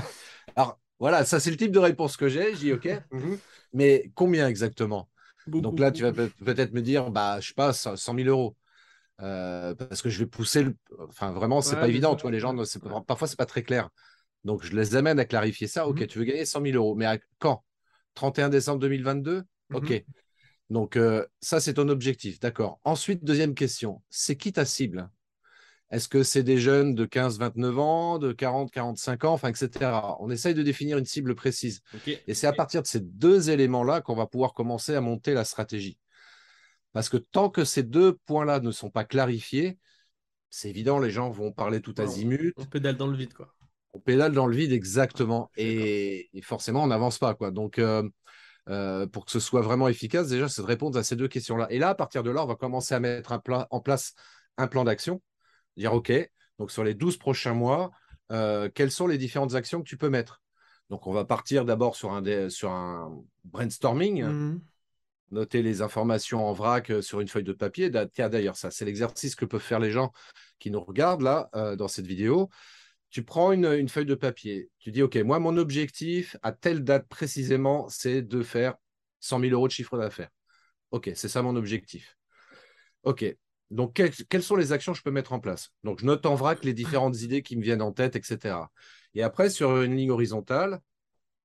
Alors, 0.54 0.78
voilà, 0.98 1.24
ça, 1.24 1.40
c'est 1.40 1.50
le 1.50 1.56
type 1.56 1.72
de 1.72 1.78
réponse 1.78 2.16
que 2.16 2.28
j'ai. 2.28 2.54
Je 2.54 2.58
dis, 2.58 2.72
OK, 2.72 2.88
mhm. 3.12 3.38
mais 3.72 4.10
combien 4.14 4.48
exactement? 4.48 5.08
Donc 5.46 5.78
là, 5.78 5.92
tu 5.92 6.02
vas 6.02 6.12
peut-être 6.12 6.72
me 6.72 6.82
dire, 6.82 7.10
bah, 7.10 7.38
je 7.40 7.48
sais 7.48 7.54
pas, 7.54 7.72
100 7.72 7.96
000 7.96 8.28
euros. 8.28 8.56
Euh, 9.22 9.74
parce 9.74 10.02
que 10.02 10.10
je 10.10 10.18
vais 10.18 10.26
pousser 10.26 10.62
le... 10.62 10.76
Enfin, 11.08 11.32
vraiment, 11.32 11.60
c'est 11.60 11.76
pas 11.76 11.88
évident. 11.88 12.16
Tu 12.16 12.22
vois, 12.22 12.30
les 12.30 12.40
gens, 12.40 12.54
Parfois, 12.54 13.04
parfois, 13.06 13.28
c'est 13.28 13.38
pas 13.38 13.46
très 13.46 13.62
clair. 13.62 13.88
Donc, 14.44 14.64
je 14.64 14.74
les 14.74 14.96
amène 14.96 15.18
à 15.18 15.24
clarifier 15.24 15.68
ça. 15.68 15.86
OK, 15.86 16.00
mhm. 16.00 16.06
tu 16.06 16.18
veux 16.18 16.24
gagner 16.24 16.44
100 16.44 16.62
000 16.62 16.76
euros. 16.76 16.94
Mais 16.94 17.06
à 17.06 17.18
quand? 17.38 17.64
31 18.14 18.48
décembre 18.48 18.80
2022 18.80 19.44
OK. 19.72 19.90
Mhm. 19.90 20.00
Donc, 20.70 20.96
euh, 20.96 21.24
ça, 21.40 21.60
c'est 21.60 21.74
ton 21.74 21.88
objectif. 21.88 22.40
D'accord. 22.40 22.80
Ensuite, 22.84 23.24
deuxième 23.24 23.54
question. 23.54 24.02
C'est 24.10 24.36
qui 24.36 24.52
ta 24.52 24.64
cible? 24.64 25.08
Est-ce 25.90 26.08
que 26.08 26.22
c'est 26.24 26.42
des 26.42 26.58
jeunes 26.58 26.94
de 26.94 27.06
15-29 27.06 27.78
ans, 27.78 28.18
de 28.18 28.32
40-45 28.32 29.26
ans, 29.26 29.32
enfin, 29.32 29.48
etc. 29.48 30.16
On 30.18 30.30
essaye 30.30 30.54
de 30.54 30.62
définir 30.62 30.98
une 30.98 31.04
cible 31.04 31.34
précise. 31.34 31.80
Et 32.26 32.34
c'est 32.34 32.48
à 32.48 32.52
partir 32.52 32.82
de 32.82 32.88
ces 32.88 33.00
deux 33.00 33.50
éléments-là 33.50 34.00
qu'on 34.00 34.16
va 34.16 34.26
pouvoir 34.26 34.52
commencer 34.52 34.94
à 34.94 35.00
monter 35.00 35.32
la 35.32 35.44
stratégie. 35.44 35.98
Parce 36.92 37.08
que 37.08 37.16
tant 37.16 37.50
que 37.50 37.64
ces 37.64 37.84
deux 37.84 38.16
points-là 38.26 38.58
ne 38.60 38.72
sont 38.72 38.90
pas 38.90 39.04
clarifiés, 39.04 39.78
c'est 40.50 40.70
évident, 40.70 40.98
les 40.98 41.10
gens 41.10 41.30
vont 41.30 41.52
parler 41.52 41.80
tout 41.80 41.94
azimut. 41.98 42.54
On 42.56 42.64
pédale 42.64 42.96
dans 42.96 43.06
le 43.06 43.16
vide, 43.16 43.34
quoi. 43.34 43.54
On 43.92 44.00
pédale 44.00 44.32
dans 44.32 44.46
le 44.46 44.56
vide, 44.56 44.72
exactement. 44.72 45.50
Et, 45.56 46.28
forcément, 46.42 46.82
on 46.82 46.86
n'avance 46.88 47.18
pas, 47.18 47.34
quoi. 47.34 47.50
Donc, 47.50 47.78
euh, 47.78 48.08
euh, 48.68 49.06
pour 49.06 49.24
que 49.24 49.30
ce 49.30 49.40
soit 49.40 49.62
vraiment 49.62 49.88
efficace, 49.88 50.28
déjà, 50.28 50.48
c'est 50.48 50.62
de 50.62 50.66
répondre 50.66 50.98
à 50.98 51.04
ces 51.04 51.14
deux 51.14 51.28
questions-là. 51.28 51.66
Et 51.70 51.78
là, 51.78 51.90
à 51.90 51.94
partir 51.94 52.22
de 52.22 52.30
là, 52.30 52.42
on 52.42 52.46
va 52.46 52.56
commencer 52.56 52.94
à 52.94 53.00
mettre 53.00 53.38
en 53.70 53.80
place 53.80 54.14
un 54.58 54.66
plan 54.66 54.84
d'action 54.84 55.22
dire 55.76 55.92
OK, 55.92 56.12
donc 56.58 56.70
sur 56.70 56.84
les 56.84 56.94
12 56.94 57.16
prochains 57.16 57.54
mois, 57.54 57.90
euh, 58.32 58.68
quelles 58.74 58.90
sont 58.90 59.06
les 59.06 59.18
différentes 59.18 59.54
actions 59.54 59.82
que 59.82 59.88
tu 59.88 59.96
peux 59.96 60.08
mettre? 60.08 60.42
Donc 60.90 61.06
on 61.06 61.12
va 61.12 61.24
partir 61.24 61.64
d'abord 61.64 61.96
sur 61.96 62.12
un, 62.12 62.48
sur 62.48 62.70
un 62.70 63.22
brainstorming, 63.44 64.24
mmh. 64.24 64.60
noter 65.32 65.62
les 65.62 65.82
informations 65.82 66.46
en 66.46 66.52
vrac 66.52 66.90
euh, 66.90 67.02
sur 67.02 67.20
une 67.20 67.28
feuille 67.28 67.44
de 67.44 67.52
papier. 67.52 67.90
Tiens, 68.12 68.28
d'ailleurs, 68.28 68.56
ça, 68.56 68.70
c'est 68.70 68.84
l'exercice 68.84 69.34
que 69.34 69.44
peuvent 69.44 69.60
faire 69.60 69.80
les 69.80 69.90
gens 69.90 70.12
qui 70.58 70.70
nous 70.70 70.80
regardent 70.80 71.22
là 71.22 71.48
euh, 71.54 71.76
dans 71.76 71.88
cette 71.88 72.06
vidéo. 72.06 72.48
tu 73.10 73.22
prends 73.22 73.52
une, 73.52 73.88
feuille 73.88 74.06
de 74.06 74.14
papier, 74.14 74.70
tu 74.78 74.92
dis, 74.92 75.02
OK, 75.02 75.16
moi, 75.16 75.38
mon 75.38 75.56
objectif 75.56 76.36
à 76.42 76.52
telle 76.52 76.84
date 76.84 77.08
précisément, 77.08 77.88
c'est 77.88 78.22
de 78.22 78.42
faire 78.42 78.74
100 79.20 79.40
000 79.40 79.52
euros 79.52 79.68
de 79.68 79.72
chiffre 79.72 79.98
d'affaires. 79.98 80.30
OK, 80.90 81.10
c'est 81.14 81.28
ça 81.28 81.42
mon 81.42 81.56
objectif. 81.56 82.16
OK, 83.02 83.24
donc 83.70 83.94
quelles, 83.94 84.42
sont 84.42 84.56
les 84.56 84.72
actions 84.72 84.92
que 84.92 84.98
je 84.98 85.02
peux 85.02 85.10
mettre 85.10 85.32
en 85.32 85.40
place? 85.40 85.72
Donc, 85.84 86.00
je 86.00 86.06
note 86.06 86.24
en 86.26 86.34
vrac 86.34 86.64
les 86.64 86.74
différentes 86.74 87.20
idées 87.20 87.42
qui 87.42 87.56
me 87.56 87.62
viennent 87.62 87.82
en 87.82 87.92
tête, 87.92 88.16
etc. 88.16 88.56
Et 89.14 89.22
après, 89.22 89.50
sur 89.50 89.82
une 89.82 89.96
ligne 89.96 90.10
horizontale, 90.10 90.80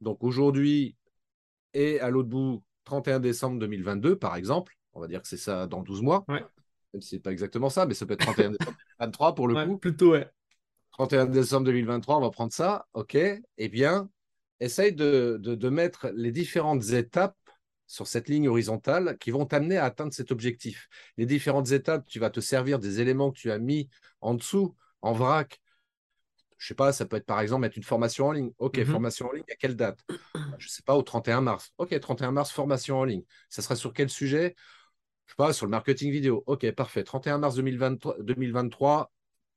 donc 0.02 0.24
aujourd'hui 0.24 0.96
et 1.74 2.00
à 2.00 2.10
l'autre 2.10 2.30
bout, 2.30 2.64
31 2.86 3.20
décembre 3.20 3.60
2022, 3.60 4.18
par 4.18 4.36
exemple, 4.36 4.78
on 4.94 5.00
va 5.00 5.08
dire 5.08 5.22
que 5.22 5.28
c'est 5.28 5.38
ça 5.38 5.68
dans 5.68 5.82
12 5.82 6.02
mois. 6.02 6.26
Ouais. 6.28 6.44
Même 6.94 7.02
si 7.02 7.10
ce 7.10 7.16
n'est 7.16 7.22
pas 7.22 7.32
exactement 7.32 7.70
ça, 7.70 7.86
mais 7.86 7.94
ça 7.94 8.06
peut 8.06 8.14
être 8.14 8.22
31 8.22 8.52
décembre 8.52 8.78
2023 9.00 9.36
pour 9.36 9.48
le 9.48 9.66
coup. 9.66 9.78
Plutôt, 9.78 10.12
ouais. 10.12 10.30
31 10.92 11.28
décembre 11.28 11.66
2023, 11.66 12.18
on 12.18 12.22
va 12.22 12.30
prendre 12.30 12.52
ça, 12.52 12.88
OK 12.94 13.16
Eh 13.16 13.70
bien, 13.70 14.10
essaye 14.60 14.94
de, 14.94 15.38
de, 15.42 15.70
mettre 15.70 16.10
les 16.14 16.32
différentes 16.32 16.90
étapes 16.90 17.38
sur 17.92 18.08
cette 18.08 18.30
ligne 18.30 18.48
horizontale 18.48 19.18
qui 19.20 19.32
vont 19.32 19.46
t'amener 19.46 19.76
à 19.76 19.84
atteindre 19.84 20.14
cet 20.14 20.32
objectif. 20.32 20.88
Les 21.18 21.26
différentes 21.26 21.72
étapes, 21.72 22.06
tu 22.08 22.20
vas 22.20 22.30
te 22.30 22.40
servir 22.40 22.80
des 22.80 23.02
éléments 23.02 23.32
que 23.32 23.38
tu 23.38 23.52
as 23.52 23.60
mis 23.60 23.90
en 24.22 24.34
dessous, 24.34 24.78
en 25.02 25.12
vrac. 25.12 25.60
Je 26.58 26.68
sais 26.68 26.74
pas, 26.74 26.94
ça 26.94 27.06
peut 27.06 27.18
être 27.18 27.26
par 27.26 27.42
exemple 27.42 27.62
mettre 27.64 27.78
une 27.78 27.84
formation 27.84 28.28
en 28.28 28.32
ligne. 28.32 28.52
OK, 28.60 28.78
mhm. 28.78 28.86
formation 28.86 29.28
en 29.28 29.34
ligne, 29.34 29.44
à 29.52 29.56
quelle 29.56 29.76
date? 29.76 30.00
Je 30.58 30.70
sais 30.70 30.84
pas, 30.84 30.96
au 30.96 31.02
31 31.02 31.42
mars. 31.42 31.74
OK, 31.78 32.00
31 32.00 32.32
mars, 32.32 32.50
formation 32.52 32.98
en 32.98 33.04
ligne. 33.04 33.24
Ça 33.50 33.62
sera 33.62 33.76
sur 33.76 33.92
quel 33.92 34.10
sujet? 34.10 34.56
Je 35.26 35.34
sais 35.34 35.38
pas, 35.38 35.52
sur 35.52 35.66
le 35.66 35.72
marketing 35.72 36.12
vidéo. 36.12 36.44
OK, 36.46 36.72
parfait. 36.72 37.04
31 37.04 37.40
mars 37.40 37.56
2023, 37.56 38.16
2023 38.22 39.12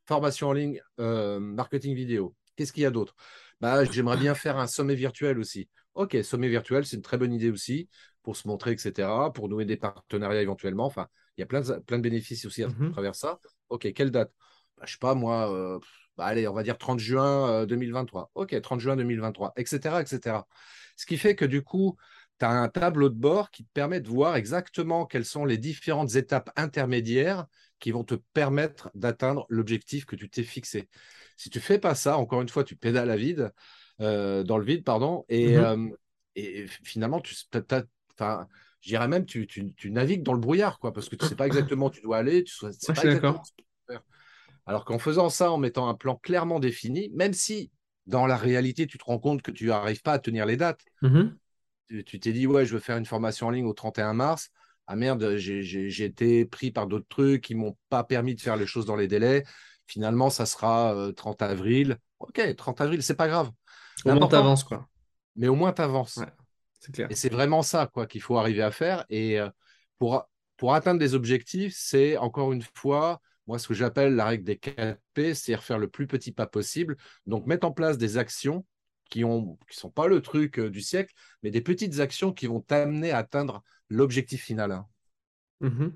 formation 0.07 0.49
en 0.49 0.53
ligne, 0.53 0.81
euh, 1.01 1.39
marketing 1.41 1.95
vidéo. 1.95 2.35
Qu'est-ce 2.57 2.73
qu'il 2.73 2.83
y 2.83 2.87
a 2.87 2.91
d'autre? 2.91 3.15
Bah, 3.61 3.85
J'aimerais 3.85 4.17
bien 4.17 4.35
faire 4.35 4.59
un 4.59 4.67
sommet 4.67 4.95
virtuel 4.95 5.39
aussi. 5.39 5.69
Ok, 5.95 6.17
sommet 6.23 6.49
virtuel, 6.49 6.85
c'est 6.85 6.97
une 6.97 7.03
très 7.03 7.19
bonne 7.19 7.33
idée 7.33 7.51
aussi 7.51 7.89
pour 8.23 8.37
se 8.37 8.49
montrer, 8.49 8.73
etc., 8.73 9.33
pour 9.33 9.49
nouer 9.49 9.65
des 9.65 9.77
partenariats 9.77 10.43
éventuellement. 10.43 10.87
Enfin, 10.87 11.09
il 11.37 11.41
y 11.41 11.45
a 11.45 11.47
plein 11.47 11.61
de, 11.61 11.75
plein 11.81 11.99
de 11.99 12.03
bénéfices 12.03 12.45
aussi 12.47 12.63
à 12.63 12.69
mhm. 12.69 12.93
travers 12.93 13.15
ça. 13.15 13.39
Ok, 13.69 13.93
quelle 13.93 14.11
date? 14.11 14.33
Bah, 14.77 14.85
Je 14.87 14.93
sais 14.93 14.99
pas, 14.99 15.15
moi, 15.15 15.53
euh, 15.53 15.79
bah, 16.17 16.27
allez, 16.27 16.49
on 16.49 16.53
va 16.53 16.63
dire 16.63 16.79
30 16.79 16.99
juin 16.99 17.67
2023. 17.67 18.23
Euh, 18.37 18.43
ok, 18.43 18.61
30 18.61 18.81
juin 18.81 18.97
2023, 18.97 19.53
etc., 19.57 20.01
etc. 20.01 20.39
Ce 20.97 21.07
qui 21.07 21.17
fait 21.17 21.37
que 21.37 21.45
du 21.45 21.63
coup, 21.63 21.97
tu 22.39 22.45
as 22.45 22.51
un 22.51 22.69
tableau 22.69 23.09
de 23.09 23.15
bord 23.15 23.51
qui 23.51 23.65
te 23.65 23.71
permet 23.73 24.01
de 24.01 24.09
voir 24.09 24.37
exactement 24.37 25.07
quelles 25.07 25.25
sont 25.25 25.45
les 25.45 25.59
différentes 25.59 26.15
étapes 26.17 26.51
intermédiaires 26.57 27.47
qui 27.79 27.91
vont 27.91 28.05
te 28.05 28.15
permettre 28.15 28.91
d'atteindre 28.95 29.47
l'objectif 29.49 30.07
que 30.07 30.17
tu 30.17 30.29
t'es 30.31 30.43
fixé. 30.43 30.89
Si 31.37 31.51
tu 31.51 31.61
fais 31.61 31.79
pas 31.79 31.95
ça, 31.95 32.17
encore 32.17 32.43
une 32.43 32.49
fois, 32.49 32.65
tu 32.65 32.77
pédales 32.77 33.11
à 33.11 33.17
vide, 33.17 33.53
dans 33.99 34.59
le 34.59 34.65
vide, 34.65 34.85
pardon, 34.85 35.25
et, 35.29 35.57
mmh 35.57 35.93
euh, 36.37 36.67
finalement, 36.83 37.21
tu, 37.21 37.33
je 37.33 38.89
dirais 38.89 39.07
même, 39.07 39.25
tu, 39.25 39.47
tu, 39.47 39.91
navigues 39.93 40.25
dans 40.25 40.33
le 40.33 40.41
brouillard, 40.41 40.81
quoi, 40.81 40.93
parce 40.93 41.09
que 41.09 41.15
tu 41.15 41.27
sais 41.27 41.37
pas 41.37 41.47
exactement 41.47 41.87
où 41.87 41.91
tu 41.91 42.01
dois 42.01 42.17
aller, 42.17 42.43
tu 42.43 42.53
sais 42.57 42.93
pas 42.93 43.05
exactement 43.05 43.45
ce 43.45 43.53
que 43.53 43.63
tu 43.63 43.65
faire. 43.87 44.03
Alors 44.67 44.85
qu'en 44.85 44.99
faisant 44.99 45.29
ça, 45.29 45.53
en 45.53 45.59
mettant 45.59 45.89
un 45.89 45.95
plan 45.95 46.17
clairement 46.17 46.59
défini, 46.59 47.09
même 47.15 47.33
si 47.33 47.71
dans 48.07 48.27
la 48.27 48.37
réalité, 48.37 48.89
tu 48.89 48.99
te 48.99 49.05
rends 49.05 49.21
compte 49.21 49.43
que 49.43 49.53
tu 49.53 49.67
n'arrives 49.67 50.03
pas 50.03 50.15
à 50.15 50.19
tenir 50.19 50.45
les 50.45 50.57
dates, 50.57 50.85
mmh 51.03 51.29
tu 52.07 52.19
t'es 52.19 52.33
dit, 52.33 52.47
ouais, 52.49 52.67
je 52.67 52.73
veux 52.73 52.81
faire 52.81 52.97
une 52.97 53.05
formation 53.05 53.47
en 53.47 53.51
ligne 53.51 53.67
au 53.67 53.75
31 53.75 54.15
mars 54.15 54.51
ah 54.87 54.97
merde, 54.97 55.37
j'ai 55.37 56.05
été 56.05 56.45
pris 56.45 56.71
par 56.71 56.87
d'autres 56.87 57.09
trucs 57.09 57.43
qui 57.43 57.55
m'ont 57.55 57.77
pas 57.89 58.05
permis 58.05 58.35
de 58.35 58.41
faire 58.41 58.57
les 58.57 58.67
choses 58.67 58.85
dans 58.85 58.97
les 58.97 59.09
délais. 59.09 59.45
Finalement, 59.87 60.31
ça 60.31 60.47
sera 60.47 60.95
30 61.17 61.43
euh, 61.43 61.47
avril. 61.47 61.99
Ok, 62.19 62.55
30 62.57 62.81
avril, 62.83 63.03
c'est 63.03 63.15
pas 63.15 63.29
grave. 63.29 63.51
Au 64.05 64.13
moins, 64.13 64.29
tu 64.29 64.35
avances, 64.35 64.65
quoi. 64.65 64.89
Mais 65.37 65.49
au 65.49 65.55
moins, 65.55 65.73
tu 65.73 65.83
avances. 65.83 66.21
c'est 66.81 66.93
clair. 66.93 67.09
Et 67.11 67.15
c'est 67.15 67.29
vraiment 67.29 67.63
ça, 67.63 67.87
quoi, 67.93 68.07
qu'il 68.07 68.21
faut 68.21 68.39
arriver 68.39 68.63
à 68.63 68.71
faire. 68.71 69.05
Et 69.09 69.41
euh, 69.41 69.49
pour, 69.99 70.29
pour 70.57 70.75
atteindre 70.75 71.01
des 71.01 71.15
objectifs, 71.15 71.75
c'est 71.77 72.17
encore 72.17 72.53
une 72.53 72.65
fois, 72.75 73.21
moi, 73.47 73.59
ce 73.59 73.69
que 73.69 73.75
j'appelle 73.75 74.15
la 74.15 74.27
règle 74.27 74.45
des 74.45 74.59
4 74.59 74.99
P, 75.15 75.35
c'est-à-dire 75.35 75.65
faire 75.65 75.79
le 75.79 75.89
plus 75.89 76.07
petit 76.07 76.33
pas 76.33 76.47
possible. 76.47 76.97
Donc, 77.27 77.47
mettre 77.47 77.67
en 77.67 77.73
place 77.73 77.99
des 77.99 78.19
actions 78.19 78.65
qui 79.11 79.25
ne 79.25 79.55
qui 79.69 79.79
sont 79.79 79.91
pas 79.91 80.07
le 80.07 80.21
truc 80.21 80.59
euh, 80.59 80.71
du 80.71 80.81
siècle, 80.81 81.15
mais 81.43 81.51
des 81.51 81.61
petites 81.61 82.01
actions 82.01 82.33
qui 82.33 82.47
vont 82.47 82.61
t'amener 82.61 83.11
à 83.11 83.19
atteindre 83.19 83.63
l'objectif 83.89 84.43
final. 84.43 84.73
Hein. 84.73 84.87
Mmh 85.61 85.89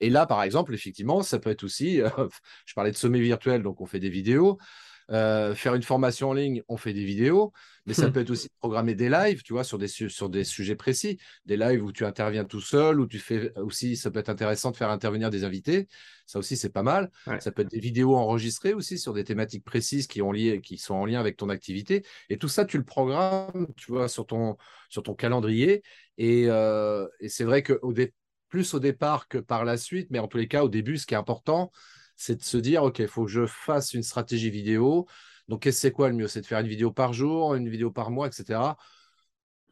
Et 0.00 0.10
là, 0.10 0.26
par 0.26 0.42
exemple, 0.42 0.74
effectivement, 0.74 1.22
ça 1.22 1.38
peut 1.38 1.50
être 1.50 1.64
aussi, 1.64 2.00
euh, 2.00 2.08
je 2.66 2.74
parlais 2.74 2.90
de 2.90 2.96
sommet 2.96 3.20
virtuel, 3.20 3.62
donc 3.62 3.80
on 3.80 3.86
fait 3.86 4.00
des 4.00 4.10
vidéos. 4.10 4.58
Euh, 5.10 5.54
faire 5.54 5.74
une 5.74 5.82
formation 5.82 6.30
en 6.30 6.32
ligne, 6.34 6.62
on 6.68 6.76
fait 6.76 6.92
des 6.92 7.04
vidéos, 7.04 7.52
mais 7.86 7.94
ça 7.94 8.08
hmm. 8.08 8.12
peut 8.12 8.20
être 8.20 8.30
aussi 8.30 8.50
programmer 8.58 8.94
des 8.94 9.08
lives, 9.08 9.42
tu 9.42 9.54
vois, 9.54 9.64
sur 9.64 9.78
des, 9.78 9.88
sur 9.88 10.28
des 10.28 10.44
sujets 10.44 10.76
précis, 10.76 11.18
des 11.46 11.56
lives 11.56 11.82
où 11.82 11.92
tu 11.92 12.04
interviens 12.04 12.44
tout 12.44 12.60
seul, 12.60 13.00
où 13.00 13.06
tu 13.06 13.18
fais 13.18 13.56
aussi, 13.56 13.96
ça 13.96 14.10
peut 14.10 14.18
être 14.18 14.28
intéressant 14.28 14.70
de 14.70 14.76
faire 14.76 14.90
intervenir 14.90 15.30
des 15.30 15.44
invités, 15.44 15.88
ça 16.26 16.38
aussi 16.38 16.58
c'est 16.58 16.68
pas 16.68 16.82
mal. 16.82 17.10
Ça 17.40 17.52
peut 17.52 17.62
être 17.62 17.70
des 17.70 17.80
vidéos 17.80 18.16
enregistrées 18.16 18.74
aussi 18.74 18.98
sur 18.98 19.14
des 19.14 19.24
thématiques 19.24 19.64
précises 19.64 20.06
qui, 20.06 20.20
ont 20.20 20.30
lié, 20.30 20.60
qui 20.60 20.76
sont 20.76 20.94
en 20.94 21.06
lien 21.06 21.20
avec 21.20 21.38
ton 21.38 21.48
activité, 21.48 22.04
et 22.28 22.36
tout 22.36 22.48
ça 22.48 22.66
tu 22.66 22.76
le 22.76 22.84
programmes, 22.84 23.66
tu 23.78 23.90
vois, 23.90 24.08
sur 24.08 24.26
ton, 24.26 24.58
sur 24.90 25.02
ton 25.02 25.14
calendrier, 25.14 25.82
et, 26.18 26.44
euh, 26.48 27.06
et 27.20 27.30
c'est 27.30 27.44
vrai 27.44 27.62
que 27.62 27.78
au 27.80 27.94
plus 28.50 28.74
au 28.74 28.80
départ 28.80 29.28
que 29.28 29.38
par 29.38 29.64
la 29.64 29.78
suite, 29.78 30.08
mais 30.10 30.18
en 30.18 30.28
tous 30.28 30.38
les 30.38 30.48
cas 30.48 30.64
au 30.64 30.68
début, 30.68 30.98
ce 30.98 31.06
qui 31.06 31.14
est 31.14 31.18
important, 31.18 31.70
c'est 32.18 32.34
de 32.36 32.42
se 32.42 32.56
dire, 32.58 32.82
OK, 32.82 32.98
il 32.98 33.08
faut 33.08 33.24
que 33.24 33.30
je 33.30 33.46
fasse 33.46 33.94
une 33.94 34.02
stratégie 34.02 34.50
vidéo. 34.50 35.06
Donc, 35.46 35.66
c'est 35.70 35.92
quoi 35.92 36.08
le 36.08 36.16
mieux? 36.16 36.26
C'est 36.26 36.40
de 36.40 36.46
faire 36.46 36.58
une 36.58 36.66
vidéo 36.66 36.90
par 36.90 37.12
jour, 37.12 37.54
une 37.54 37.68
vidéo 37.68 37.92
par 37.92 38.10
mois, 38.10 38.26
etc. 38.26 38.58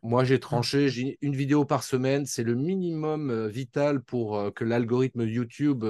Moi, 0.02 0.22
j'ai 0.22 0.38
tranché, 0.38 0.88
j'ai 0.88 1.18
une 1.22 1.34
vidéo 1.34 1.64
par 1.64 1.82
semaine. 1.82 2.24
C'est 2.24 2.44
le 2.44 2.54
minimum 2.54 3.30
euh, 3.30 3.48
vital 3.48 4.00
pour 4.00 4.38
euh, 4.38 4.50
que 4.52 4.62
l'algorithme 4.62 5.22
YouTube 5.22 5.84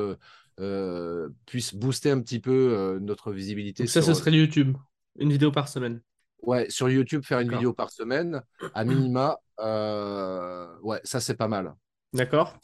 euh, 0.59 1.29
puisse 1.45 1.75
booster 1.75 2.11
un 2.11 2.23
petit 2.23 2.41
peu 2.41 2.99
notre 3.03 3.33
visibilité. 3.33 3.87
ça, 3.87 4.01
ce 4.01 4.15
serait 4.15 4.33
YouTube, 4.33 4.79
une 5.19 5.31
vidéo 5.31 5.53
par 5.53 5.69
semaine. 5.69 6.01
Ouais, 6.43 6.71
sur 6.71 6.89
YouTube, 6.89 7.23
faire 7.23 7.41
une 7.41 7.51
vidéo 7.51 7.75
par 7.75 7.91
semaine, 7.91 8.43
à 8.73 8.85
minima. 8.85 9.39
ouais, 9.59 11.01
ça, 11.05 11.21
c'est 11.21 11.37
pas 11.37 11.49
mal. 11.49 11.75
D'accord. 12.15 12.59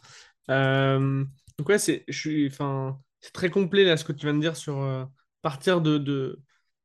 donc, 0.49 1.69
ouais, 1.69 1.79
c'est, 1.79 2.05
je 2.09 2.19
suis, 2.19 2.47
enfin, 2.47 2.99
c'est 3.23 3.33
très 3.33 3.51
complet 3.51 3.85
là 3.85 3.97
ce 3.97 4.05
que 4.05 4.13
tu 4.13 4.27
viens 4.27 4.35
de 4.35 4.41
dire 4.41 4.57
sur 4.57 4.83
euh, 4.83 5.05
partir 5.41 5.81
de, 5.81 6.41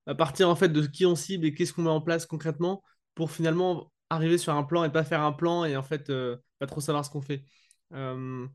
à 0.06 0.15
partir 0.15 0.50
en 0.50 0.56
fait 0.56 0.69
de 0.69 0.86
qui 0.86 1.06
on 1.06 1.15
cible 1.15 1.45
et 1.45 1.54
qu'est-ce 1.54 1.73
qu'on 1.73 1.82
met 1.82 1.89
en 1.89 2.00
place 2.02 2.26
concrètement 2.26 2.84
pour 3.15 3.32
finalement 3.32 3.91
arriver 4.10 4.38
sur 4.38 4.54
un 4.54 4.63
plan 4.63 4.84
et 4.86 4.91
pas 4.91 5.04
faire 5.04 5.21
un 5.21 5.34
plan 5.34 5.65
et 5.65 5.76
en 5.76 5.84
fait 5.84 6.10
euh, 6.10 6.38
pas 6.60 6.67
trop 6.67 6.80
savoir 6.80 7.04
ce 7.04 7.10
qu'on 7.10 7.21
fait. 7.21 7.43
Euh, 7.93 8.47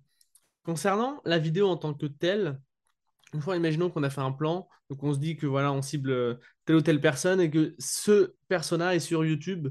concernant 0.63 1.21
la 1.25 1.39
vidéo 1.39 1.69
en 1.69 1.77
tant 1.77 1.93
que 1.93 2.07
telle, 2.07 2.61
une 3.35 3.41
fois 3.43 3.57
imaginons 3.57 3.91
qu'on 3.91 4.05
a 4.05 4.11
fait 4.11 4.21
un 4.21 4.33
plan, 4.33 4.69
donc 4.89 5.03
on 5.03 5.13
se 5.13 5.19
dit 5.19 5.37
que 5.37 5.47
voilà 5.47 5.73
on 5.73 5.83
cible 5.83 6.39
telle 6.65 6.77
ou 6.77 6.83
telle 6.83 7.01
personne 7.01 7.41
et 7.41 7.51
que 7.51 7.75
ce 7.79 8.35
persona 8.49 8.95
est 8.95 9.01
sur 9.01 9.25
YouTube 9.25 9.69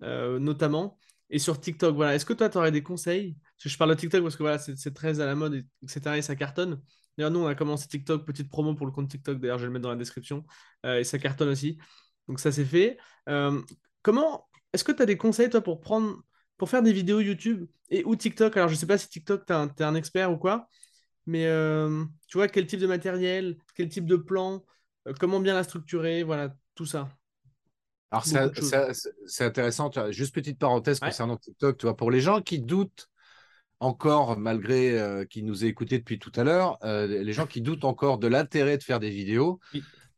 notamment 0.00 0.98
et 1.30 1.38
sur 1.38 1.60
TikTok. 1.60 1.94
Voilà, 1.96 2.14
est-ce 2.14 2.24
que 2.24 2.32
toi 2.32 2.48
tu 2.48 2.58
aurais 2.58 2.70
des 2.70 2.82
conseils? 2.82 3.34
Parce 3.56 3.64
que 3.64 3.68
je 3.70 3.78
parle 3.78 3.90
de 3.90 3.96
TikTok 3.96 4.22
parce 4.22 4.36
que 4.36 4.42
voilà 4.42 4.58
c'est 4.58 4.94
très 4.94 5.20
à 5.20 5.26
la 5.26 5.34
mode 5.34 5.66
etc 5.82 6.16
et 6.16 6.22
ça 6.22 6.36
cartonne. 6.36 6.80
D'ailleurs, 7.18 7.32
nous, 7.32 7.40
on 7.40 7.48
a 7.48 7.56
commencé 7.56 7.88
TikTok, 7.88 8.24
petite 8.24 8.48
promo 8.48 8.76
pour 8.76 8.86
le 8.86 8.92
compte 8.92 9.08
TikTok. 9.08 9.40
D'ailleurs, 9.40 9.58
je 9.58 9.64
vais 9.64 9.66
le 9.66 9.72
mettre 9.72 9.82
dans 9.82 9.90
la 9.90 9.96
description. 9.96 10.46
Euh, 10.86 11.00
et 11.00 11.04
ça 11.04 11.18
cartonne 11.18 11.48
aussi. 11.48 11.76
Donc, 12.28 12.38
ça, 12.38 12.52
c'est 12.52 12.64
fait. 12.64 12.96
Euh, 13.28 13.60
comment 14.02 14.48
est-ce 14.72 14.84
que 14.84 14.92
tu 14.92 15.02
as 15.02 15.06
des 15.06 15.16
conseils, 15.16 15.50
toi, 15.50 15.60
pour 15.60 15.80
prendre 15.80 16.22
pour 16.58 16.70
faire 16.70 16.82
des 16.82 16.92
vidéos 16.92 17.20
YouTube 17.20 17.66
et 17.90 18.04
ou 18.04 18.14
TikTok? 18.14 18.56
Alors, 18.56 18.68
je 18.68 18.74
ne 18.74 18.78
sais 18.78 18.86
pas 18.86 18.98
si 18.98 19.08
TikTok, 19.08 19.46
tu 19.46 19.52
es, 19.52 19.82
un 19.82 19.94
expert 19.96 20.30
ou 20.30 20.36
quoi. 20.36 20.68
Mais 21.26 21.46
euh, 21.46 22.04
tu 22.28 22.38
vois, 22.38 22.46
quel 22.46 22.68
type 22.68 22.80
de 22.80 22.86
matériel, 22.86 23.58
quel 23.74 23.88
type 23.88 24.06
de 24.06 24.16
plan, 24.16 24.64
comment 25.18 25.40
bien 25.40 25.54
la 25.54 25.64
structurer, 25.64 26.22
voilà, 26.22 26.54
tout 26.76 26.86
ça. 26.86 27.08
Alors, 28.12 28.24
c'est 28.24 29.44
intéressant. 29.44 29.90
Juste 30.10 30.34
petite 30.34 30.58
parenthèse 30.58 31.00
concernant 31.00 31.36
TikTok. 31.36 31.78
Tu 31.78 31.86
vois, 31.86 31.96
pour 31.96 32.12
les 32.12 32.20
gens 32.20 32.40
qui 32.42 32.60
doutent 32.60 33.08
encore, 33.80 34.38
malgré 34.38 34.98
euh, 34.98 35.24
qui 35.24 35.42
nous 35.42 35.64
aient 35.64 35.68
écoutés 35.68 35.98
depuis 35.98 36.18
tout 36.18 36.32
à 36.36 36.44
l'heure, 36.44 36.78
euh, 36.84 37.06
les 37.06 37.32
gens 37.32 37.46
qui 37.46 37.60
doutent 37.60 37.84
encore 37.84 38.18
de 38.18 38.26
l'intérêt 38.26 38.78
de 38.78 38.82
faire 38.82 39.00
des 39.00 39.10
vidéos, 39.10 39.60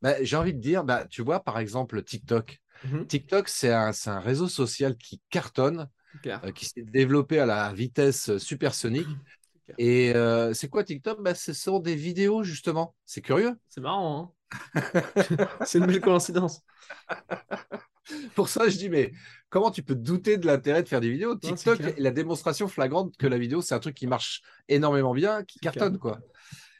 bah, 0.02 0.22
j'ai 0.22 0.36
envie 0.36 0.54
de 0.54 0.60
dire, 0.60 0.84
bah, 0.84 1.06
tu 1.08 1.22
vois, 1.22 1.40
par 1.40 1.58
exemple, 1.58 2.02
TikTok. 2.02 2.58
Mhm. 2.84 3.06
TikTok, 3.06 3.48
c'est 3.48 3.72
un, 3.72 3.92
un, 4.06 4.20
réseau 4.20 4.48
social 4.48 4.96
qui 4.96 5.20
cartonne, 5.28 5.88
euh, 6.26 6.52
qui 6.52 6.64
s'est 6.64 6.82
développé 6.82 7.38
à 7.38 7.46
la 7.46 7.72
vitesse 7.72 8.38
supersonique. 8.38 9.08
Et 9.78 10.12
c'est 10.52 10.68
quoi 10.68 10.82
TikTok? 10.82 11.22
Bah, 11.22 11.34
Ce 11.34 11.52
sont 11.52 11.78
des 11.78 11.94
vidéos, 11.94 12.42
justement. 12.42 12.96
C'est 13.06 13.20
curieux. 13.20 13.56
C'est 13.68 13.80
marrant. 13.80 14.34
Hein 14.34 14.40
c'est 15.64 15.78
une 15.78 15.86
belle 15.86 16.00
coïncidence. 16.00 16.60
Pour 18.34 18.48
ça, 18.48 18.68
je 18.68 18.76
dis, 18.76 18.88
mais 18.88 19.12
comment 19.48 19.70
tu 19.70 19.82
peux 19.82 19.94
douter 19.94 20.36
de 20.36 20.46
l'intérêt 20.46 20.82
de 20.82 20.88
faire 20.88 21.00
des 21.00 21.10
vidéos? 21.10 21.36
TikTok, 21.36 21.80
la 21.98 22.10
démonstration 22.10 22.68
flagrante 22.68 23.16
que 23.16 23.26
la 23.26 23.38
vidéo, 23.38 23.62
c'est 23.62 23.74
un 23.74 23.80
truc 23.80 23.94
qui 23.94 24.06
marche 24.06 24.42
énormément 24.68 25.14
bien, 25.14 25.44
qui 25.44 25.58
cartonne, 25.58 25.98
quoi. 25.98 26.20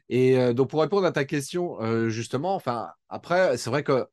Et 0.09 0.39
euh, 0.39 0.53
donc, 0.53 0.71
pour 0.71 0.81
répondre 0.81 1.07
à 1.07 1.13
ta 1.13 1.25
question, 1.25 1.81
euh, 1.81 2.09
justement, 2.09 2.55
enfin, 2.55 2.91
après, 3.09 3.57
c'est 3.57 3.71
vrai 3.71 3.85
que 3.85 4.07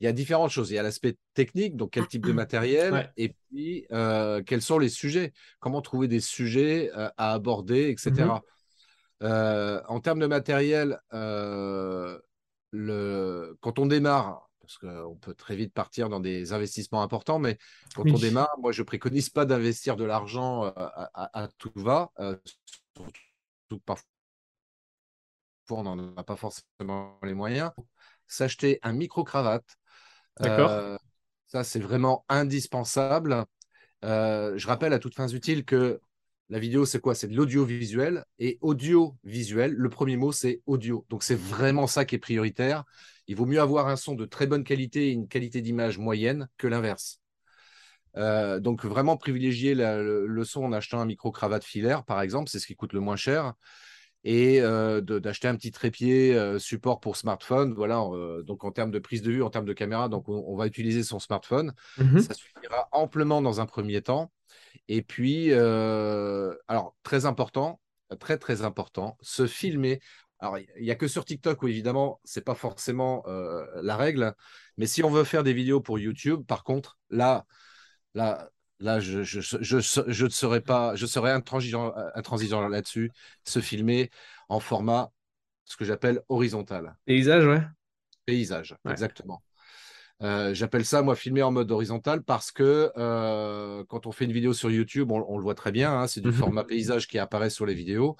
il 0.00 0.04
y 0.04 0.08
a 0.08 0.12
différentes 0.12 0.50
choses. 0.50 0.70
Il 0.70 0.74
y 0.74 0.78
a 0.78 0.82
l'aspect 0.82 1.16
technique, 1.34 1.76
donc 1.76 1.92
quel 1.92 2.06
type 2.06 2.26
de 2.26 2.32
matériel, 2.32 3.12
et 3.16 3.34
puis 3.48 3.86
euh, 3.92 4.42
quels 4.42 4.62
sont 4.62 4.78
les 4.78 4.88
sujets, 4.88 5.32
comment 5.60 5.80
trouver 5.82 6.08
des 6.08 6.20
sujets 6.20 6.90
euh, 6.96 7.08
à 7.16 7.32
aborder, 7.32 7.90
etc. 7.90 8.10
Mm-hmm. 8.10 8.40
Euh, 9.22 9.80
en 9.88 10.00
termes 10.00 10.18
de 10.18 10.26
matériel, 10.26 10.98
le... 12.72 13.56
quand 13.60 13.78
on 13.78 13.86
démarre, 13.86 14.50
parce 14.64 14.78
qu'on 14.78 15.16
peut 15.16 15.34
très 15.34 15.56
vite 15.56 15.72
partir 15.72 16.08
dans 16.08 16.20
des 16.20 16.52
investissements 16.52 17.02
importants, 17.02 17.38
mais 17.38 17.58
quand 17.94 18.04
on 18.06 18.18
démarre, 18.18 18.54
moi 18.58 18.72
je 18.72 18.82
préconise 18.82 19.30
pas 19.30 19.44
d'investir 19.44 19.96
de 19.96 20.04
l'argent 20.04 20.64
à, 20.64 21.48
tout 21.58 21.72
va, 21.76 22.10
surtout 22.96 23.80
parfois 23.84 24.04
on 25.70 25.82
n'en 25.82 26.16
a 26.16 26.24
pas 26.24 26.36
forcément 26.36 27.18
les 27.22 27.34
moyens. 27.34 27.70
S'acheter 28.26 28.78
un 28.82 28.92
micro-cravate, 28.92 29.76
euh, 30.42 30.98
ça, 31.46 31.64
c'est 31.64 31.80
vraiment 31.80 32.24
indispensable. 32.28 33.44
Euh, 34.04 34.56
je 34.56 34.66
rappelle 34.66 34.92
à 34.92 34.98
toutes 34.98 35.14
fins 35.14 35.28
utiles 35.28 35.64
que 35.64 36.00
la 36.54 36.60
vidéo, 36.60 36.86
c'est 36.86 37.00
quoi? 37.00 37.16
C'est 37.16 37.26
de 37.26 37.34
l'audiovisuel. 37.34 38.24
Et 38.38 38.58
audiovisuel, 38.60 39.72
le 39.72 39.88
premier 39.88 40.16
mot, 40.16 40.30
c'est 40.30 40.62
audio. 40.66 41.04
Donc, 41.10 41.24
c'est 41.24 41.34
vraiment 41.34 41.88
ça 41.88 42.04
qui 42.04 42.14
est 42.14 42.20
prioritaire. 42.20 42.84
Il 43.26 43.34
vaut 43.34 43.44
mieux 43.44 43.60
avoir 43.60 43.88
un 43.88 43.96
son 43.96 44.14
de 44.14 44.24
très 44.24 44.46
bonne 44.46 44.62
qualité 44.62 45.08
et 45.08 45.10
une 45.10 45.26
qualité 45.26 45.62
d'image 45.62 45.98
moyenne 45.98 46.48
que 46.56 46.68
l'inverse. 46.68 47.18
Euh, 48.16 48.60
donc, 48.60 48.84
vraiment 48.84 49.16
privilégier 49.16 49.74
le, 49.74 50.44
son 50.44 50.62
en 50.62 50.72
achetant 50.72 51.00
un 51.00 51.06
micro-cravate 51.06 51.64
filaire, 51.64 52.04
par 52.04 52.20
exemple, 52.20 52.48
c'est 52.48 52.60
ce 52.60 52.68
qui 52.68 52.76
coûte 52.76 52.92
le 52.92 53.00
moins 53.00 53.16
cher 53.16 53.54
et 54.22 54.60
euh, 54.60 55.00
d'acheter 55.00 55.48
un 55.48 55.56
petit 55.56 55.72
trépied 55.72 56.36
euh, 56.36 56.60
support 56.60 57.00
pour 57.00 57.16
smartphone. 57.16 57.74
Voilà, 57.74 58.06
donc 58.44 58.62
en 58.62 58.70
termes 58.70 58.92
de 58.92 59.00
prise 59.00 59.22
de 59.22 59.32
vue, 59.32 59.42
en 59.42 59.50
termes 59.50 59.66
de 59.66 59.72
caméra, 59.72 60.08
donc 60.08 60.28
on, 60.28 60.54
va 60.54 60.68
utiliser 60.68 61.02
son 61.02 61.18
smartphone. 61.18 61.72
Mmh 61.98 62.20
Ça 62.20 62.34
suffira 62.34 62.88
amplement 62.92 63.42
dans 63.42 63.60
un 63.60 63.66
premier 63.66 64.02
temps. 64.02 64.30
Et 64.88 65.02
puis, 65.02 65.52
alors 65.52 66.94
très 67.02 67.26
important, 67.26 67.80
très 68.20 68.38
très 68.38 68.62
important, 68.62 69.16
se 69.20 69.46
filmer. 69.46 70.00
Alors, 70.40 70.58
il 70.58 70.82
n'y 70.82 70.90
a 70.90 70.94
que 70.94 71.08
sur 71.08 71.24
TikTok 71.24 71.62
où 71.62 71.68
évidemment, 71.68 72.20
ce 72.24 72.38
n'est 72.38 72.44
pas 72.44 72.54
forcément 72.54 73.24
la 73.76 73.96
règle, 73.96 74.34
mais 74.76 74.86
si 74.86 75.02
on 75.02 75.10
veut 75.10 75.24
faire 75.24 75.42
des 75.42 75.54
vidéos 75.54 75.80
pour 75.80 75.98
YouTube, 75.98 76.44
par 76.46 76.64
contre, 76.64 76.98
là, 77.10 77.46
là, 78.14 78.50
Là, 78.80 79.00
je, 79.00 79.22
je, 79.22 79.40
je, 79.40 79.60
je, 79.60 80.24
ne 80.24 80.28
serais 80.28 80.60
pas, 80.60 80.96
je 80.96 81.06
serais 81.06 81.30
intransigeant, 81.30 81.94
intransigeant 82.14 82.68
là-dessus, 82.68 83.12
se 83.44 83.60
filmer 83.60 84.10
en 84.48 84.58
format, 84.60 85.12
ce 85.64 85.76
que 85.76 85.84
j'appelle 85.84 86.20
horizontal. 86.28 86.96
Paysage, 87.04 87.46
ouais. 87.46 87.62
Paysage, 88.26 88.76
exactement. 88.88 89.42
Euh, 90.22 90.54
j'appelle 90.54 90.84
ça, 90.84 91.02
moi, 91.02 91.16
filmer 91.16 91.42
en 91.42 91.50
mode 91.50 91.70
horizontal 91.70 92.22
parce 92.22 92.52
que 92.52 92.92
euh, 92.96 93.84
quand 93.88 94.06
on 94.06 94.12
fait 94.12 94.24
une 94.24 94.32
vidéo 94.32 94.52
sur 94.52 94.70
YouTube, 94.70 95.10
on, 95.10 95.36
le 95.36 95.42
voit 95.42 95.54
très 95.54 95.72
bien, 95.72 95.92
hein, 95.92 96.06
c'est 96.06 96.20
du 96.20 96.32
format 96.32 96.64
paysage 96.64 97.08
qui 97.08 97.18
apparaît 97.18 97.50
sur 97.50 97.66
les 97.66 97.74
vidéos. 97.74 98.16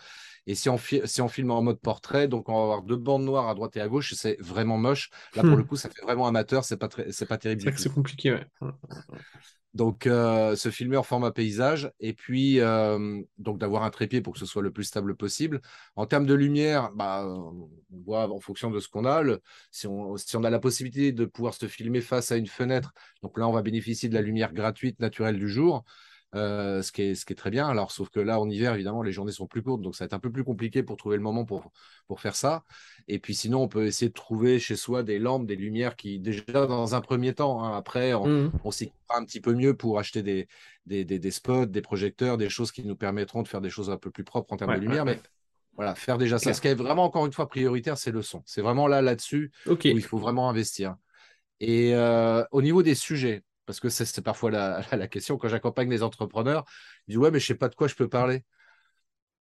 Et 0.47 0.55
si 0.55 0.69
on, 0.69 0.77
si 0.79 1.23
on 1.23 1.29
filme 1.29 1.51
en 1.51 1.63
mode 1.63 1.81
portrait, 1.81 2.29
donc 2.29 2.49
on 2.49 2.55
va 2.55 2.63
avoir 2.63 2.83
deux 2.83 2.97
bandes 2.97 3.25
noires 3.25 3.49
à 3.49 3.55
droite 3.55 3.77
et 3.77 3.81
à 3.81 3.89
gauche, 3.89 4.15
c'est 4.15 4.37
vraiment 4.41 4.77
moche. 4.77 5.11
Là, 5.35 5.43
pour 5.43 5.53
hmm. 5.53 5.57
le 5.57 5.65
coup, 5.65 5.77
ça 5.77 5.89
fait 5.89 6.03
vraiment 6.03 6.27
amateur, 6.27 6.65
c'est 6.65 6.77
pas, 6.77 6.89
c'est 7.11 7.27
pas 7.27 7.39
terrible. 7.39 7.73
C'est 7.77 7.93
compliqué, 7.93 8.33
ouais. 8.33 8.47
Donc, 9.75 10.07
euh, 10.07 10.55
se 10.55 10.71
filmer 10.71 10.97
en 10.97 11.03
format 11.03 11.33
paysage 11.33 11.91
et 11.99 12.13
puis 12.13 12.61
euh, 12.61 13.21
donc 13.39 13.59
d'avoir 13.59 13.83
un 13.83 13.91
trépied 13.91 14.21
pour 14.21 14.35
que 14.35 14.39
ce 14.39 14.47
soit 14.47 14.63
le 14.63 14.71
plus 14.71 14.85
stable 14.85 15.17
possible. 15.17 15.61
En 15.97 16.07
termes 16.07 16.27
de 16.27 16.35
lumière, 16.35 16.93
bah, 16.93 17.27
on 17.27 17.69
voit 17.91 18.31
en 18.31 18.39
fonction 18.39 18.71
de 18.71 18.79
ce 18.79 18.89
qu'on 18.89 19.05
a. 19.05 19.25
si, 19.73 19.89
on, 19.89 20.17
si, 20.17 20.37
on, 20.37 20.45
a 20.45 20.51
la 20.51 20.61
possibilité 20.61 21.11
de 21.11 21.25
pouvoir 21.25 21.55
se 21.55 21.67
filmer 21.67 22.01
face 22.03 22.31
à 22.31 22.37
une 22.37 22.47
fenêtre, 22.47 22.93
donc 23.23 23.37
là, 23.37 23.49
on 23.49 23.53
va 23.53 23.63
bénéficier 23.63 24.09
de 24.09 24.15
la 24.15 24.23
lumière 24.23 24.53
gratuite 24.53 25.01
naturelle 25.01 25.39
du 25.39 25.49
jour. 25.49 25.85
Euh, 26.35 26.83
ce, 26.83 26.91
qui 26.91 27.03
est, 27.03 27.15
ce 27.15 27.25
qui 27.25 27.33
est 27.33 27.37
très 27.37 27.51
bien. 27.51 27.69
Alors, 27.69 27.93
sauf 27.93 28.09
que 28.09 28.19
là, 28.19 28.41
en 28.41 28.51
hiver, 28.51 28.75
évidemment, 28.75 29.03
les 29.03 29.13
journées 29.13 29.31
sont 29.31 29.47
plus 29.47 29.63
courtes, 29.63 29.83
donc 29.83 29.95
ça 29.95 30.05
va 30.05 30.07
être 30.07 30.15
un 30.15 30.19
peu 30.19 30.33
plus 30.33 30.43
compliqué 30.43 30.83
pour 30.83 30.97
trouver 30.97 31.17
le 31.17 31.23
moment 31.23 31.45
pour, 31.45 31.71
pour 32.09 32.21
faire 32.21 32.35
ça. 32.35 32.65
Et 33.07 33.21
puis 33.21 33.35
sinon, 33.35 33.63
on 33.63 33.69
peut 33.69 33.87
essayer 33.87 34.09
de 34.09 34.15
trouver 34.15 34.59
chez 34.59 34.75
soi 34.75 35.05
des 35.05 35.21
lampes, 35.21 35.47
des 35.47 35.55
lumières 35.55 35.95
qui, 35.95 36.19
déjà 36.19 36.43
dans 36.67 36.95
un 36.97 37.01
premier 37.01 37.35
temps, 37.35 37.63
hein, 37.63 37.77
après, 37.77 38.15
on, 38.15 38.27
mmh. 38.27 38.53
on 38.65 38.71
s'y 38.73 38.93
un 39.11 39.25
petit 39.25 39.41
peu 39.41 39.55
mieux 39.55 39.75
pour 39.75 39.99
acheter 40.01 40.23
des, 40.25 40.49
des, 40.87 41.05
des, 41.05 41.31
spots, 41.31 41.67
des 41.67 41.83
projecteurs, 41.83 42.37
des 42.37 42.49
choses 42.49 42.73
qui 42.73 42.85
nous 42.85 42.97
permettront 42.97 43.43
de 43.43 43.49
faire 43.49 43.61
des 43.61 43.71
choses 43.71 43.91
un 43.91 43.97
peu 43.97 44.11
plus 44.11 44.25
propres 44.25 44.53
en 44.53 44.57
termes 44.57 44.75
de 44.75 44.81
lumière. 44.81 45.05
mais 45.05 45.21
voilà, 45.77 45.95
faire 45.95 46.19
déjà 46.19 46.39
ça. 46.39 46.53
Ce 46.53 46.61
qui 46.61 46.69
est 46.69 46.75
vraiment, 46.75 47.05
encore 47.05 47.27
une 47.27 47.33
fois, 47.33 47.49
prioritaire, 47.49 47.99
c'est 47.99 48.13
le 48.13 48.23
son. 48.23 48.43
C'est 48.47 48.63
vraiment 48.63 48.87
là, 48.87 49.03
là-dessus, 49.03 49.53
où 49.67 49.77
il 49.83 50.03
faut 50.03 50.19
vraiment 50.19 50.49
investir. 50.49 50.97
Et 51.61 51.95
euh, 51.95 52.45
au 52.51 52.63
niveau 52.63 52.83
des 52.83 52.95
sujets, 52.95 53.43
parce 53.67 53.81
que 53.81 53.89
c'est 53.89 54.23
parfois 54.23 54.51
la, 54.93 55.09
question 55.09 55.39
quand 55.39 55.49
j'accompagne 55.49 55.91
les 55.91 56.03
entrepreneurs. 56.03 56.65
Ils 57.07 57.13
disent 57.13 57.19
Ouais, 57.19 57.31
mais 57.31 57.41
je 57.41 57.47
sais 57.47 57.55
pas 57.55 57.69
de 57.69 57.75
quoi 57.75 57.89
je 57.89 57.95
peux 57.95 58.09
parler. 58.09 58.45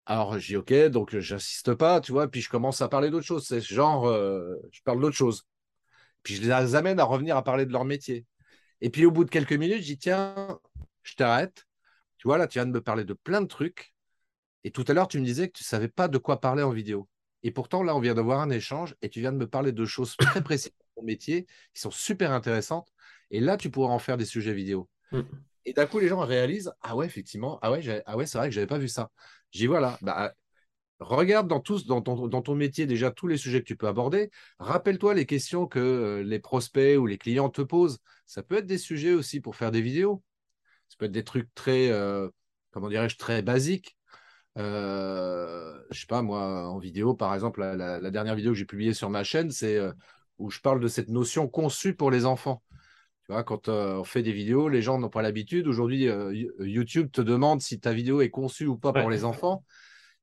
Alors, 0.06 0.38
je 0.38 0.46
dis 0.46 0.56
OK, 0.56 0.72
donc 0.88 1.16
j'insiste 1.18 1.74
pas, 1.74 2.00
tu 2.00 2.12
vois, 2.12 2.28
puis 2.30 2.40
je 2.40 2.48
commence 2.48 2.80
à 2.80 2.88
parler 2.88 3.10
d'autre 3.10 3.26
chose. 3.26 3.46
C'est 3.46 3.60
genre, 3.60 4.06
euh, 4.08 4.56
je 4.72 4.80
parle 4.82 5.00
d'autre 5.00 5.16
chose. 5.16 5.46
Puis 6.22 6.36
je 6.36 6.42
les 6.42 6.74
amène 6.74 7.00
à 7.00 7.04
revenir 7.04 7.36
à 7.36 7.44
parler 7.44 7.66
de 7.66 7.72
leur 7.72 7.84
métier. 7.84 8.26
Et 8.80 8.90
puis 8.90 9.06
au 9.06 9.10
bout 9.10 9.24
de 9.24 9.30
quelques 9.30 9.52
minutes, 9.52 9.80
je 9.80 9.86
dis 9.86 9.98
Tiens, 9.98 10.58
je 11.02 11.14
t'arrête. 11.14 11.66
Tu 12.18 12.28
vois, 12.28 12.38
là, 12.38 12.46
tu 12.48 12.58
viens 12.58 12.66
de 12.66 12.72
me 12.72 12.80
parler 12.82 13.04
de 13.04 13.14
plein 13.14 13.40
de 13.42 13.46
trucs. 13.46 13.94
Et 14.64 14.70
tout 14.70 14.84
à 14.88 14.92
l'heure, 14.94 15.08
tu 15.08 15.20
me 15.20 15.24
disais 15.24 15.48
que 15.48 15.58
tu 15.58 15.64
ne 15.64 15.68
savais 15.68 15.88
pas 15.88 16.08
de 16.08 16.18
quoi 16.18 16.40
parler 16.40 16.62
en 16.62 16.70
vidéo. 16.70 17.08
Et 17.42 17.50
pourtant, 17.50 17.82
là, 17.82 17.94
on 17.94 18.00
vient 18.00 18.14
d'avoir 18.14 18.40
un 18.40 18.50
échange 18.50 18.96
et 19.02 19.08
tu 19.08 19.20
viens 19.20 19.32
de 19.32 19.38
me 19.38 19.46
parler 19.46 19.72
de 19.72 19.84
choses 19.84 20.16
très 20.16 20.42
précises 20.42 20.72
de 20.72 20.84
ton 20.96 21.02
métier 21.04 21.46
qui 21.74 21.80
sont 21.80 21.90
super 21.90 22.32
intéressantes. 22.32 22.88
Et 23.30 23.40
là, 23.40 23.56
tu 23.56 23.70
pourras 23.70 23.92
en 23.92 23.98
faire 23.98 24.16
des 24.16 24.24
sujets 24.24 24.54
vidéo. 24.54 24.88
Mm. 25.12 25.20
Et 25.64 25.72
d'un 25.72 25.86
coup, 25.86 25.98
les 25.98 26.08
gens 26.08 26.20
réalisent 26.20 26.72
Ah 26.80 26.96
ouais, 26.96 27.06
effectivement, 27.06 27.58
ah 27.62 27.70
ouais, 27.70 28.02
ah 28.06 28.16
ouais 28.16 28.26
c'est 28.26 28.38
vrai 28.38 28.48
que 28.48 28.54
je 28.54 28.60
n'avais 28.60 28.66
pas 28.66 28.78
vu 28.78 28.88
ça. 28.88 29.10
J'ai 29.50 29.66
voilà, 29.66 29.98
bah, 30.02 30.32
regarde 31.00 31.48
dans, 31.48 31.60
tous, 31.60 31.86
dans, 31.86 32.00
ton, 32.00 32.26
dans 32.28 32.42
ton 32.42 32.54
métier 32.54 32.86
déjà 32.86 33.10
tous 33.10 33.26
les 33.26 33.36
sujets 33.36 33.60
que 33.60 33.66
tu 33.66 33.76
peux 33.76 33.88
aborder. 33.88 34.30
Rappelle-toi 34.58 35.14
les 35.14 35.26
questions 35.26 35.66
que 35.66 35.78
euh, 35.78 36.22
les 36.22 36.38
prospects 36.38 36.98
ou 36.98 37.06
les 37.06 37.18
clients 37.18 37.50
te 37.50 37.62
posent. 37.62 37.98
Ça 38.26 38.42
peut 38.42 38.58
être 38.58 38.66
des 38.66 38.78
sujets 38.78 39.14
aussi 39.14 39.40
pour 39.40 39.56
faire 39.56 39.70
des 39.70 39.82
vidéos. 39.82 40.22
Ça 40.88 40.96
peut 40.98 41.06
être 41.06 41.12
des 41.12 41.24
trucs 41.24 41.54
très, 41.54 41.90
euh, 41.90 42.28
comment 42.70 42.88
dirais-je, 42.88 43.16
très 43.16 43.42
basiques. 43.42 43.96
Euh, 44.58 45.78
je 45.90 46.00
sais 46.00 46.06
pas, 46.06 46.22
moi, 46.22 46.68
en 46.68 46.78
vidéo, 46.78 47.14
par 47.14 47.34
exemple, 47.34 47.60
la, 47.60 48.10
dernière 48.10 48.34
vidéo 48.34 48.52
que 48.52 48.58
j'ai 48.58 48.64
publiée 48.64 48.94
sur 48.94 49.10
ma 49.10 49.22
chaîne, 49.24 49.50
c'est 49.50 49.76
euh, 49.76 49.92
où 50.38 50.50
je 50.50 50.60
parle 50.60 50.80
de 50.80 50.88
cette 50.88 51.08
notion 51.08 51.48
conçue 51.48 51.94
pour 51.94 52.10
les 52.10 52.24
enfants 52.24 52.62
quand 53.28 53.68
euh, 53.68 53.96
on 53.96 54.04
fait 54.04 54.22
des 54.22 54.32
vidéos, 54.32 54.68
les 54.68 54.82
gens 54.82 54.98
n'ont 54.98 55.10
pas 55.10 55.22
l'habitude. 55.22 55.66
Aujourd'hui, 55.66 56.08
euh, 56.08 56.32
YouTube 56.60 57.10
te 57.12 57.20
demande 57.20 57.60
si 57.60 57.78
ta 57.78 57.92
vidéo 57.92 58.20
est 58.20 58.30
conçue 58.30 58.66
ou 58.66 58.76
pas 58.76 58.92
pour 58.92 59.10
les 59.10 59.24
enfants. 59.24 59.64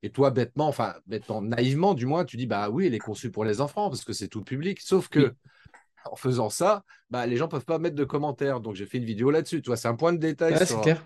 Et 0.02 0.10
toi, 0.10 0.32
bêtement, 0.32 0.68
enfin, 0.68 0.96
bêtement, 1.08 1.42
naïvement, 1.42 1.94
du 1.94 2.06
moins, 2.06 2.26
tu 2.26 2.38
dis, 2.38 2.48
bah 2.48 2.70
oui, 2.70 2.88
elle 2.88 2.94
est 2.94 3.00
conçue 3.00 3.32
pour 3.32 3.46
les 3.46 3.62
enfants 3.62 3.90
parce 3.90 4.04
que 4.04 4.14
c'est 4.14 4.28
tout 4.28 4.44
public. 4.44 4.82
Sauf 4.82 5.08
que, 5.08 5.34
en 6.12 6.16
faisant 6.16 6.50
ça, 6.50 6.84
bah, 7.10 7.26
les 7.26 7.38
gens 7.38 7.46
ne 7.46 7.52
peuvent 7.52 7.66
pas 7.66 7.80
mettre 7.80 7.96
de 7.96 8.04
commentaires. 8.04 8.60
Donc, 8.60 8.76
j'ai 8.76 8.86
fait 8.86 8.98
une 8.98 9.06
vidéo 9.06 9.32
là-dessus. 9.32 9.62
Tu 9.62 9.70
vois, 9.70 9.78
c'est 9.78 9.88
un 9.88 9.96
point 9.96 10.14
de 10.14 10.20
détail. 10.20 10.58
c'est 10.66 10.82
clair 10.82 11.02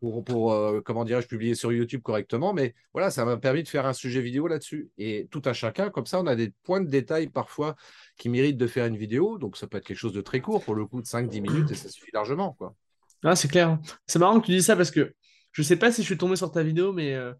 pour, 0.00 0.52
euh, 0.52 0.80
comment 0.80 1.04
dirais-je, 1.04 1.26
publier 1.26 1.54
sur 1.54 1.72
YouTube 1.72 2.00
correctement. 2.02 2.52
Mais 2.52 2.74
voilà, 2.92 3.10
ça 3.10 3.24
m'a 3.24 3.36
permis 3.36 3.62
de 3.62 3.68
faire 3.68 3.86
un 3.86 3.92
sujet 3.92 4.20
vidéo 4.20 4.48
là-dessus. 4.48 4.90
Et 4.98 5.28
tout 5.30 5.42
un 5.44 5.52
chacun, 5.52 5.90
comme 5.90 6.06
ça, 6.06 6.20
on 6.20 6.26
a 6.26 6.34
des 6.34 6.52
points 6.62 6.80
de 6.80 6.88
détail 6.88 7.28
parfois 7.28 7.76
qui 8.16 8.28
méritent 8.28 8.56
de 8.56 8.66
faire 8.66 8.86
une 8.86 8.96
vidéo. 8.96 9.38
Donc, 9.38 9.56
ça 9.56 9.66
peut 9.66 9.78
être 9.78 9.86
quelque 9.86 9.98
chose 9.98 10.12
de 10.12 10.20
très 10.20 10.40
court, 10.40 10.64
pour 10.64 10.74
le 10.74 10.86
coup, 10.86 11.02
de 11.02 11.06
5-10 11.06 11.40
minutes, 11.40 11.70
et 11.70 11.74
ça 11.74 11.88
suffit 11.88 12.10
largement. 12.12 12.52
Quoi. 12.52 12.74
Ah, 13.22 13.36
c'est 13.36 13.48
clair. 13.48 13.78
C'est 14.06 14.18
marrant 14.18 14.40
que 14.40 14.46
tu 14.46 14.52
dis 14.52 14.62
ça 14.62 14.76
parce 14.76 14.90
que 14.90 15.14
je 15.52 15.62
ne 15.62 15.66
sais 15.66 15.76
pas 15.76 15.92
si 15.92 16.02
je 16.02 16.06
suis 16.06 16.18
tombé 16.18 16.36
sur 16.36 16.50
ta 16.50 16.62
vidéo, 16.62 16.92
mais 16.92 17.14
euh, 17.14 17.32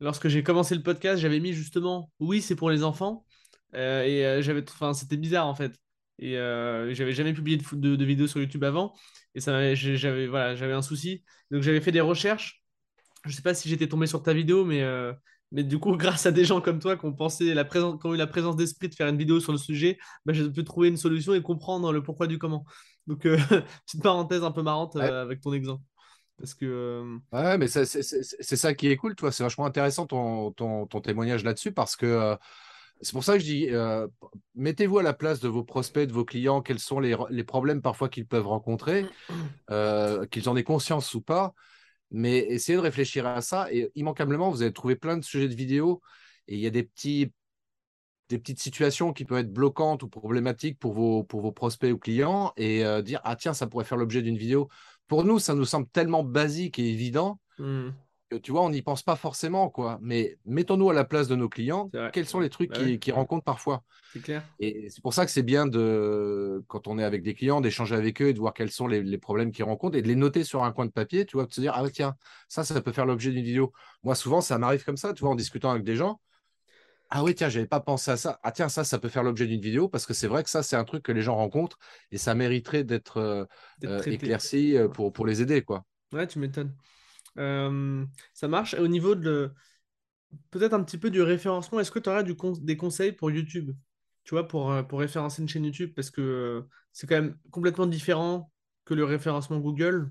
lorsque 0.00 0.28
j'ai 0.28 0.42
commencé 0.42 0.74
le 0.74 0.82
podcast, 0.82 1.20
j'avais 1.20 1.40
mis 1.40 1.52
justement 1.52 2.10
oui, 2.20 2.40
c'est 2.40 2.56
pour 2.56 2.70
les 2.70 2.82
enfants. 2.82 3.24
Euh, 3.74 4.38
et 4.38 4.42
j'avais, 4.42 4.64
enfin, 4.70 4.94
c'était 4.94 5.16
bizarre 5.16 5.46
en 5.46 5.54
fait. 5.54 5.72
Et 6.18 6.38
euh, 6.38 6.94
j'avais 6.94 7.12
jamais 7.12 7.32
publié 7.32 7.58
de, 7.58 7.64
de, 7.76 7.96
de, 7.96 8.04
vidéos 8.04 8.26
sur 8.26 8.40
YouTube 8.40 8.64
avant. 8.64 8.94
Et 9.34 9.40
ça, 9.40 9.74
j'avais 9.74 10.26
voilà, 10.26 10.54
j'avais 10.56 10.72
un 10.72 10.82
souci. 10.82 11.24
Donc 11.50 11.62
j'avais 11.62 11.80
fait 11.80 11.92
des 11.92 12.00
recherches. 12.00 12.62
Je 13.24 13.34
sais 13.34 13.42
pas 13.42 13.54
si 13.54 13.68
j'étais 13.68 13.88
tombé 13.88 14.06
sur 14.06 14.22
ta 14.22 14.32
vidéo, 14.32 14.64
mais, 14.64 14.82
euh, 14.82 15.12
mais 15.52 15.62
du 15.62 15.78
coup, 15.78 15.96
grâce 15.96 16.26
à 16.26 16.32
des 16.32 16.44
gens 16.44 16.60
comme 16.60 16.78
toi 16.78 16.96
qui 16.96 17.04
ont, 17.04 17.12
pensé 17.12 17.52
la 17.54 17.64
présence, 17.64 18.00
qui 18.00 18.06
ont 18.06 18.14
eu 18.14 18.18
la 18.18 18.26
présence 18.26 18.56
d'esprit 18.56 18.88
de 18.88 18.94
faire 18.94 19.08
une 19.08 19.18
vidéo 19.18 19.40
sur 19.40 19.52
le 19.52 19.58
sujet, 19.58 19.98
bah, 20.24 20.32
j'ai 20.32 20.50
pu 20.50 20.64
trouver 20.64 20.88
une 20.88 20.96
solution 20.96 21.34
et 21.34 21.42
comprendre 21.42 21.92
le 21.92 22.02
pourquoi 22.02 22.26
du 22.26 22.38
comment. 22.38 22.64
Donc, 23.06 23.26
euh, 23.26 23.36
petite 23.86 24.02
parenthèse 24.02 24.42
un 24.42 24.52
peu 24.52 24.62
marrante 24.62 24.96
avec 24.96 25.40
ton 25.40 25.52
exemple. 25.52 25.82
Parce 26.38 26.54
que. 26.54 27.18
Ouais, 27.32 27.56
mais 27.58 27.66
c'est 27.66 28.56
ça 28.56 28.74
qui 28.74 28.88
est 28.88 28.96
cool, 28.96 29.14
toi. 29.16 29.32
C'est 29.32 29.42
vachement 29.42 29.64
intéressant 29.66 30.06
ton, 30.06 30.50
ton, 30.52 30.86
ton 30.86 31.00
témoignage 31.00 31.44
là-dessus 31.44 31.72
parce 31.72 31.96
que 31.96 32.36
c'est 33.00 33.12
pour 33.12 33.24
ça 33.24 33.34
que 33.34 33.40
je 33.40 33.44
dis, 33.44 33.68
euh, 33.70 34.06
mettez-vous 34.54 34.98
à 34.98 35.02
la 35.02 35.12
place 35.12 35.40
de 35.40 35.48
vos 35.48 35.64
prospects, 35.64 36.08
de 36.08 36.12
vos 36.12 36.24
clients, 36.24 36.62
quels 36.62 36.78
sont 36.78 37.00
les, 37.00 37.44
problèmes 37.44 37.82
parfois 37.82 38.08
qu'ils 38.08 38.26
peuvent 38.26 38.46
rencontrer, 38.46 39.06
euh, 39.70 40.26
qu'ils 40.26 40.48
en 40.48 40.56
aient 40.56 40.64
conscience 40.64 41.14
ou 41.14 41.20
pas, 41.20 41.54
mais 42.10 42.38
essayez 42.38 42.76
de 42.76 42.82
réfléchir 42.82 43.26
à 43.26 43.40
ça 43.40 43.72
et 43.72 43.90
immanquablement, 43.94 44.50
vous 44.50 44.62
allez 44.62 44.72
trouver 44.72 44.96
plein 44.96 45.16
de 45.16 45.24
sujets 45.24 45.48
de 45.48 45.54
vidéos 45.54 46.00
et 46.48 46.54
il 46.54 46.60
y 46.60 46.66
a 46.66 46.70
des 46.70 46.84
petits 46.84 47.32
des 48.28 48.38
petites 48.38 48.60
situations 48.60 49.12
qui 49.12 49.24
peuvent 49.24 49.38
être 49.38 49.52
bloquantes 49.52 50.02
ou 50.02 50.08
problématiques 50.08 50.78
pour 50.78 50.92
vos, 50.92 51.22
pour 51.22 51.40
vos 51.40 51.52
prospects 51.52 51.92
ou 51.92 51.98
clients 51.98 52.52
et 52.56 52.84
euh, 52.84 53.02
dire 53.02 53.20
Ah, 53.24 53.36
tiens, 53.36 53.54
ça 53.54 53.66
pourrait 53.66 53.84
faire 53.84 53.98
l'objet 53.98 54.22
d'une 54.22 54.36
vidéo. 54.36 54.68
Pour 55.06 55.24
nous, 55.24 55.38
ça 55.38 55.54
nous 55.54 55.64
semble 55.64 55.86
tellement 55.88 56.24
basique 56.24 56.78
et 56.78 56.88
évident 56.90 57.40
mmh. 57.58 57.90
Tu 58.42 58.50
vois, 58.50 58.62
on 58.62 58.70
n'y 58.70 58.82
pense 58.82 59.02
pas 59.02 59.16
forcément. 59.16 59.70
quoi. 59.70 59.98
Mais 60.02 60.38
mettons-nous 60.44 60.90
à 60.90 60.94
la 60.94 61.04
place 61.04 61.28
de 61.28 61.36
nos 61.36 61.48
clients. 61.48 61.90
Quels 62.12 62.26
sont 62.26 62.40
les 62.40 62.50
trucs 62.50 62.70
bah 62.70 62.96
qu'ils 62.96 63.12
rencontrent 63.12 63.44
parfois? 63.44 63.84
C'est 64.12 64.20
clair. 64.20 64.42
Et 64.58 64.88
c'est 64.90 65.02
pour 65.02 65.14
ça 65.14 65.24
que 65.24 65.30
c'est 65.30 65.42
bien, 65.42 65.66
de, 65.66 66.64
quand 66.68 66.88
on 66.88 66.98
est 66.98 67.04
avec 67.04 67.22
des 67.22 67.34
clients, 67.34 67.60
d'échanger 67.60 67.94
avec 67.94 68.20
eux 68.22 68.28
et 68.28 68.32
de 68.32 68.38
voir 68.38 68.54
quels 68.54 68.70
sont 68.70 68.86
les, 68.86 69.18
problèmes 69.18 69.52
qu'ils 69.52 69.64
rencontrent 69.64 69.96
et 69.96 70.02
de 70.02 70.08
les 70.08 70.16
noter 70.16 70.44
sur 70.44 70.64
un 70.64 70.72
coin 70.72 70.86
de 70.86 70.90
papier, 70.90 71.26
tu 71.26 71.36
vois, 71.36 71.46
de 71.46 71.52
se 71.52 71.60
dire 71.60 71.72
Ah, 71.74 71.84
tiens, 71.90 72.16
ça, 72.48 72.64
ça 72.64 72.80
peut 72.80 72.92
faire 72.92 73.06
l'objet 73.06 73.30
d'une 73.30 73.44
vidéo. 73.44 73.72
Moi, 74.02 74.14
souvent, 74.14 74.40
ça 74.40 74.58
m'arrive 74.58 74.84
comme 74.84 74.96
ça, 74.96 75.12
tu 75.12 75.20
vois, 75.20 75.30
en 75.30 75.36
discutant 75.36 75.70
avec 75.70 75.84
des 75.84 75.96
gens. 75.96 76.20
Ah 77.08 77.22
oui, 77.22 77.34
tiens, 77.34 77.48
j'avais 77.48 77.66
pas 77.66 77.80
pensé 77.80 78.10
à 78.10 78.16
ça. 78.16 78.40
Ah 78.42 78.50
tiens, 78.50 78.68
ça, 78.68 78.82
ça 78.82 78.98
peut 78.98 79.08
faire 79.08 79.22
l'objet 79.22 79.46
d'une 79.46 79.60
vidéo 79.60 79.88
parce 79.88 80.06
que 80.06 80.14
c'est 80.14 80.26
vrai 80.26 80.42
que 80.42 80.50
ça, 80.50 80.62
c'est 80.62 80.76
un 80.76 80.84
truc 80.84 81.04
que 81.04 81.12
les 81.12 81.22
gens 81.22 81.36
rencontrent 81.36 81.78
et 82.10 82.18
ça 82.18 82.34
mériterait 82.34 82.82
d'être 82.82 83.18
euh, 83.18 83.44
euh, 83.84 84.02
éclairci 84.02 84.76
euh, 84.76 84.88
pour, 84.88 85.12
pour 85.12 85.26
les 85.26 85.40
aider, 85.40 85.62
quoi. 85.62 85.84
Ouais, 86.12 86.26
tu 86.26 86.38
m'étonnes. 86.38 86.74
Ça 87.36 88.48
marche. 88.48 88.74
Et 88.74 88.80
au 88.80 88.88
niveau 88.88 89.14
de 89.14 89.52
peut-être 90.50 90.74
un 90.74 90.82
petit 90.82 90.98
peu 90.98 91.10
du 91.10 91.22
référencement, 91.22 91.80
est-ce 91.80 91.90
que 91.90 91.98
tu 91.98 92.08
auras 92.08 92.22
du 92.22 92.36
des 92.60 92.76
conseils 92.76 93.12
pour 93.12 93.30
YouTube? 93.30 93.72
Tu 94.24 94.34
vois, 94.34 94.48
pour, 94.48 94.74
pour 94.88 94.98
référencer 94.98 95.40
une 95.40 95.48
chaîne 95.48 95.64
YouTube, 95.64 95.92
parce 95.94 96.10
que 96.10 96.66
c'est 96.92 97.06
quand 97.06 97.14
même 97.14 97.36
complètement 97.50 97.86
différent 97.86 98.50
que 98.84 98.94
le 98.94 99.04
référencement 99.04 99.58
Google. 99.58 100.10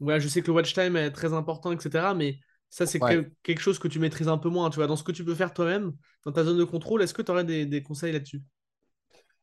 Ouais, 0.00 0.20
je 0.20 0.28
sais 0.28 0.42
que 0.42 0.46
le 0.48 0.52
watch 0.54 0.74
time 0.74 0.96
est 0.96 1.10
très 1.10 1.32
important, 1.32 1.72
etc. 1.72 2.14
Mais 2.14 2.38
ça, 2.70 2.86
c'est 2.86 3.00
quelque 3.42 3.60
chose 3.60 3.78
que 3.78 3.88
tu 3.88 3.98
maîtrises 3.98 4.28
un 4.28 4.38
peu 4.38 4.48
moins. 4.48 4.70
Tu 4.70 4.76
vois, 4.76 4.86
dans 4.86 4.96
ce 4.96 5.04
que 5.04 5.12
tu 5.12 5.24
peux 5.24 5.34
faire 5.34 5.52
toi-même, 5.52 5.92
dans 6.24 6.32
ta 6.32 6.44
zone 6.44 6.58
de 6.58 6.64
contrôle, 6.64 7.02
est-ce 7.02 7.14
que 7.14 7.22
tu 7.22 7.30
aurais 7.30 7.44
des, 7.44 7.82
conseils 7.82 8.12
là-dessus? 8.12 8.42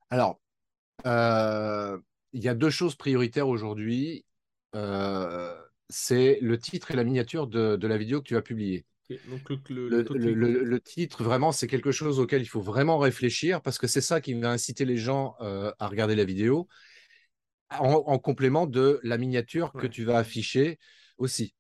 Alors, 0.09 0.39
euh, 1.05 1.97
il 2.33 2.43
y 2.43 2.49
a 2.49 2.55
deux 2.55 2.69
choses 2.69 2.95
prioritaires 2.95 3.47
aujourd'hui. 3.47 4.25
Euh, 4.75 5.55
c'est 5.89 6.39
le 6.41 6.57
titre 6.57 6.91
et 6.91 6.95
la 6.95 7.03
miniature 7.03 7.47
de, 7.47 7.77
la 7.85 7.97
vidéo 7.97 8.21
que 8.21 8.27
tu 8.27 8.35
vas 8.35 8.41
publier. 8.41 8.85
Donc 9.27 9.49
le, 9.69 9.89
le, 9.89 10.79
titre, 10.79 11.23
vraiment, 11.23 11.51
c'est 11.51 11.65
quelque 11.65 11.91
chose 11.91 12.19
auquel 12.19 12.43
il 12.43 12.45
faut 12.45 12.61
vraiment 12.61 12.99
réfléchir 12.99 13.61
parce 13.61 13.79
que 13.79 13.87
c'est 13.87 14.01
ça 14.01 14.21
qui 14.21 14.35
va 14.35 14.51
inciter 14.51 14.85
les 14.85 14.97
gens 14.97 15.35
euh, 15.41 15.71
à 15.79 15.87
regarder 15.87 16.15
la 16.15 16.25
vidéo 16.25 16.67
en, 17.71 18.19
complément 18.19 18.67
de 18.67 18.99
la 19.03 19.17
miniature 19.17 19.73
que 19.73 19.87
tu 19.87 20.03
vas 20.03 20.17
afficher 20.17 20.77
aussi. 21.17 21.55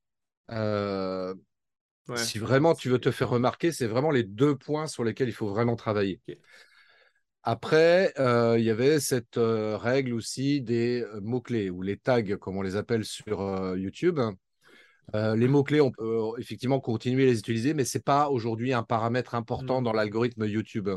Si 2.15 2.39
vraiment 2.39 2.73
tu 2.73 2.89
veux 2.89 2.99
te 2.99 3.11
faire 3.11 3.29
remarquer, 3.29 3.71
c'est 3.71 3.87
vraiment 3.87 4.11
les 4.11 4.23
deux 4.23 4.55
points 4.55 4.87
sur 4.87 5.03
lesquels 5.03 5.29
il 5.29 5.33
faut 5.33 5.47
vraiment 5.47 5.75
travailler. 5.75 6.21
Après, 7.51 8.13
euh, 8.19 8.59
il 8.59 8.63
y 8.63 8.69
avait 8.69 8.99
cette 8.99 9.37
euh, 9.37 9.75
règle 9.75 10.13
aussi 10.13 10.61
des 10.61 11.01
euh, 11.01 11.19
mots-clés 11.19 11.71
ou 11.71 11.81
les 11.81 11.97
tags, 11.97 12.37
comme 12.37 12.57
on 12.57 12.61
les 12.61 12.75
appelle 12.75 13.03
sur 13.03 13.39
YouTube. 13.75 14.19
les 15.15 15.47
mots-clés, 15.47 15.81
on 15.81 15.89
peut 15.89 16.29
effectivement 16.37 16.79
continuer 16.79 17.23
à 17.23 17.25
les 17.31 17.39
utiliser, 17.39 17.73
mais 17.73 17.85
ce 17.85 17.97
n'est 17.97 18.03
pas 18.03 18.29
aujourd'hui 18.29 18.71
un 18.71 18.83
paramètre 18.83 19.33
important 19.33 19.81
dans 19.81 19.93
l'algorithme 19.93 20.45
YouTube. 20.45 20.89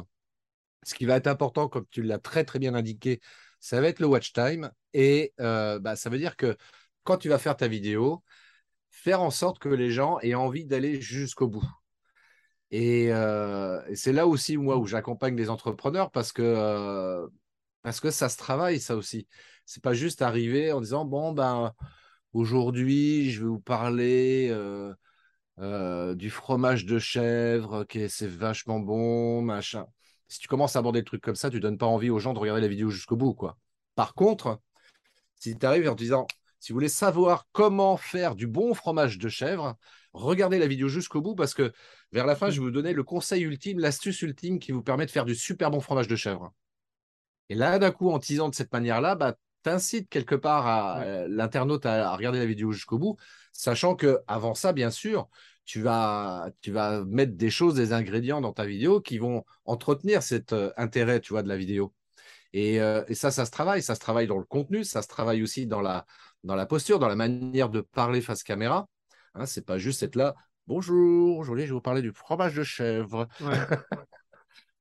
Ce 0.82 0.94
qui 0.94 1.06
va 1.06 1.16
être 1.16 1.26
important, 1.26 1.68
comme 1.68 1.86
tu 1.90 2.02
l'as 2.02 2.18
très 2.18 2.44
très 2.44 2.58
bien 2.58 2.74
indiqué, 2.74 3.20
ça 3.58 3.80
va 3.80 3.88
être 3.88 4.00
le 4.00 4.06
watch 4.06 4.34
time. 4.34 4.70
Et 4.92 5.32
bah, 5.38 5.96
ça 5.96 6.10
veut 6.10 6.18
dire 6.18 6.36
que 6.36 6.54
quand 7.02 7.16
tu 7.16 7.30
vas 7.30 7.38
faire 7.38 7.56
ta 7.56 7.66
vidéo, 7.66 8.22
faire 8.90 9.22
en 9.22 9.30
sorte 9.30 9.58
que 9.58 9.70
les 9.70 9.90
gens 9.90 10.18
aient 10.20 10.34
envie 10.34 10.66
d'aller 10.66 11.00
jusqu'au 11.00 11.48
bout. 11.48 11.66
Euh, 12.74 13.82
et, 13.88 13.96
c'est 13.96 14.12
là 14.12 14.26
aussi, 14.26 14.56
moi, 14.56 14.76
où 14.78 14.86
j'accompagne 14.86 15.36
des 15.36 15.50
entrepreneurs 15.50 16.10
parce 16.10 16.32
que, 16.32 16.42
euh, 16.42 17.26
parce 17.82 18.00
que 18.00 18.10
ça 18.10 18.28
se 18.28 18.36
travaille, 18.36 18.80
ça 18.80 18.96
aussi. 18.96 19.26
C'est 19.66 19.82
pas 19.82 19.94
juste 19.94 20.22
arriver 20.22 20.72
en 20.72 20.80
disant, 20.80 21.04
bon, 21.04 21.32
ben, 21.32 21.72
aujourd'hui, 22.32 23.30
je 23.30 23.42
vais 23.42 23.48
vous 23.48 23.60
parler 23.60 24.48
euh, 25.58 26.14
du 26.14 26.30
fromage 26.30 26.86
de 26.86 26.98
chèvre, 26.98 27.82
ok, 27.82 27.98
c'est 28.08 28.28
vachement 28.28 28.80
bon, 28.80 29.42
machin. 29.42 29.86
Si 30.28 30.38
tu 30.38 30.48
commences 30.48 30.76
à 30.76 30.78
aborder 30.78 31.00
des 31.00 31.04
trucs 31.04 31.22
comme 31.22 31.36
ça, 31.36 31.50
tu 31.50 31.60
donnes 31.60 31.78
pas 31.78 31.86
envie 31.86 32.10
aux 32.10 32.18
gens 32.18 32.32
de 32.32 32.38
regarder 32.38 32.62
la 32.62 32.68
vidéo 32.68 32.88
jusqu'au 32.90 33.16
bout, 33.16 33.34
quoi. 33.34 33.58
Par 33.94 34.14
contre, 34.14 34.60
si 35.36 35.58
tu 35.58 35.66
arrives 35.66 35.88
en 35.88 35.94
te 35.94 36.02
disant, 36.02 36.26
si 36.58 36.72
vous 36.72 36.76
voulez 36.76 36.88
savoir 36.88 37.46
comment 37.52 37.96
faire 37.96 38.34
du 38.34 38.46
bon 38.46 38.72
fromage 38.74 39.18
de 39.18 39.28
chèvre, 39.28 39.76
regardez 40.12 40.58
la 40.58 40.66
vidéo 40.66 40.88
jusqu'au 40.88 41.20
bout 41.20 41.34
parce 41.34 41.54
que 41.54 41.72
vers 42.12 42.26
la 42.26 42.36
fin, 42.36 42.50
je 42.50 42.60
vais 42.60 42.66
vous 42.66 42.70
donner 42.70 42.92
le 42.92 43.02
conseil 43.02 43.42
ultime, 43.42 43.78
l'astuce 43.78 44.22
ultime 44.22 44.58
qui 44.58 44.72
vous 44.72 44.82
permet 44.82 45.06
de 45.06 45.10
faire 45.10 45.24
du 45.24 45.34
super 45.34 45.70
bon 45.70 45.80
fromage 45.80 46.08
de 46.08 46.16
chèvre. 46.16 46.52
Et 47.48 47.54
là, 47.54 47.78
d'un 47.78 47.90
coup, 47.90 48.10
en 48.10 48.18
teasant 48.18 48.48
de 48.48 48.54
cette 48.54 48.72
manière-là, 48.72 49.14
bah, 49.14 49.36
t'incites 49.62 50.08
quelque 50.08 50.34
part 50.34 50.66
à 50.66 51.02
euh, 51.02 51.26
l'internaute 51.28 51.86
à, 51.86 52.14
regarder 52.16 52.38
la 52.38 52.46
vidéo 52.46 52.72
jusqu'au 52.72 52.98
bout, 52.98 53.16
sachant 53.52 53.94
que 53.94 54.20
avant 54.26 54.54
ça, 54.54 54.72
bien 54.72 54.90
sûr, 54.90 55.28
tu 55.64 55.80
vas, 55.80 56.50
tu 56.60 56.72
vas 56.72 57.04
mettre 57.04 57.36
des 57.36 57.50
choses, 57.50 57.74
des 57.74 57.92
ingrédients 57.92 58.40
dans 58.40 58.52
ta 58.52 58.66
vidéo 58.66 59.00
qui 59.00 59.18
vont 59.18 59.44
entretenir 59.64 60.22
cet 60.22 60.52
euh, 60.52 60.72
intérêt, 60.76 61.20
tu 61.20 61.32
vois, 61.32 61.42
de 61.42 61.48
la 61.48 61.56
vidéo. 61.56 61.94
Et, 62.52 62.80
euh, 62.80 63.04
et, 63.08 63.14
ça, 63.14 63.30
ça 63.30 63.46
se 63.46 63.50
travaille. 63.50 63.82
Ça 63.82 63.94
se 63.94 64.00
travaille 64.00 64.26
dans 64.26 64.38
le 64.38 64.44
contenu, 64.44 64.84
ça 64.84 65.02
se 65.02 65.08
travaille 65.08 65.42
aussi 65.42 65.66
dans 65.66 65.80
la, 65.80 66.06
dans 66.44 66.54
la 66.56 66.66
posture, 66.66 66.98
dans 66.98 67.08
la 67.08 67.16
manière 67.16 67.70
de 67.70 67.80
parler 67.80 68.20
face 68.20 68.42
caméra. 68.42 68.88
Hein, 69.34 69.46
c'est 69.46 69.64
pas 69.64 69.78
juste 69.78 70.02
être 70.02 70.16
là. 70.16 70.34
Bonjour, 70.66 71.38
aujourd'hui 71.38 71.64
je 71.64 71.70
vais 71.70 71.74
vous 71.74 71.80
parler 71.80 72.02
du 72.02 72.12
fromage 72.12 72.54
de 72.54 72.62
chèvre. 72.62 73.28
Ouais. 73.40 73.56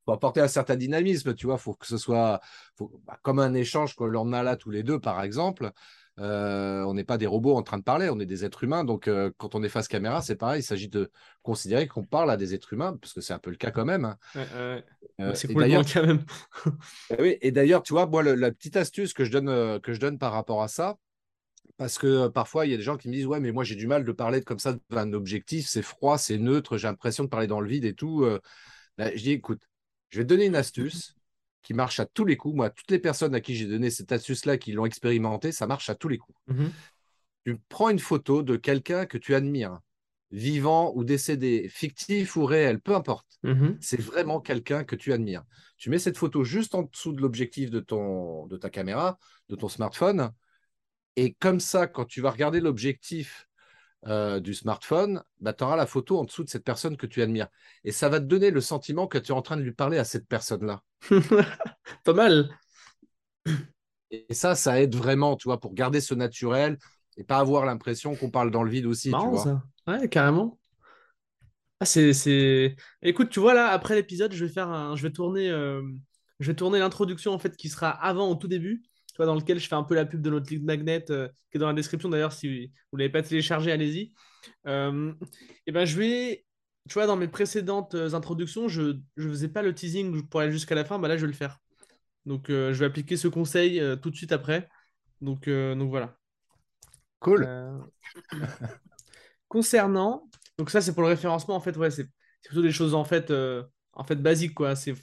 faut 0.06 0.12
apporter 0.12 0.42
un 0.42 0.48
certain 0.48 0.76
dynamisme, 0.76 1.34
tu 1.34 1.46
vois. 1.46 1.58
Faut 1.58 1.74
que 1.74 1.88
ce 1.88 1.98
soit 1.98 2.42
bah, 2.80 3.20
comme 3.22 3.40
un 3.40 3.54
échange 3.54 3.96
que 3.96 4.04
l'on 4.04 4.34
a 4.34 4.44
là 4.44 4.56
tous 4.56 4.72
les 4.72 4.84
deux, 4.84 5.00
par 5.00 5.22
exemple. 5.24 5.72
Euh, 6.20 6.84
on 6.84 6.94
n'est 6.94 7.06
pas 7.06 7.18
des 7.18 7.26
robots 7.26 7.56
en 7.56 7.64
train 7.64 7.78
de 7.78 7.84
parler, 7.84 8.10
on 8.10 8.20
est 8.20 8.26
des 8.26 8.44
êtres 8.46 8.64
humains. 8.64 8.84
Donc, 8.84 9.08
euh, 9.08 9.32
quand 9.38 9.56
on 9.56 9.64
est 9.64 9.70
face 9.70 9.88
caméra, 9.88 10.22
c'est 10.22 10.36
pareil. 10.36 10.62
Il 10.62 10.64
s'agit 10.64 10.90
de 10.90 11.10
considérer 11.42 11.88
qu'on 11.88 12.04
parle 12.04 12.30
à 12.30 12.38
des 12.38 12.54
êtres 12.54 12.74
humains, 12.74 12.98
parce 13.02 13.14
que 13.14 13.22
c'est 13.22 13.34
un 13.34 13.40
peu 13.40 13.50
le 13.50 13.56
cas 13.56 13.72
quand 13.72 13.86
même. 13.86 14.06
Hein. 14.06 14.18
Euh, 14.36 14.82
c'est 15.34 15.48
complètement 15.48 15.84
cas 15.84 16.06
même. 16.06 16.24
oui, 17.20 17.38
et 17.42 17.52
d'ailleurs, 17.52 17.82
tu 17.82 17.94
vois, 17.94 18.06
moi, 18.06 18.24
la 18.24 18.52
petite 18.52 18.76
astuce 18.76 19.14
que 19.14 19.24
je 19.24 19.32
donne, 19.32 19.80
que 19.80 19.94
je 19.94 20.00
donne 20.00 20.18
par 20.18 20.34
rapport 20.34 20.62
à 20.62 20.68
ça, 20.68 20.98
parce 21.82 21.98
que 21.98 22.28
parfois, 22.28 22.68
il 22.68 22.72
y 22.72 22.76
a 22.76 22.78
des 22.78 22.84
gens 22.84 22.96
qui 22.96 23.08
me 23.10 23.14
disent 23.14 23.26
Ouais, 23.26 23.40
mais 23.40 23.52
moi, 23.52 23.64
j'ai 23.64 23.74
du 23.74 23.88
mal 23.88 24.06
de 24.06 24.12
parler 24.12 24.44
comme 24.44 24.60
ça 24.60 24.78
d'un 24.92 25.14
objectif, 25.14 25.68
c'est 25.68 25.82
froid, 25.82 26.20
c'est 26.20 26.38
neutre, 26.38 26.78
j'ai 26.78 26.88
l'impression 26.88 27.24
de 27.24 27.30
parler 27.30 27.48
dans 27.48 27.60
le 27.60 27.68
vide 27.68 27.86
et 27.86 27.96
tout. 27.96 28.24
Ben, 29.00 29.12
je 29.16 29.24
dis 29.24 29.32
Écoute, 29.32 29.68
je 30.10 30.20
vais 30.20 30.24
te 30.24 30.30
donner 30.30 30.46
une 30.46 30.56
astuce 30.56 31.16
qui 31.64 31.74
marche 31.74 32.00
à 32.00 32.06
tous 32.06 32.26
les 32.26 32.38
coups. 32.38 32.56
Moi, 32.56 32.70
toutes 32.70 32.92
les 32.92 33.00
personnes 33.00 33.34
à 33.34 33.42
qui 33.42 33.56
j'ai 33.56 33.66
donné 33.66 33.90
cette 33.90 34.12
astuce-là, 34.12 34.58
qui 34.58 34.74
l'ont 34.74 34.86
expérimenté, 34.86 35.52
ça 35.52 35.66
marche 35.66 35.90
à 35.90 35.96
tous 35.96 36.08
les 36.08 36.18
coups. 36.18 36.38
Mmh 36.48 36.68
tu 37.44 37.58
prends 37.70 37.90
une 37.90 37.98
photo 37.98 38.44
de 38.44 38.56
quelqu'un 38.56 39.08
que 39.08 39.18
tu 39.18 39.34
admires, 39.34 39.80
vivant 40.30 40.94
ou 40.96 41.04
décédé, 41.04 41.68
fictif 41.70 42.36
ou 42.36 42.46
réel, 42.46 42.80
peu 42.80 42.94
importe. 42.94 43.40
Mmh 43.42 43.78
c'est 43.80 44.00
vraiment 44.00 44.40
quelqu'un 44.40 44.84
que 44.84 44.96
tu 44.96 45.12
admires. 45.12 45.44
Tu 45.78 45.90
mets 45.90 45.98
cette 45.98 46.20
photo 46.20 46.44
juste 46.44 46.76
en 46.76 46.84
dessous 46.84 47.14
de 47.14 47.20
l'objectif 47.20 47.72
de, 47.72 47.80
ton, 47.80 48.46
de 48.46 48.58
ta 48.58 48.70
caméra, 48.70 49.18
de 49.50 49.56
ton 49.56 49.70
smartphone. 49.70 50.32
Et 51.16 51.34
comme 51.34 51.60
ça, 51.60 51.88
quand 51.88 52.06
tu 52.06 52.22
vas 52.22 52.32
regarder 52.32 52.60
l'objectif 52.60 53.48
euh, 54.08 54.40
du 54.40 54.54
smartphone, 54.54 55.24
bah, 55.40 55.54
tu 55.54 55.64
auras 55.64 55.76
la 55.76 55.86
photo 55.86 56.18
en 56.18 56.24
dessous 56.24 56.44
de 56.44 56.50
cette 56.50 56.64
personne 56.64 56.98
que 56.98 57.06
tu 57.06 57.22
admires. 57.22 57.48
Et 57.84 57.92
ça 57.92 58.10
va 58.10 58.20
te 58.20 58.26
donner 58.26 58.50
le 58.50 58.62
sentiment 58.62 59.08
que 59.08 59.18
tu 59.18 59.32
es 59.32 59.36
en 59.36 59.42
train 59.42 59.58
de 59.58 59.62
lui 59.62 59.74
parler 59.74 59.98
à 59.98 60.04
cette 60.04 60.28
personne-là. 60.28 60.82
Pas 62.04 62.14
mal. 62.14 62.50
Et 64.10 64.34
ça, 64.34 64.56
ça 64.56 64.82
aide 64.82 64.96
vraiment, 64.96 65.36
tu 65.36 65.48
vois, 65.48 65.60
pour 65.60 65.74
garder 65.74 66.02
ce 66.02 66.14
naturel 66.14 66.78
et 67.18 67.24
pas 67.24 67.38
avoir 67.38 67.66
l'impression 67.66 68.16
qu'on 68.16 68.32
parle 68.32 68.52
dans 68.52 68.64
le 68.64 68.72
vide 68.72 68.86
aussi. 68.86 69.12
tu 69.12 69.28
vois. 69.28 69.44
Ça. 69.44 69.64
Ouais, 69.88 70.10
carrément. 70.10 70.60
Ah, 71.80 71.86
c'est, 71.86 72.76
Écoute, 73.02 73.30
tu 73.30 73.40
vois, 73.40 73.54
là, 73.54 73.70
après 73.70 73.96
l'épisode, 73.96 74.34
je 74.34 74.46
vais 74.46 74.52
faire 74.52 74.70
un... 74.70 74.96
je 74.96 75.04
vais 75.04 75.12
tourner, 75.12 75.50
euh, 75.50 75.82
je 76.40 76.52
vais 76.52 76.56
tourner 76.56 76.80
l'introduction, 76.80 77.34
en 77.34 77.40
fait, 77.40 77.56
qui 77.56 77.70
sera 77.70 77.90
avant, 77.90 78.30
au 78.30 78.36
tout 78.36 78.48
début 78.48 78.84
dans 79.20 79.36
lequel 79.36 79.60
je 79.60 79.68
fais 79.68 79.76
un 79.76 79.84
peu 79.84 79.96
la 79.96 80.06
pub 80.06 80.22
de 80.22 80.30
notre 80.30 80.52
lead 80.52 80.64
magnet, 80.64 81.06
euh, 81.10 81.28
qui 81.50 81.58
est 81.58 81.60
dans 81.60 81.68
la 81.68 81.74
description 81.74 82.10
d'ailleurs, 82.10 82.34
si 82.34 82.68
vous 82.68 82.98
ne 82.98 83.00
l'avez 83.00 83.12
pas 83.12 83.22
téléchargé, 83.22 83.72
allez-y. 83.72 84.14
Euh, 84.68 85.14
et 85.68 85.72
ben, 85.72 85.86
je 85.86 85.98
vais, 85.98 86.46
tu 86.88 86.94
vois, 86.94 87.08
dans 87.08 87.18
mes 87.18 87.28
précédentes 87.28 87.96
euh, 87.96 88.14
introductions, 88.14 88.68
je 88.68 88.98
ne 89.18 89.30
faisais 89.30 89.50
pas 89.50 89.62
le 89.62 89.74
teasing 89.74 90.28
pour 90.28 90.42
aller 90.42 90.52
jusqu'à 90.52 90.76
la 90.76 90.86
fin, 90.86 91.00
bah 91.00 91.08
là, 91.08 91.18
je 91.18 91.22
vais 91.22 91.32
le 91.32 91.38
faire. 91.38 91.60
Donc, 92.26 92.46
je 92.50 92.72
vais 92.72 92.86
appliquer 92.86 93.18
ce 93.18 93.28
conseil 93.28 93.82
tout 94.00 94.12
de 94.12 94.16
suite 94.16 94.32
après. 94.32 94.70
Donc, 95.22 95.50
donc 95.50 95.90
voilà. 95.90 96.16
Cool. 97.20 97.50
concernant, 99.48 100.30
donc 100.60 100.70
ça, 100.70 100.82
c'est 100.82 100.94
pour 100.94 101.02
le 101.02 101.10
référencement, 101.10 101.56
en 101.56 101.60
fait, 101.60 101.76
ouais, 101.78 101.90
c'est 101.90 102.08
plutôt 102.44 102.62
des 102.62 102.72
choses 102.72 102.94
en 102.94 103.04
fait, 103.04 103.34
en 103.94 104.04
fait 104.04 104.18
basiques, 104.18 104.54
quoi. 104.54 104.76
C'est, 104.76 104.94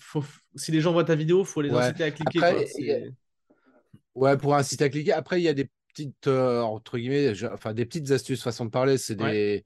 si 0.55 0.71
les 0.71 0.81
gens 0.81 0.93
voient 0.93 1.03
ta 1.03 1.17
vidéo, 1.17 1.41
il 1.41 1.47
faut 1.47 1.61
les 1.61 1.73
inciter 1.73 2.05
à 2.05 2.13
cliquer. 2.13 3.11
Ouais, 4.19 4.37
pour 4.37 4.57
inciter 4.57 4.85
à 4.85 4.89
cliquer. 4.89 5.13
Après, 5.13 5.41
il 5.41 5.45
y 5.45 5.49
a 5.49 5.55
des 5.55 5.71
petites, 5.95 6.27
euh, 6.27 6.61
entre 6.61 6.99
guillemets, 6.99 7.33
enfin, 7.53 7.73
des 7.73 7.87
petites 7.87 8.11
astuces, 8.11 8.43
façon 8.43 8.65
de 8.65 8.71
parler. 8.71 8.99
C'est 8.99 9.15
des, 9.15 9.65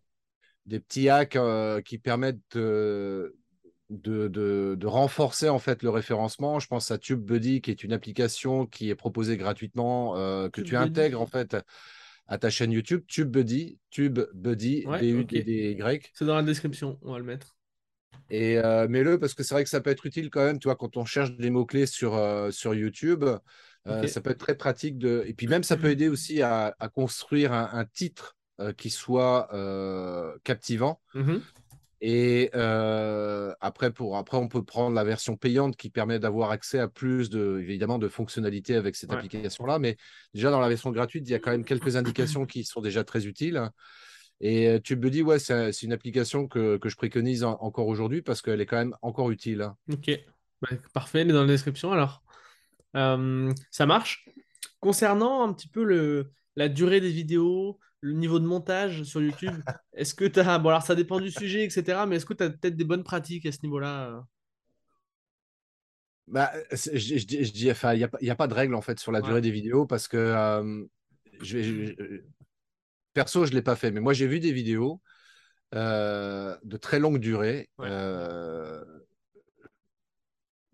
des 0.66 0.78
petits 0.78 1.08
hacks 1.08 1.36
euh, 1.36 1.80
qui 1.80 1.96
permettent 1.96 2.38
de, 2.54 3.34
de, 3.88 4.86
renforcer 4.86 5.48
en 5.48 5.58
fait 5.58 5.82
le 5.82 5.88
référencement. 5.88 6.60
Je 6.60 6.66
pense 6.66 6.90
à 6.90 6.98
TubeBuddy, 6.98 7.62
qui 7.62 7.70
est 7.70 7.82
une 7.82 7.94
application 7.94 8.66
qui 8.66 8.90
est 8.90 8.94
proposée 8.94 9.38
gratuitement, 9.38 10.18
euh, 10.18 10.50
que 10.50 10.60
tu 10.60 10.76
intègres 10.76 11.22
en 11.22 11.26
fait 11.26 11.56
à 12.28 12.36
ta 12.36 12.50
chaîne 12.50 12.72
YouTube. 12.72 13.04
TubeBuddy, 13.08 13.78
TubeBuddy, 13.90 14.84
B-U-D-D-Y. 14.84 16.10
C'est 16.12 16.26
dans 16.26 16.36
la 16.36 16.42
description, 16.42 16.98
on 17.00 17.12
va 17.12 17.18
le 17.18 17.24
mettre. 17.24 17.56
Et 18.28 18.56
mets-le 18.88 19.18
parce 19.18 19.32
que 19.32 19.42
c'est 19.42 19.54
vrai 19.54 19.64
que 19.64 19.70
ça 19.70 19.80
peut 19.80 19.90
être 19.90 20.04
utile 20.04 20.28
quand 20.28 20.44
même, 20.44 20.58
tu 20.58 20.68
vois, 20.68 20.76
quand 20.76 20.98
on 20.98 21.06
cherche 21.06 21.34
des 21.38 21.48
mots-clés 21.48 21.86
sur, 21.86 22.18
sur 22.50 22.74
YouTube. 22.74 23.24
Ça 23.85 24.21
peut 24.21 24.31
être 24.31 24.38
très 24.38 24.57
pratique. 24.57 24.99
De... 24.99 25.25
Et 25.27 25.35
puis 25.35 25.47
même, 25.47 25.62
ça 25.62 25.77
peut 25.77 25.90
aider 25.90 26.09
aussi 26.09 26.42
à, 26.42 26.75
construire 26.95 27.53
un, 27.53 27.85
titre 27.92 28.37
qui 28.77 28.90
soit 28.90 29.49
captivant. 30.45 31.01
Mmh 31.14 31.38
et 32.05 32.51
euh, 32.57 33.55
après, 33.61 33.92
pour, 33.92 34.16
après, 34.16 34.37
on 34.37 34.49
peut 34.49 34.64
prendre 34.64 34.92
la 34.92 35.05
version 35.05 35.37
payante 35.37 35.77
qui 35.77 35.88
permet 35.88 36.18
d'avoir 36.18 36.51
accès 36.51 36.81
à 36.81 36.88
plus 36.88 37.31
de, 37.31 37.61
évidemment, 37.61 38.01
de 38.01 38.09
fonctionnalités 38.09 38.75
avec 38.75 38.97
cette 38.97 39.12
application-là. 39.12 39.79
Mais 39.79 39.97
déjà, 40.35 40.51
dans 40.51 40.59
la 40.59 40.68
version 40.68 40.90
gratuite, 40.90 41.29
il 41.29 41.31
y 41.31 41.35
a 41.37 41.38
quand 41.38 41.53
même 41.53 41.64
quelques 41.64 41.95
indications 41.95 42.45
qui 42.45 42.64
sont 42.64 42.81
déjà 42.81 43.05
très 43.05 43.27
utiles. 43.27 43.71
Et 44.40 44.81
tu 44.83 44.97
me 44.97 45.11
dis, 45.11 45.23
ouais, 45.23 45.38
c'est 45.38 45.83
une 45.83 45.92
application 45.92 46.49
que, 46.49 46.77
que 46.77 46.88
je 46.88 46.97
préconise 46.97 47.45
encore 47.45 47.87
aujourd'hui 47.87 48.21
parce 48.21 48.42
qu'elle 48.42 48.61
est 48.61 48.66
quand 48.66 48.79
même 48.79 48.97
encore 49.01 49.31
utile. 49.31 49.71
Ok, 49.92 50.11
bah, 50.61 50.71
parfait, 50.92 51.21
elle 51.21 51.31
est 51.31 51.35
dans 51.35 51.42
la 51.42 51.47
description 51.47 51.92
alors. 51.92 52.25
Euh, 52.96 53.52
ça 53.70 53.87
marche. 53.87 54.28
Concernant 54.81 55.42
un 55.42 55.52
petit 55.52 55.68
peu 55.68 55.85
le, 55.85 56.33
la 56.57 56.68
durée 56.68 57.00
des 57.00 57.11
vidéos, 57.11 57.78
le 58.00 58.12
niveau 58.12 58.38
de 58.38 58.46
montage 58.46 59.05
sur 59.05 59.22
YouTube, 59.22 59.55
est-ce 59.94 60.14
que 60.14 60.24
tu 60.24 60.40
as. 60.40 60.59
Bon, 60.59 60.70
alors 60.70 60.83
ça 60.83 60.94
dépend 60.94 61.20
du 61.20 61.31
sujet, 61.31 61.64
etc. 61.64 62.05
Mais 62.07 62.16
est-ce 62.16 62.26
que 62.26 62.35
tu 62.35 62.42
as 62.42 62.50
peut-être 62.50 62.76
des 62.76 62.85
bonnes 62.85 63.05
pratiques 63.05 63.46
à 63.46 63.52
ce 63.52 63.59
niveau-là 63.62 64.24
bah, 66.28 66.52
je, 66.70 67.24
dis, 67.52 67.70
enfin, 67.70 67.94
il 67.94 68.09
n'y 68.22 68.31
a, 68.31 68.37
pas 68.37 68.46
de 68.46 68.55
règle 68.55 68.74
en 68.74 68.81
fait 68.81 68.98
sur 68.98 69.12
la 69.12 69.20
durée 69.20 69.40
des 69.40 69.50
vidéos 69.50 69.87
parce 69.87 70.09
que 70.09 70.16
euh, 70.16 70.85
je, 71.42 71.94
perso, 73.12 73.44
je 73.44 73.50
ne 73.50 73.57
l'ai 73.57 73.62
pas 73.62 73.76
fait, 73.76 73.90
mais 73.90 74.00
moi 74.00 74.12
j'ai 74.12 74.26
vu 74.26 74.40
des 74.40 74.52
vidéos 74.52 75.02
euh, 75.74 76.57
de 76.62 76.76
très 76.76 76.98
longue 76.98 77.18
durée. 77.18 77.68
Euh, 77.81 78.83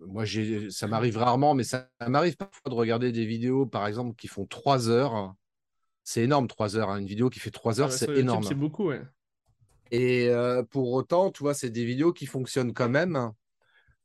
moi, 0.01 0.25
ça 0.71 0.87
m'arrive 0.87 1.19
rarement, 1.19 1.55
mais 1.55 1.65
ça, 1.65 1.89
ça 2.01 2.09
m'arrive 2.09 2.37
parfois 2.37 2.71
de 2.71 2.75
regarder 2.75 3.13
des 3.13 3.27
vidéos, 3.27 3.67
par 3.67 3.87
exemple, 3.87 4.15
qui 4.17 4.29
font 4.29 4.47
trois 4.47 4.89
heures 4.89 5.35
c'est 6.09 6.23
énorme, 6.23 6.49
trois 6.49 6.75
heures. 6.79 6.89
Hein. 6.89 7.01
Une 7.01 7.07
vidéo 7.07 7.29
qui 7.29 7.39
fait 7.39 7.51
trois 7.51 7.83
heures, 7.83 7.93
c'est 7.93 8.09
énorme. 8.17 8.43
C'est 8.43 8.55
beaucoup, 8.55 8.89
ouais. 8.89 9.03
Et 9.91 10.31
euh, 10.31 10.63
pour 10.63 10.91
autant, 10.95 11.31
tu 11.31 11.43
vois, 11.43 11.53
c'est 11.53 11.69
des 11.69 11.85
vidéos 11.85 12.15
qui 12.15 12.25
fonctionnent 12.25 12.73
quand 12.73 12.89
même 12.89 13.31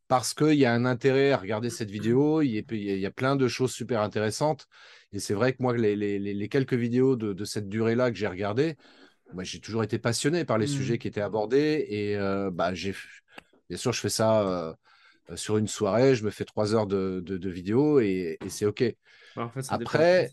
parce 0.09 0.33
qu'il 0.33 0.55
y 0.55 0.65
a 0.65 0.73
un 0.73 0.83
intérêt 0.83 1.31
à 1.31 1.37
regarder 1.37 1.69
cette 1.69 1.89
vidéo. 1.89 2.41
Il 2.41 2.49
y 2.49 3.05
a, 3.05 3.11
plein 3.11 3.37
de 3.37 3.47
choses 3.47 3.71
super 3.71 4.01
intéressantes. 4.01 4.67
Et 5.13 5.19
c'est 5.19 5.33
vrai 5.33 5.53
que 5.53 5.63
moi, 5.63 5.77
les, 5.77 6.49
quelques 6.49 6.73
vidéos 6.73 7.15
de, 7.15 7.45
cette 7.45 7.69
durée-là 7.69 8.11
que 8.11 8.17
j'ai 8.17 8.27
regardées, 8.27 8.75
bah, 9.33 9.43
j'ai 9.45 9.61
toujours 9.61 9.85
été 9.85 9.97
passionné 9.97 10.43
par 10.43 10.57
les 10.57 10.65
mmh. 10.65 10.75
sujets 10.75 10.97
qui 10.97 11.07
étaient 11.07 11.21
abordés. 11.21 11.85
Et 11.87 12.17
euh, 12.17 12.51
bah, 12.51 12.73
j'ai, 12.73 12.93
bien 13.69 13.77
sûr, 13.77 13.93
je 13.93 14.01
fais 14.01 14.09
ça 14.09 14.41
euh, 14.41 14.73
sur 15.35 15.57
une 15.57 15.67
soirée. 15.67 16.15
Je 16.15 16.23
me 16.23 16.29
fais 16.29 16.45
trois 16.45 16.75
heures 16.75 16.87
de, 16.87 17.21
de, 17.25 17.49
vidéo 17.49 17.99
et, 17.99 18.37
c'est 18.47 18.65
OK. 18.65 18.83
Bah, 19.35 19.51
Après. 19.69 20.31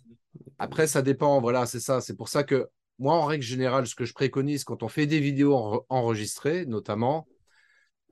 Après, 0.58 0.86
ça 0.86 1.02
dépend. 1.02 1.40
Voilà, 1.40 1.66
c'est 1.66 1.80
ça. 1.80 2.00
C'est 2.00 2.16
pour 2.16 2.28
ça 2.28 2.44
que 2.44 2.68
moi, 2.98 3.14
en 3.14 3.24
règle 3.24 3.42
générale, 3.42 3.86
ce 3.86 3.94
que 3.94 4.04
je 4.04 4.12
préconise 4.12 4.64
quand 4.64 4.82
on 4.82 4.88
fait 4.88 5.06
des 5.06 5.20
vidéos 5.20 5.84
enregistrées, 5.88 6.66
notamment, 6.66 7.26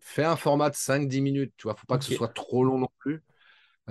fais 0.01 0.25
un 0.25 0.37
format 0.37 0.71
de 0.71 0.75
5-10 0.75 1.21
minutes. 1.21 1.55
Tu 1.57 1.65
vois, 1.65 1.75
faut 1.75 1.87
pas 1.87 1.99
que 1.99 2.05
ce 2.05 2.15
soit 2.15 2.29
trop 2.29 2.65
long 2.65 2.79
non 2.79 2.89
plus. 2.99 3.23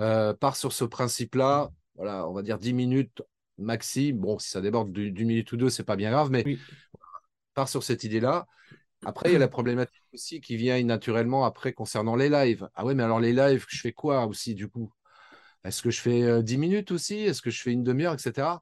Euh, 0.00 0.34
part 0.34 0.56
sur 0.56 0.72
ce 0.72 0.84
principe-là. 0.84 1.70
Voilà, 1.94 2.28
on 2.28 2.32
va 2.32 2.42
dire 2.42 2.58
10 2.58 2.72
minutes 2.72 3.22
maxi. 3.58 4.12
Bon, 4.12 4.38
si 4.38 4.50
ça 4.50 4.60
déborde 4.60 4.92
d'une 4.92 5.26
minute 5.26 5.50
ou 5.52 5.56
deux, 5.56 5.70
c'est 5.70 5.84
pas 5.84 5.96
bien 5.96 6.10
grave, 6.10 6.30
mais 6.30 6.44
part 7.54 7.68
sur 7.68 7.82
cette 7.82 8.04
idée-là. 8.04 8.46
Après, 9.04 9.30
il 9.30 9.32
y 9.32 9.36
a 9.36 9.38
la 9.38 9.48
problématique 9.48 10.02
aussi 10.12 10.40
qui 10.40 10.56
vient 10.56 10.82
naturellement 10.82 11.44
après 11.44 11.72
concernant 11.72 12.16
les 12.16 12.28
lives. 12.28 12.68
Ah 12.74 12.84
ouais, 12.84 12.94
mais 12.94 13.04
alors 13.04 13.20
les 13.20 13.32
lives, 13.32 13.64
je 13.68 13.80
fais 13.80 13.92
quoi 13.92 14.26
aussi 14.26 14.54
du 14.54 14.68
coup? 14.68 14.92
Est-ce 15.64 15.82
que 15.82 15.90
je 15.90 16.00
fais 16.00 16.42
10 16.42 16.58
minutes 16.58 16.90
aussi? 16.90 17.18
Est-ce 17.18 17.42
que 17.42 17.50
je 17.50 17.62
fais 17.62 17.72
une 17.72 17.84
demi-heure, 17.84 18.14
etc. 18.14 18.60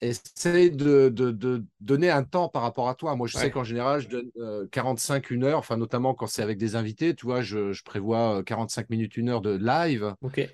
Essaye 0.00 0.72
de, 0.72 1.08
de, 1.10 1.64
donner 1.80 2.10
un 2.10 2.24
temps 2.24 2.48
par 2.48 2.62
rapport 2.62 2.88
à 2.88 2.96
toi. 2.96 3.14
Moi, 3.14 3.28
je 3.28 3.36
sais 3.38 3.52
qu'en 3.52 3.62
général, 3.62 4.00
je 4.00 4.08
donne 4.08 4.68
45, 4.70 5.30
une 5.30 5.44
heure, 5.44 5.58
enfin, 5.58 5.76
notamment 5.76 6.14
quand 6.14 6.26
c'est 6.26 6.42
avec 6.42 6.58
des 6.58 6.74
invités. 6.74 7.14
Tu 7.14 7.26
vois, 7.26 7.42
je, 7.42 7.80
prévois 7.84 8.42
45 8.44 8.90
minutes, 8.90 9.16
une 9.16 9.28
heure 9.28 9.42
de 9.42 9.56
live. 9.56 10.14
Ok. 10.22 10.48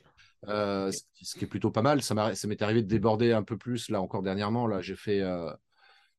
ce 0.47 1.39
qui 1.39 1.45
est 1.45 1.49
plutôt 1.49 1.71
pas 1.71 1.83
mal. 1.83 2.03
Ça 2.03 2.15
m'est 2.15 2.63
arrivé 2.63 2.83
de 2.83 2.89
déborder 2.89 3.33
un 3.33 3.43
peu 3.43 3.57
plus, 3.57 3.89
là, 3.89 4.03
encore 4.03 4.23
dernièrement. 4.23 4.67
Là, 4.67 4.83
j'ai 4.83 4.97
fait 4.97 5.23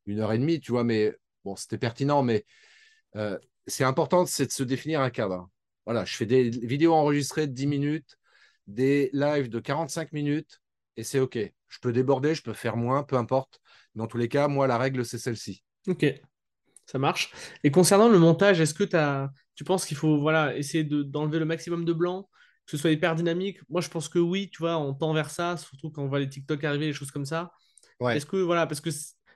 une 0.07 0.19
heure 0.19 0.33
et 0.33 0.39
demie, 0.39 0.59
tu 0.59 0.71
vois, 0.71 0.83
mais 0.83 1.13
bon, 1.49 1.55
c'était 1.55 1.77
pertinent. 1.77 2.21
Mais 2.23 2.45
c'est 3.67 3.83
important, 3.83 4.25
c'est 4.25 4.45
de 4.45 4.51
se 4.51 4.63
définir 4.63 5.01
un 5.01 5.09
cadre. 5.09 5.49
Voilà, 5.85 6.05
je 6.05 6.15
fais 6.15 6.25
des 6.25 6.49
vidéos 6.49 6.93
enregistrées 6.93 7.47
de 7.47 7.53
10 7.53 7.67
minutes 7.67 8.17
des 8.67 9.09
lives 9.13 9.49
de 9.49 9.59
45 9.59 10.11
minutes 10.11 10.61
et 10.95 11.03
c'est 11.03 11.19
OK. 11.19 11.37
Je 11.67 11.79
peux 11.81 11.91
déborder, 11.91 12.35
je 12.35 12.43
peux 12.43 12.53
faire 12.53 12.77
moins, 12.77 13.03
peu 13.03 13.15
importe. 13.15 13.59
Dans 13.95 14.05
tous 14.05 14.17
les 14.17 14.27
cas, 14.27 14.47
moi, 14.47 14.67
la 14.67 14.77
règle, 14.77 15.03
c'est 15.05 15.17
celle-ci. 15.17 15.63
OK, 15.87 16.05
ça 16.85 16.99
marche. 16.99 17.31
Et 17.63 17.71
concernant 17.71 18.09
le 18.09 18.19
montage, 18.19 18.61
est-ce 18.61 18.73
que 18.73 18.95
as... 18.95 19.31
tu 19.55 19.63
penses 19.63 19.85
qu'il 19.85 19.97
faut 19.97 20.19
voilà, 20.19 20.55
essayer 20.55 20.83
d'enlever 20.83 21.39
le 21.39 21.45
maximum 21.45 21.85
de 21.85 21.93
blanc, 21.93 22.29
que 22.65 22.71
ce 22.71 22.77
soit 22.77 22.91
hyper 22.91 23.15
dynamique? 23.15 23.59
Moi, 23.69 23.81
je 23.81 23.89
pense 23.89 24.09
que 24.09 24.19
oui, 24.19 24.49
tu 24.51 24.59
vois, 24.59 24.77
on 24.77 24.93
tend 24.93 25.13
vers 25.13 25.31
ça, 25.31 25.57
surtout 25.57 25.89
quand 25.89 26.03
on 26.03 26.07
voit 26.07 26.19
les 26.19 26.29
TikTok 26.29 26.63
arriver, 26.63 26.85
les 26.87 26.93
choses 26.93 27.11
comme 27.11 27.25
ça. 27.25 27.51
Est-ce 28.07 28.25
que, 28.25 28.37
voilà, 28.37 28.67
parce 28.67 28.81
que 28.81 28.91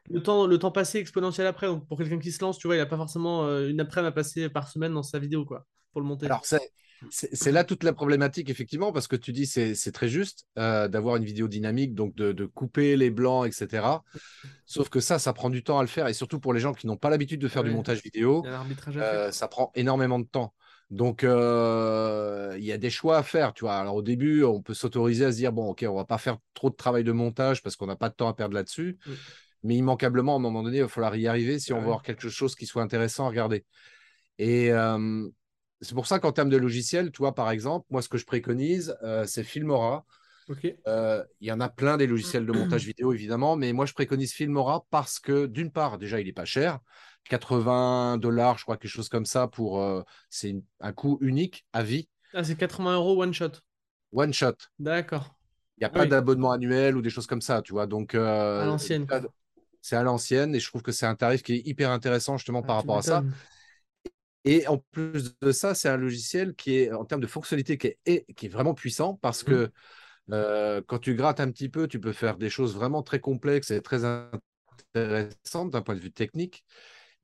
le 0.10 0.22
temps, 0.22 0.48
le 0.48 0.58
temps 0.60 0.72
passé 0.72 1.00
exponentiel 1.00 1.48
après, 1.48 1.68
donc 1.68 1.88
pour 1.88 1.98
quelqu'un 1.98 2.20
qui 2.20 2.32
se 2.32 2.44
lance, 2.44 2.58
tu 2.58 2.68
vois, 2.68 2.76
il 2.76 2.80
n'a 2.80 2.86
pas 2.86 2.98
forcément 2.98 3.46
euh, 3.46 3.70
une 3.70 3.80
après-midi 3.80 4.10
à 4.10 4.12
passer 4.12 4.50
par 4.50 4.68
semaine 4.68 4.94
dans 4.94 5.04
sa 5.04 5.20
vidéo, 5.20 5.46
quoi, 5.46 5.66
pour 5.92 6.02
le 6.02 6.08
monter. 6.08 6.26
Alors, 6.26 6.46
c'est 6.46 6.72
c'est 7.10 7.52
là 7.52 7.64
toute 7.64 7.84
la 7.84 7.94
problématique, 7.94 8.50
effectivement, 8.50 8.92
parce 8.92 9.08
que 9.08 9.16
tu 9.16 9.32
dis 9.32 9.46
c'est 9.46 9.92
très 9.92 10.08
juste 10.08 10.46
euh, 10.58 10.88
d'avoir 10.88 11.16
une 11.16 11.26
vidéo 11.26 11.48
dynamique, 11.48 11.94
donc 11.96 12.16
de, 12.16 12.46
couper 12.46 12.96
les 12.98 13.10
blancs, 13.10 13.48
etc. 13.48 14.04
Sauf 14.66 14.90
que 14.90 15.00
ça, 15.00 15.20
ça 15.20 15.34
prend 15.34 15.50
du 15.50 15.64
temps 15.64 15.80
à 15.80 15.82
le 15.82 15.88
faire, 15.88 16.08
et 16.08 16.14
surtout 16.14 16.40
pour 16.40 16.54
les 16.54 16.60
gens 16.60 16.74
qui 16.74 16.88
n'ont 16.88 16.98
pas 16.98 17.10
l'habitude 17.10 17.42
de 17.42 17.48
faire 17.48 17.64
du 17.64 17.72
montage 17.72 18.02
vidéo, 18.02 18.46
euh, 18.96 19.32
ça 19.32 19.48
prend 19.48 19.72
énormément 19.76 20.20
de 20.20 20.26
temps. 20.26 20.54
Donc, 20.90 21.24
euh, 21.24 22.56
il 22.58 22.66
y 22.66 22.72
a 22.72 22.78
des 22.78 22.92
choix 22.92 23.18
à 23.18 23.24
faire, 23.24 23.54
tu 23.54 23.66
vois. 23.66 23.76
Alors, 23.76 23.96
au 23.96 24.02
début, 24.04 24.44
on 24.44 24.62
peut 24.62 24.76
s'autoriser 24.76 25.26
à 25.26 25.32
se 25.32 25.38
dire, 25.38 25.52
bon, 25.52 25.70
OK, 25.70 25.84
on 25.88 25.96
va 25.96 26.06
pas 26.06 26.20
faire 26.20 26.38
trop 26.54 26.70
de 26.70 26.76
travail 26.76 27.04
de 27.04 27.12
montage 27.12 27.64
parce 27.64 27.76
qu'on 27.76 27.88
n'a 27.88 27.96
pas 27.96 28.10
de 28.10 28.14
temps 28.14 28.28
à 28.28 28.34
perdre 28.36 28.54
là-dessus. 28.54 29.00
Mm. 29.06 29.12
Mais 29.64 29.76
immanquablement, 29.76 30.34
à 30.34 30.36
un 30.38 30.40
moment 30.40 30.64
donné, 30.64 30.78
il 30.78 30.84
va 30.84 30.88
falloir 30.88 31.16
y 31.16 31.28
arriver 31.28 31.60
si 31.60 31.72
on 31.74 31.78
veut 31.78 31.86
avoir 31.86 32.02
quelque 32.02 32.30
chose 32.30 32.56
qui 32.56 32.66
soit 32.66 32.84
intéressant 32.84 33.26
à 33.26 33.30
regarder. 33.30 33.66
Et, 34.38 34.72
c'est 35.84 35.96
pour 35.96 36.08
ça 36.08 36.20
qu'en 36.20 36.32
termes 36.32 36.50
de 36.50 36.58
logiciel, 36.58 37.12
toi, 37.12 37.36
par 37.36 37.52
exemple, 37.52 37.86
moi, 37.90 38.02
ce 38.02 38.10
que 38.10 38.18
je 38.18 38.26
préconise, 38.26 38.98
euh, 39.04 39.26
c'est 39.28 39.44
Filmora. 39.44 40.06
Euh, 40.88 41.24
il 41.40 41.48
y 41.48 41.52
en 41.52 41.60
a 41.60 41.70
plein 41.70 41.98
des 41.98 42.08
logiciels 42.08 42.46
de 42.46 42.52
montage 42.52 42.86
vidéo, 42.86 43.14
évidemment, 43.14 43.56
mais 43.56 43.74
moi, 43.74 43.86
je 43.86 43.94
préconise 43.94 44.34
Filmora 44.34 44.86
parce 44.90 45.20
que, 45.20 45.46
d'une 45.46 45.72
part, 45.72 45.98
déjà, 45.98 46.20
il 46.20 46.26
n'est 46.26 46.34
pas 46.34 46.46
cher. 46.46 46.80
80 47.30 48.18
dollars, 48.18 48.58
je 48.58 48.64
crois, 48.64 48.78
quelque 48.78 48.92
chose 48.92 49.10
comme 49.10 49.26
ça, 49.26 49.48
pour 49.48 49.82
euh, 49.82 50.02
c'est 50.30 50.56
un 50.80 50.94
coût 50.94 51.18
unique 51.22 51.66
à 51.74 51.84
vie. 51.84 52.10
Ah, 52.34 52.44
c'est 52.44 52.56
80 52.56 52.96
euros 52.96 53.22
one 53.22 53.34
shot. 53.34 53.52
One 54.14 54.34
shot. 54.34 54.56
D'accord. 54.80 55.36
Il 55.78 55.82
n'y 55.82 55.86
a 55.86 55.90
pas 55.90 56.06
d'abonnement 56.06 56.52
annuel 56.52 56.96
ou 56.96 57.02
des 57.02 57.10
choses 57.10 57.28
comme 57.28 57.42
ça, 57.42 57.62
tu 57.62 57.74
vois. 57.74 57.88
Donc, 57.88 58.16
à 58.16 58.66
l'ancienne. 58.66 59.06
C'est 59.84 59.98
à 59.98 60.02
l'ancienne 60.04 60.56
et 60.56 60.62
je 60.62 60.68
trouve 60.70 60.82
que 60.82 60.94
c'est 60.94 61.06
un 61.06 61.14
tarif 61.14 61.44
qui 61.44 61.56
est 61.56 61.68
hyper 61.68 61.92
intéressant 61.92 62.38
justement 62.38 62.62
ah, 62.64 62.68
par 62.68 62.76
rapport 62.78 62.98
à 62.98 63.02
ça. 63.02 63.22
Et 64.46 64.66
en 64.68 64.78
plus 64.78 65.38
de 65.42 65.52
ça, 65.52 65.76
c'est 65.76 65.90
un 65.90 65.98
logiciel 65.98 66.56
qui 66.56 66.78
est, 66.78 66.94
en 66.94 67.04
termes 67.04 67.20
de 67.20 67.28
fonctionnalité, 67.28 67.78
qui 67.78 67.94
est, 68.06 68.34
qui 68.34 68.46
est 68.46 68.50
vraiment 68.50 68.74
puissant 68.74 69.20
parce 69.22 69.44
mmh. 69.44 69.46
que 69.46 69.72
euh, 70.32 70.82
quand 70.88 71.00
tu 71.00 71.16
grattes 71.16 71.42
un 71.42 71.52
petit 71.52 71.68
peu, 71.68 71.90
tu 71.90 72.00
peux 72.00 72.14
faire 72.14 72.38
des 72.38 72.50
choses 72.50 72.74
vraiment 72.76 73.04
très 73.04 73.20
complexes 73.20 73.72
et 73.72 73.82
très 73.82 74.06
intéressantes 74.06 75.72
d'un 75.72 75.82
point 75.82 75.96
de 75.96 76.00
vue 76.00 76.14
technique. 76.14 76.64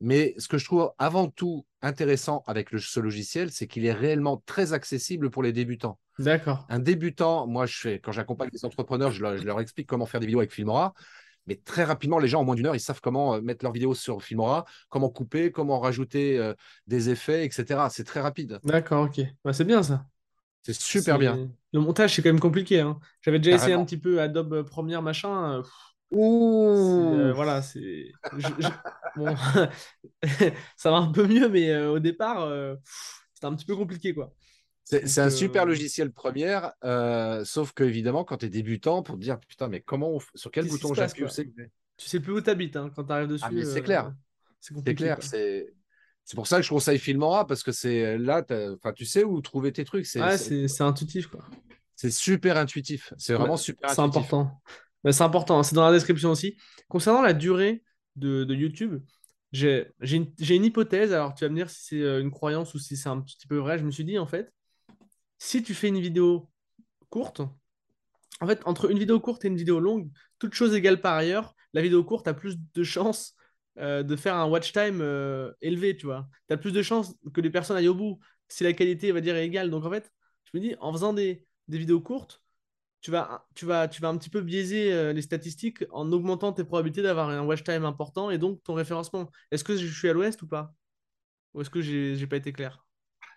Mais 0.02 0.36
ce 0.38 0.50
que 0.50 0.58
je 0.58 0.66
trouve 0.66 0.92
avant 0.98 1.30
tout 1.30 1.66
intéressant 1.82 2.44
avec 2.46 2.70
ce 2.78 3.00
logiciel, 3.00 3.52
c'est 3.52 3.68
qu'il 3.68 3.86
est 3.86 3.94
réellement 3.94 4.44
très 4.46 4.74
accessible 4.74 5.30
pour 5.30 5.44
les 5.44 5.54
débutants. 5.54 5.98
D'accord. 6.20 6.66
Un 6.68 6.80
débutant, 6.80 7.48
moi, 7.48 7.66
je 7.66 7.78
fais, 7.78 8.00
quand 8.00 8.12
j'accompagne 8.12 8.50
les 8.52 8.66
entrepreneurs, 8.66 9.12
je 9.12 9.22
leur, 9.22 9.38
je 9.38 9.46
leur, 9.46 9.62
explique 9.62 9.88
comment 9.88 10.06
faire 10.06 10.20
des 10.20 10.26
vidéos 10.26 10.40
avec 10.40 10.52
Filmora. 10.52 10.94
Mais 11.50 11.56
très 11.56 11.84
rapidement, 11.84 12.20
les 12.20 12.28
gens, 12.28 12.42
en 12.42 12.44
moins 12.46 12.54
d'une 12.54 12.68
heure, 12.68 12.76
ils 12.76 12.80
savent 12.80 13.02
comment 13.02 13.34
euh, 13.34 13.42
mettre 13.42 13.66
leur 13.66 13.74
vidéo 13.74 13.96
sur 13.96 14.22
Filmora, 14.22 14.66
comment 14.88 15.10
couper, 15.10 15.52
comment 15.52 15.80
rajouter 15.80 16.38
euh, 16.38 16.54
des 16.86 17.10
effets, 17.10 17.44
etc. 17.44 17.88
C'est 17.90 18.04
très 18.04 18.22
rapide. 18.22 18.60
D'accord, 18.64 19.06
ok. 19.06 19.20
Bah, 19.44 19.52
c'est 19.52 19.64
bien 19.66 19.82
ça. 19.82 20.06
C'est 20.62 20.76
super 20.76 21.18
bien. 21.18 21.50
Le 21.74 21.80
montage, 21.80 22.14
c'est 22.16 22.22
quand 22.22 22.30
même 22.30 22.40
compliqué. 22.40 22.82
Hein. 22.82 23.00
J'avais 23.22 23.40
déjà 23.40 23.56
essayé 23.56 23.74
un 23.74 23.84
petit 23.84 23.98
peu 23.98 24.22
Adobe 24.22 24.62
Premiere, 24.62 25.02
machin. 25.02 25.64
Ouh. 26.12 27.34
voilà, 27.34 27.64
c'est. 27.64 28.12
ça 30.78 30.92
va 30.92 30.98
un 30.98 31.12
peu 31.12 31.26
mieux, 31.26 31.50
mais 31.50 31.76
au 31.88 31.98
départ, 31.98 32.48
c'était 33.34 33.48
un 33.48 33.56
petit 33.56 33.66
peu 33.66 33.76
compliqué, 33.76 34.14
quoi. 34.14 34.34
C'est 34.90 35.22
un 35.22 35.30
super 35.30 35.66
logiciel 35.66 36.12
première, 36.12 36.74
sauf 37.46 37.74
que 37.74 37.84
évidemment, 37.84 38.24
quand 38.24 38.38
tu 38.38 38.48
es 38.48 38.50
débutant, 38.50 39.04
pour 39.04 39.16
te 39.16 39.22
dire 39.22 39.40
putain, 39.40 39.68
mais 39.68 39.82
comment, 39.82 40.20
sur 40.36 40.52
quel 40.52 40.68
bouton 40.68 40.94
j'appuie 40.94 41.26
Tu 41.98 42.08
sais 42.10 42.20
plus 42.20 42.34
où 42.34 42.42
tu 42.42 42.50
habites 42.50 42.76
hein, 42.76 42.92
quand 42.96 43.04
tu 43.04 43.12
arrives 43.12 43.28
dessus. 43.28 43.44
Ah, 43.46 43.52
mais 43.52 43.66
c'est 43.66 43.82
clair. 43.82 44.14
C'est 44.60 44.96
clair. 44.96 45.20
C'est 45.22 46.36
pour 46.36 46.46
ça 46.46 46.58
que 46.58 46.64
je 46.64 46.70
conseille 46.70 47.00
Filmora 47.00 47.48
parce 47.48 47.64
que 47.64 47.72
c'est 47.72 48.18
là, 48.18 48.46
enfin, 48.76 48.94
tu 48.94 49.06
sais 49.06 49.24
où 49.24 49.42
trouver 49.42 49.72
tes 49.72 49.84
trucs. 49.84 50.06
C'est 50.06 50.68
c'est 50.68 50.84
intuitif, 50.84 51.28
quoi. 51.28 51.44
C'est 51.96 52.12
super 52.12 52.56
intuitif. 52.56 53.14
C'est 53.18 53.34
vraiment 53.34 53.58
super 53.58 53.90
C'est 53.90 54.00
important. 54.00 54.62
c'est 55.04 55.22
important. 55.22 55.64
C'est 55.64 55.76
dans 55.76 55.86
la 55.86 55.92
description 55.92 56.32
aussi. 56.32 56.56
Concernant 56.88 57.22
la 57.22 57.34
durée 57.34 57.84
de, 58.16 58.46
de 58.46 58.56
YouTube, 58.56 59.04
j'ai 59.52 59.92
une, 60.00 60.32
une, 60.40 60.64
hypothèse. 60.64 61.12
Alors, 61.12 61.34
tu 61.34 61.44
vas 61.44 61.50
me 61.50 61.56
dire 61.56 61.70
si 61.70 61.84
c'est 61.84 62.02
euh, 62.02 62.22
une 62.22 62.32
croyance 62.32 62.74
ou 62.74 62.80
si 62.80 62.96
c'est 62.96 63.10
un 63.10 63.20
petit 63.20 63.48
peu 63.48 63.58
vrai. 63.58 63.78
Je 63.78 63.84
me 63.84 63.92
suis 63.92 64.06
dit, 64.06 64.18
en 64.18 64.28
fait, 64.28 64.54
si 65.40 65.64
tu 65.64 65.74
fais 65.74 65.88
une 65.88 66.00
vidéo 66.00 66.50
courte, 67.10 67.42
en 68.42 68.48
fait, 68.48 68.62
entre 68.66 68.92
une 68.92 69.00
vidéo 69.00 69.20
courte 69.20 69.44
et 69.46 69.48
une 69.48 69.58
vidéo 69.58 69.80
longue, 69.80 70.10
toute 70.38 70.54
chose 70.54 70.76
égale 70.76 71.02
par 71.02 71.16
ailleurs, 71.16 71.56
la 71.74 71.82
vidéo 71.82 72.04
courte 72.04 72.28
a 72.28 72.34
plus 72.34 72.58
de 72.74 72.84
chances 72.84 73.36
euh, 73.78 74.04
de 74.04 74.16
faire 74.16 74.36
un 74.36 74.48
watch 74.48 74.72
time 74.74 75.00
euh, 75.02 75.52
élevé, 75.62 75.96
tu 75.96 76.06
vois. 76.06 76.28
Tu 76.48 76.54
as 76.54 76.58
plus 76.58 76.72
de 76.72 76.82
chances 76.82 77.16
que 77.34 77.42
les 77.42 77.50
personnes 77.50 77.78
aillent 77.78 77.88
au 77.88 77.96
bout 77.96 78.20
si 78.48 78.64
la 78.64 78.74
qualité, 78.74 79.12
va 79.12 79.22
dire, 79.22 79.36
est 79.36 79.46
égale. 79.46 79.70
Donc, 79.70 79.86
en 79.86 79.92
fait, 79.92 80.12
je 80.46 80.58
me 80.58 80.62
dis, 80.64 80.76
en 80.80 80.92
faisant 80.92 81.14
des, 81.14 81.46
vidéos 81.68 82.02
courtes, 82.02 82.42
tu 83.02 83.12
vas, 83.12 83.48
tu, 83.56 83.66
vas, 83.66 83.88
tu 83.88 84.02
vas 84.02 84.10
un 84.10 84.18
petit 84.18 84.30
peu 84.30 84.42
biaiser 84.42 84.92
euh, 84.92 85.14
les 85.14 85.22
statistiques 85.22 85.86
en 85.92 86.12
augmentant 86.12 86.52
tes 86.52 86.64
probabilités 86.64 87.04
d'avoir 87.04 87.30
un 87.30 87.46
watch 87.46 87.64
time 87.64 87.86
important 87.86 88.32
et 88.32 88.38
donc 88.38 88.64
ton 88.64 88.74
référencement. 88.74 89.30
Est-ce 89.52 89.64
que 89.64 89.78
je 89.78 89.88
suis 89.88 90.10
à 90.10 90.14
l'ouest 90.14 90.42
ou 90.42 90.48
pas? 90.48 90.74
Ou 91.54 91.62
est-ce 91.62 91.70
que 91.70 91.82
j'ai 91.82 92.28
pas 92.28 92.38
été 92.38 92.52
clair? 92.54 92.89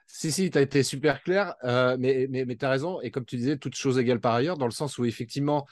Si, 0.06 0.32
si, 0.32 0.50
tu 0.50 0.58
as 0.58 0.60
été 0.60 0.82
super 0.82 1.22
clair, 1.22 1.54
euh, 1.64 1.96
mais, 1.98 2.26
mais, 2.30 2.44
mais 2.44 2.56
tu 2.56 2.64
as 2.64 2.70
raison. 2.70 3.00
Et 3.00 3.10
comme 3.10 3.24
tu 3.24 3.36
disais, 3.36 3.56
toutes 3.56 3.74
choses 3.74 3.98
égales 3.98 4.20
par 4.20 4.34
ailleurs, 4.34 4.58
dans 4.58 4.66
le 4.66 4.72
sens 4.72 4.98
où 4.98 5.04
effectivement, 5.04 5.66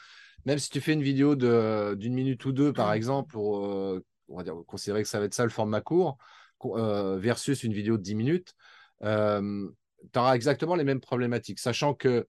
même 0.44 0.58
si 0.58 0.70
tu 0.70 0.80
fais 0.80 0.92
une 0.92 1.02
vidéo 1.02 1.34
d'une 1.34 2.14
minute 2.14 2.44
ou 2.44 2.52
deux, 2.52 2.72
par 2.72 2.92
exemple, 2.92 3.32
pour 3.32 3.66
euh, 3.66 4.04
on 4.28 4.36
va 4.36 4.44
dire, 4.44 4.54
considérer 4.66 5.02
que 5.02 5.08
ça 5.08 5.18
va 5.18 5.26
être 5.26 5.34
ça 5.34 5.44
le 5.44 5.50
format 5.50 5.80
court, 5.80 6.16
euh, 6.64 7.18
versus 7.18 7.62
une 7.64 7.72
vidéo 7.72 7.96
de 7.96 8.02
10 8.02 8.14
minutes, 8.14 8.54
tu 9.02 10.18
auras 10.18 10.34
exactement 10.34 10.74
les 10.74 10.84
mêmes 10.84 11.00
problématiques, 11.00 11.58
sachant 11.58 11.94
que 11.94 12.26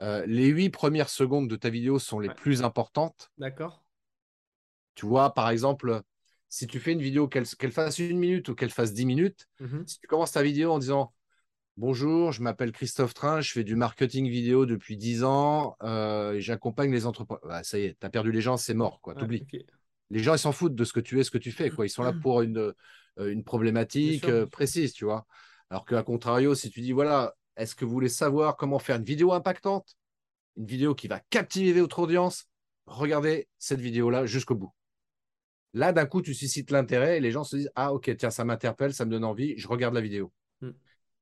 les 0.00 0.46
huit 0.46 0.70
premières 0.70 1.10
secondes 1.10 1.48
de 1.48 1.56
ta 1.56 1.70
vidéo 1.70 1.98
sont 1.98 2.20
les 2.20 2.30
plus 2.30 2.62
importantes. 2.62 3.30
D'accord. 3.38 3.84
Tu 4.94 5.06
vois, 5.06 5.34
par 5.34 5.50
exemple, 5.50 6.02
si 6.50 6.66
tu 6.66 6.80
fais 6.80 6.92
une 6.92 7.00
vidéo, 7.00 7.28
qu'elle 7.28 7.46
fasse 7.46 7.98
une 8.00 8.18
minute 8.18 8.48
ou 8.48 8.54
qu'elle 8.54 8.70
fasse 8.70 8.92
10 8.92 9.06
minutes, 9.06 9.46
mmh 9.60 9.78
si 9.86 9.98
tu 10.00 10.06
commences 10.06 10.32
ta 10.32 10.42
vidéo 10.42 10.72
en 10.72 10.78
disant 10.78 11.12
Bonjour, 11.76 12.32
je 12.32 12.42
m'appelle 12.42 12.72
Christophe 12.72 13.14
Train, 13.14 13.40
je 13.40 13.52
fais 13.52 13.64
du 13.64 13.74
marketing 13.74 14.28
vidéo 14.28 14.66
depuis 14.66 14.96
10 14.96 15.24
ans 15.24 15.76
euh, 15.82 16.34
et 16.34 16.40
j'accompagne 16.40 16.92
les 16.92 17.06
entrepreneurs. 17.06 17.42
Bah, 17.46 17.62
ça 17.62 17.78
y 17.78 17.84
est, 17.84 17.98
tu 17.98 18.06
as 18.06 18.10
perdu 18.10 18.32
les 18.32 18.40
gens, 18.40 18.56
c'est 18.56 18.74
mort, 18.74 19.00
quoi. 19.00 19.14
T'oublies. 19.14 19.46
Les 20.10 20.18
gens, 20.18 20.34
ils 20.34 20.38
s'en 20.38 20.52
foutent 20.52 20.74
de 20.74 20.84
ce 20.84 20.92
que 20.92 21.00
tu 21.00 21.20
es, 21.20 21.24
ce 21.24 21.30
que 21.30 21.38
tu 21.38 21.52
fais, 21.52 21.70
quoi. 21.70 21.86
Ils 21.86 21.90
sont 21.90 22.02
là 22.02 22.12
pour 22.22 22.42
une, 22.42 22.58
euh, 22.58 22.74
une 23.32 23.44
problématique 23.44 24.24
euh, 24.24 24.46
précise, 24.46 24.92
tu 24.92 25.04
vois. 25.04 25.26
Alors 25.70 25.86
qu'à 25.86 26.02
contrario, 26.02 26.54
si 26.54 26.70
tu 26.70 26.80
dis, 26.80 26.92
voilà, 26.92 27.34
est-ce 27.56 27.74
que 27.74 27.84
vous 27.84 27.92
voulez 27.92 28.08
savoir 28.08 28.56
comment 28.56 28.78
faire 28.78 28.96
une 28.96 29.04
vidéo 29.04 29.32
impactante, 29.32 29.96
une 30.56 30.66
vidéo 30.66 30.94
qui 30.94 31.08
va 31.08 31.20
captiver 31.30 31.80
votre 31.80 32.00
audience, 32.00 32.46
regardez 32.86 33.48
cette 33.58 33.80
vidéo-là 33.80 34.26
jusqu'au 34.26 34.56
bout. 34.56 34.74
Là, 35.72 35.92
d'un 35.92 36.04
coup, 36.04 36.20
tu 36.20 36.34
suscites 36.34 36.72
l'intérêt 36.72 37.18
et 37.18 37.20
les 37.20 37.30
gens 37.30 37.44
se 37.44 37.56
disent, 37.56 37.70
ah 37.76 37.94
ok, 37.94 38.14
tiens, 38.18 38.30
ça 38.30 38.44
m'interpelle, 38.44 38.92
ça 38.92 39.04
me 39.04 39.10
donne 39.10 39.24
envie, 39.24 39.56
je 39.56 39.68
regarde 39.68 39.94
la 39.94 40.00
vidéo. 40.00 40.32
Hmm 40.60 40.72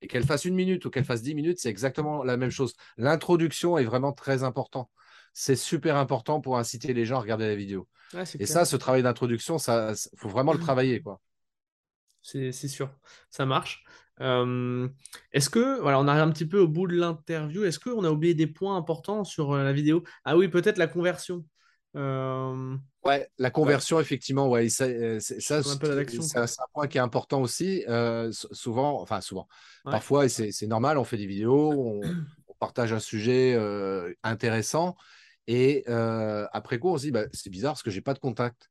et 0.03 0.09
qu'elle 0.09 0.25
fasse 0.25 0.45
une 0.45 0.55
minute 0.55 0.85
ou 0.85 0.91
qu'elle 0.91 1.05
fasse 1.05 1.23
dix 1.23 1.35
minutes, 1.35 1.59
c'est 1.61 1.71
exactement 1.71 2.23
la 2.23 2.37
même 2.37 2.51
chose. 2.51 2.75
L'introduction 2.97 3.79
est 3.79 3.85
vraiment 3.85 4.13
très 4.13 4.43
important. 4.43 4.91
C'est 5.33 5.57
super 5.57 5.97
important 5.97 6.41
pour 6.41 6.59
inciter 6.59 6.95
les 6.95 7.05
gens 7.05 7.17
à 7.17 7.21
regarder 7.21 7.47
la 7.47 7.57
vidéo. 7.57 7.89
et 8.39 8.47
ça, 8.47 8.65
ce 8.65 8.77
travail 8.77 9.03
d'introduction, 9.03 9.59
ça, 9.59 9.93
faut 10.17 10.29
vraiment 10.29 10.53
le 10.53 10.59
travailler, 10.61 11.01
quoi. 11.01 11.21
C'est 12.23 12.53
sûr, 12.53 12.91
ça 13.31 13.47
marche. 13.47 13.85
Euh, 14.21 14.89
est-ce 15.33 15.49
que, 15.49 15.81
voilà, 15.81 16.01
on 16.01 16.09
arrive 16.09 16.23
un 16.23 16.31
petit 16.31 16.47
peu 16.47 16.59
au 16.59 16.69
bout 16.69 16.87
de 16.87 16.97
l'interview. 16.97 17.65
Est-ce 17.65 17.79
qu'on 17.79 18.05
a 18.05 18.11
oublié 18.11 18.35
des 18.35 18.47
points 18.47 18.77
importants 18.77 19.25
sur 19.25 19.53
euh, 19.53 19.63
la 19.63 19.73
vidéo? 19.73 20.03
Ah 20.25 20.37
oui, 20.37 20.49
peut-être 20.49 20.79
la 20.79 20.89
conversion. 20.89 21.45
Euh, 21.97 22.77
ouais, 23.09 23.29
la 23.39 23.51
conversion, 23.51 24.01
effectivement, 24.01 24.49
ouais, 24.49 24.69
ça, 24.69 24.85
euh, 24.85 25.19
c'est, 25.21 25.41
ça, 25.41 25.63
c'est, 25.63 25.71
un 25.73 26.67
point 26.73 26.87
qui 26.87 26.99
est 26.99 27.01
important 27.01 27.41
aussi. 27.41 27.85
Euh, 27.89 28.31
souvent, 28.33 29.01
enfin 29.01 29.21
souvent, 29.21 29.49
parfois, 29.85 30.29
c'est, 30.29 30.67
normal, 30.67 30.99
on 30.99 31.05
fait 31.05 31.17
des 31.17 31.27
vidéos, 31.27 31.73
on, 31.73 32.01
partage 32.59 32.93
un 32.93 32.99
sujet 32.99 33.57
intéressant, 34.25 34.97
et 35.47 35.85
après 36.53 36.79
quoi, 36.79 36.93
on 36.93 36.99
se 36.99 37.03
dit, 37.03 37.11
bah, 37.11 37.25
c'est 37.33 37.51
bizarre 37.51 37.73
parce 37.73 37.83
que 37.83 37.91
j'ai 37.91 38.03
pas 38.03 38.15
de 38.15 38.19
contact. 38.19 38.71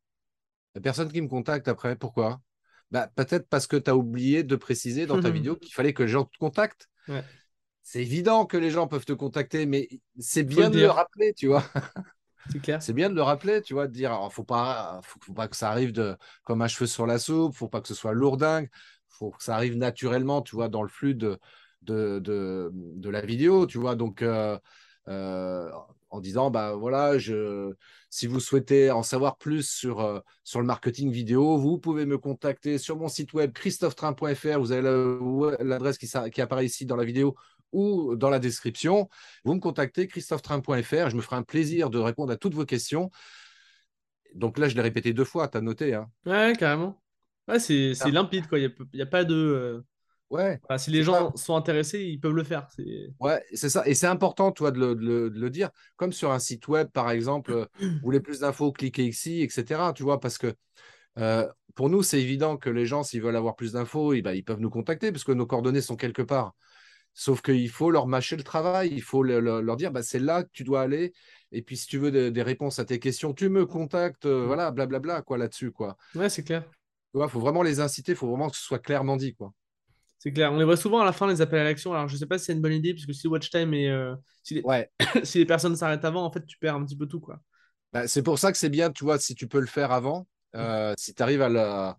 La 0.76 0.82
personne 0.82 1.12
qui 1.12 1.22
me 1.22 1.28
contacte 1.28 1.68
après, 1.68 1.96
pourquoi? 1.96 2.40
Bah, 2.92 3.10
Peut-être 3.16 3.48
parce 3.50 3.66
que 3.66 3.78
tu 3.78 3.90
as 3.90 3.96
oublié 3.96 4.44
de 4.44 4.56
préciser 4.56 5.06
dans 5.08 5.20
ta 5.20 5.30
vidéo 5.32 5.56
qu'il 5.56 5.74
fallait 5.74 5.94
que 5.94 6.04
les 6.04 6.10
gens 6.10 6.26
te 6.26 6.38
contactent. 6.38 6.88
C'est 7.82 8.02
évident 8.02 8.46
que 8.46 8.58
les 8.58 8.70
gens 8.70 8.88
peuvent 8.88 9.06
te 9.06 9.14
contacter, 9.14 9.66
mais 9.66 9.88
c'est 10.20 10.44
bien 10.44 10.70
de 10.70 10.80
le 10.80 10.90
rappeler, 10.90 11.34
tu 11.34 11.48
vois. 11.48 11.64
C'est 12.80 12.94
bien 12.94 13.10
de 13.10 13.16
le 13.16 13.22
rappeler, 13.22 13.62
tu 13.62 13.74
vois, 13.74 13.88
de 13.88 13.94
dire, 13.94 14.18
il 14.24 14.34
faut 14.34 14.44
pas, 14.44 15.00
faut, 15.04 15.34
pas 15.34 15.48
que 15.48 15.56
ça 15.56 15.70
arrive 15.70 15.94
comme 16.44 16.62
un 16.62 16.68
cheveu 16.68 16.88
sur 16.88 17.06
la 17.06 17.20
soupe, 17.20 17.56
faut 17.56 17.68
pas 17.68 17.82
que 17.82 17.88
ce 17.88 17.94
soit 17.94 18.14
lourdingue, 18.14 18.70
faut 19.08 19.32
que 19.32 19.44
ça 19.44 19.56
arrive 19.56 19.78
naturellement, 19.78 20.42
tu 20.42 20.56
vois, 20.56 20.70
dans 20.70 20.84
le 20.84 20.90
flux 20.90 21.16
de, 21.16 21.40
la 21.88 23.22
vidéo, 23.22 23.66
tu 23.66 23.78
vois. 23.78 23.96
Donc, 23.96 24.22
euh, 24.22 24.58
euh, 25.08 25.70
en 26.10 26.20
disant, 26.22 26.50
bah 26.52 26.76
voilà, 26.76 27.18
je, 27.18 27.74
si 28.10 28.28
vous 28.28 28.40
souhaitez 28.40 28.92
en 28.92 29.04
savoir 29.04 29.38
plus 29.38 29.70
sur, 29.70 30.00
euh, 30.00 30.20
le 30.56 30.64
marketing 30.64 31.12
vidéo, 31.12 31.58
vous 31.58 31.78
pouvez 31.78 32.06
me 32.06 32.18
contacter 32.18 32.78
sur 32.78 32.98
mon 32.98 33.10
site 33.10 33.34
web 33.34 33.52
christophetrain.fr. 33.52 34.60
Vous 34.60 34.72
avez 34.72 35.58
l'adresse 35.60 35.98
qui 35.98 36.42
apparaît 36.42 36.66
ici 36.66 36.86
dans 36.86 36.96
la 36.96 37.06
vidéo 37.06 37.36
ou 37.72 38.16
dans 38.16 38.30
la 38.30 38.40
description. 38.40 39.10
Vous 39.44 39.54
me 39.54 39.60
contactez 39.60 40.08
christophetrain.fr. 40.08 41.10
Je 41.10 41.16
me 41.16 41.22
ferai 41.22 41.36
un 41.36 41.44
plaisir 41.44 41.90
de 41.90 42.00
répondre 42.00 42.32
à 42.32 42.38
toutes 42.38 42.54
vos 42.54 42.66
questions. 42.66 43.10
Donc 44.36 44.58
là, 44.58 44.70
je 44.70 44.76
l'ai 44.76 44.82
répété 44.82 45.14
deux 45.14 45.24
fois, 45.24 45.48
tu 45.48 45.58
as 45.58 45.62
noté. 45.62 45.94
Hein. 45.94 46.10
Ouais, 46.26 46.54
carrément. 46.58 47.02
Ouais, 47.48 47.60
c'est 47.60 47.94
limpide, 48.12 48.48
quoi. 48.48 48.60
Il 48.60 48.74
n'y 48.94 49.02
a, 49.02 49.06
pas 49.06 49.24
de. 49.24 49.36
Euh, 49.36 49.82
ouais. 50.30 50.60
si 50.78 50.92
les 50.92 51.04
gens 51.04 51.34
sont 51.36 51.56
intéressés, 51.56 52.02
ils 52.02 52.20
peuvent 52.20 52.36
le 52.36 52.44
faire. 52.44 52.68
Ouais, 53.20 53.42
c'est 53.54 53.70
ça. 53.70 53.88
Et 53.88 53.94
c'est 53.94 54.08
important, 54.08 54.52
toi, 54.52 54.72
de 54.72 54.80
le, 54.80 55.50
dire. 55.50 55.70
Comme 55.96 56.12
sur 56.12 56.32
un 56.32 56.40
site 56.40 56.68
web, 56.68 56.90
par 56.90 57.10
exemple, 57.10 57.52
euh, 57.54 57.66
vous 57.80 58.00
voulez 58.04 58.20
plus 58.20 58.42
d'infos, 58.42 58.72
cliquez 58.72 59.06
ici, 59.06 59.42
etc. 59.42 59.92
Tu 59.96 60.04
vois, 60.04 60.20
parce 60.20 60.38
que 60.38 60.54
euh, 61.18 61.48
pour 61.76 61.90
nous, 61.90 62.04
c'est 62.04 62.22
évident 62.22 62.58
que 62.58 62.70
les 62.70 62.86
gens, 62.86 63.04
s'ils 63.04 63.22
veulent 63.22 63.36
avoir 63.36 63.56
plus 63.56 63.74
d'infos, 63.74 64.14
eh 64.14 64.22
ben, 64.22 64.34
ils 64.34 64.44
peuvent 64.44 64.60
nous 64.60 64.70
contacter, 64.70 65.12
parce 65.12 65.24
que 65.24 65.32
nos 65.32 65.46
coordonnées 65.46 65.82
sont 65.82 65.96
quelque 65.96 66.22
part. 66.22 66.54
Sauf 67.20 67.42
qu'il 67.42 67.68
faut 67.72 67.90
leur 67.90 68.06
mâcher 68.06 68.36
le 68.36 68.44
travail, 68.44 68.90
il 68.92 69.02
faut 69.02 69.24
leur 69.24 69.76
dire 69.76 69.92
bah, 69.92 70.04
c'est 70.04 70.20
là 70.20 70.44
que 70.44 70.50
tu 70.54 70.64
dois 70.64 70.82
aller. 70.82 71.14
Et 71.52 71.64
puis, 71.64 71.76
si 71.76 71.88
tu 71.88 71.98
veux 71.98 72.12
des, 72.12 72.42
réponses 72.44 72.78
à 72.78 72.86
tes 72.86 73.00
questions, 73.00 73.34
tu 73.34 73.50
me 73.50 73.66
contactes, 73.66 74.28
euh, 74.28 74.44
mmh. 74.44 74.46
voilà, 74.46 74.70
blablabla, 74.70 75.24
quoi, 75.24 75.40
là-dessus, 75.40 75.72
quoi. 75.72 75.98
Ouais, 76.14 76.30
c'est 76.30 76.44
clair. 76.44 76.64
Il 77.16 77.28
faut 77.28 77.40
vraiment 77.40 77.64
les 77.64 77.80
inciter, 77.80 78.12
il 78.12 78.16
faut 78.16 78.28
vraiment 78.28 78.52
que 78.52 78.56
ce 78.56 78.62
soit 78.62 78.78
clairement 78.78 79.18
dit, 79.18 79.34
quoi. 79.34 79.52
C'est 80.20 80.32
clair. 80.32 80.54
On 80.54 80.60
les 80.60 80.64
voit 80.64 80.78
souvent 80.78 81.00
à 81.00 81.06
la 81.06 81.12
fin, 81.12 81.26
les 81.26 81.42
appels 81.42 81.60
à 81.60 81.64
l'action. 81.64 81.92
Alors, 81.92 82.08
je 82.08 82.14
ne 82.14 82.20
sais 82.20 82.28
pas 82.28 82.38
si 82.38 82.46
c'est 82.46 82.54
une 82.54 82.62
bonne 82.62 82.74
idée, 82.74 82.94
puisque 82.94 83.16
si 83.16 83.28
watch 83.28 83.50
time 83.50 83.74
et 83.74 83.90
euh, 83.90 84.14
si, 84.44 84.54
les... 84.54 84.62
Ouais. 84.62 84.88
si 85.24 85.40
les 85.40 85.46
personnes 85.48 85.76
s'arrêtent 85.76 86.06
avant, 86.06 86.24
en 86.24 86.32
fait, 86.32 86.46
tu 86.46 86.60
perds 86.60 86.76
un 86.76 86.86
petit 86.86 86.98
peu 86.98 87.08
tout, 87.08 87.20
quoi. 87.20 87.40
Bah, 87.94 88.08
c'est 88.08 88.22
pour 88.22 88.38
ça 88.38 88.52
que 88.52 88.60
c'est 88.60 88.70
bien, 88.70 88.92
tu 88.92 89.04
vois, 89.04 89.18
si 89.18 89.34
tu 89.34 89.48
peux 89.48 89.60
le 89.60 89.66
faire 89.66 89.92
avant, 89.92 90.28
mmh. 90.54 90.58
euh, 90.58 90.94
si 91.00 91.16
tu 91.16 91.24
arrives 91.24 91.42
à, 91.42 91.50
la, 91.50 91.98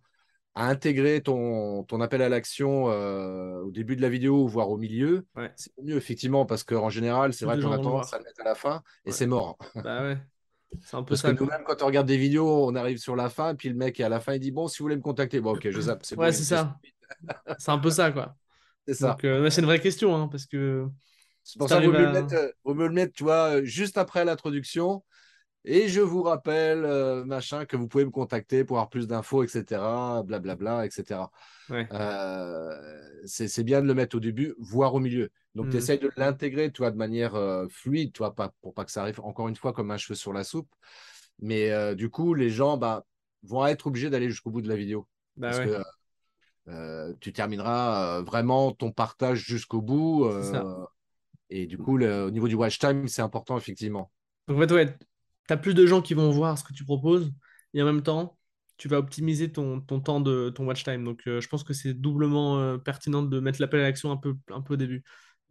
à 0.54 0.66
intégrer 0.66 1.22
ton, 1.22 1.84
ton 1.84 2.00
appel 2.00 2.20
à 2.20 2.28
l'action 2.28 2.90
euh, 2.90 3.60
au 3.60 3.70
début 3.70 3.96
de 3.96 4.02
la 4.02 4.08
vidéo, 4.08 4.46
voire 4.46 4.70
au 4.70 4.76
milieu, 4.76 5.24
c'est 5.56 5.70
mieux 5.82 5.96
effectivement 5.96 6.46
parce 6.46 6.64
qu'en 6.64 6.90
général, 6.90 7.32
c'est 7.32 7.44
vrai 7.44 7.60
qu'on 7.60 7.72
a 7.72 7.76
tendance 7.76 8.12
à 8.12 8.18
le 8.18 8.24
mettre 8.24 8.40
à 8.40 8.44
la 8.44 8.54
fin 8.54 8.82
et 9.04 9.12
c'est 9.12 9.26
mort. 9.26 9.56
Bah 9.76 10.02
ouais. 10.02 10.18
C'est 10.82 10.96
un 10.96 11.02
peu 11.02 11.10
parce 11.10 11.22
que 11.22 11.30
nous-mêmes, 11.30 11.62
quand 11.64 11.82
on 11.82 11.86
regarde 11.86 12.06
des 12.06 12.18
vidéos, 12.18 12.68
on 12.68 12.74
arrive 12.74 12.98
sur 12.98 13.16
la 13.16 13.30
fin, 13.30 13.54
puis 13.54 13.68
le 13.70 13.74
mec 13.74 13.98
est 14.00 14.04
à 14.04 14.08
la 14.08 14.20
fin, 14.20 14.34
il 14.34 14.40
dit 14.40 14.50
Bon, 14.50 14.68
si 14.68 14.78
vous 14.78 14.84
voulez 14.84 14.96
me 14.96 15.02
contacter, 15.02 15.40
bon, 15.40 15.54
ok, 15.54 15.70
je 15.70 15.80
zappe. 15.80 16.04
C'est 16.04 16.16
ouais, 16.16 16.32
c'est 16.32 16.44
ça. 16.44 16.76
c'est 17.58 17.70
un 17.70 17.78
peu 17.78 17.90
ça, 17.90 18.10
quoi. 18.10 18.34
C'est 18.86 18.94
ça. 18.94 19.18
Euh, 19.24 19.50
c'est 19.50 19.60
une 19.60 19.66
vraie 19.66 19.80
question, 19.80 20.16
hein, 20.16 20.28
parce 20.28 20.46
que. 20.46 20.88
C'est 21.42 21.58
pour 21.58 21.68
ça 21.68 21.76
qu'il 21.76 21.88
vaut, 21.88 21.92
mieux 21.92 22.86
le 22.88 22.92
mettre, 22.94 23.12
tu 23.12 23.22
vois, 23.22 23.62
juste 23.62 23.98
après 23.98 24.24
l'introduction. 24.24 25.04
Et 25.64 25.88
je 25.88 26.00
vous 26.00 26.22
rappelle, 26.22 26.84
euh, 26.84 27.24
machin, 27.24 27.66
que 27.66 27.76
vous 27.76 27.88
pouvez 27.88 28.04
me 28.04 28.10
contacter 28.10 28.64
pour 28.64 28.78
avoir 28.78 28.88
plus 28.88 29.06
d'infos, 29.06 29.42
etc. 29.42 29.82
Blablabla, 30.24 30.86
etc. 30.86 31.20
Euh, 31.70 33.02
c'est 33.24 33.64
bien 33.64 33.82
de 33.82 33.86
le 33.86 33.94
mettre 33.94 34.16
au 34.16 34.20
début, 34.20 34.54
voire 34.58 34.94
au 34.94 35.00
milieu. 35.00 35.30
Donc, 35.54 35.66
mmh. 35.66 35.70
tu 35.70 35.76
essayes 35.76 35.98
de 35.98 36.10
l'intégrer, 36.16 36.70
tu 36.70 36.82
vois, 36.82 36.90
de 36.90 36.96
manière 36.96 37.34
euh, 37.34 37.66
fluide, 37.68 38.12
tu 38.12 38.18
vois, 38.18 38.34
pas, 38.34 38.54
pour 38.62 38.72
pas 38.72 38.84
que 38.84 38.92
ça 38.92 39.02
arrive 39.02 39.20
encore 39.20 39.48
une 39.48 39.56
fois 39.56 39.72
comme 39.72 39.90
un 39.90 39.96
cheveu 39.96 40.14
sur 40.14 40.32
la 40.32 40.44
soupe. 40.44 40.70
Mais 41.40 41.94
du 41.94 42.10
coup, 42.10 42.34
les 42.34 42.50
gens 42.50 42.76
bah, 42.76 43.04
vont 43.44 43.64
être 43.66 43.86
obligés 43.86 44.10
d'aller 44.10 44.28
jusqu'au 44.28 44.50
bout 44.50 44.62
de 44.62 44.68
la 44.68 44.74
vidéo. 44.74 45.06
Bah 45.36 45.50
parce 45.50 45.60
que 45.60 47.14
tu 47.20 47.32
termineras 47.32 48.22
vraiment 48.22 48.72
ton 48.72 48.90
partage 48.90 49.38
jusqu'au 49.38 49.80
bout. 49.80 50.28
Et 51.50 51.66
du 51.66 51.78
coup, 51.78 52.00
au 52.00 52.30
niveau 52.30 52.48
du 52.48 52.56
watch 52.56 52.78
time, 52.78 53.06
c'est 53.06 53.22
important, 53.22 53.56
effectivement. 53.56 54.10
Donc, 54.48 54.56
en 54.56 54.60
fait, 54.60 54.72
ouais, 54.72 54.96
tu 55.48 55.54
as 55.54 55.56
plus 55.56 55.74
de 55.74 55.86
gens 55.86 56.02
qui 56.02 56.14
vont 56.14 56.30
voir 56.30 56.58
ce 56.58 56.64
que 56.64 56.72
tu 56.72 56.84
proposes, 56.84 57.32
et 57.74 57.82
en 57.82 57.86
même 57.86 58.02
temps, 58.02 58.38
tu 58.76 58.88
vas 58.88 58.98
optimiser 58.98 59.50
ton, 59.50 59.80
temps 59.80 60.20
de 60.20 60.50
ton 60.50 60.66
watch 60.66 60.84
time. 60.84 61.04
Donc, 61.04 61.22
je 61.26 61.46
pense 61.48 61.64
que 61.64 61.72
c'est 61.72 61.94
doublement 61.94 62.78
pertinent 62.78 63.22
de 63.22 63.40
mettre 63.40 63.60
l'appel 63.60 63.80
à 63.80 63.84
l'action 63.84 64.12
un 64.12 64.16
peu, 64.16 64.36
un 64.50 64.60
peu 64.60 64.74
au 64.74 64.76
début. 64.76 65.02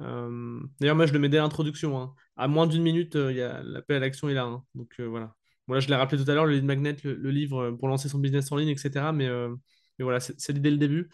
Euh, 0.01 0.59
d'ailleurs, 0.79 0.95
moi, 0.95 1.05
je 1.05 1.13
le 1.13 1.19
mets 1.19 1.29
dès 1.29 1.37
l'introduction. 1.37 1.99
Hein. 1.99 2.13
À 2.35 2.47
moins 2.47 2.67
d'une 2.67 2.83
minute, 2.83 3.15
euh, 3.15 3.63
l'appel 3.63 3.97
à 3.97 3.99
l'action 3.99 4.29
est 4.29 4.33
là. 4.33 4.43
Hein. 4.43 4.63
Donc 4.75 4.93
euh, 4.99 5.05
voilà. 5.05 5.33
Voilà, 5.67 5.81
je 5.81 5.89
l'ai 5.89 5.95
rappelé 5.95 6.23
tout 6.23 6.29
à 6.29 6.33
l'heure, 6.33 6.45
le 6.45 6.53
lead 6.53 6.63
magnet, 6.63 6.95
le, 7.03 7.29
livre 7.29 7.71
pour 7.71 7.89
lancer 7.89 8.07
son 8.07 8.19
business 8.19 8.49
en 8.53 8.55
ligne, 8.55 8.69
etc. 8.69 9.11
Mais, 9.13 9.27
mais 9.27 10.03
voilà, 10.03 10.21
c'est 10.21 10.53
l'idée 10.53 10.71
le 10.71 10.77
début. 10.77 11.09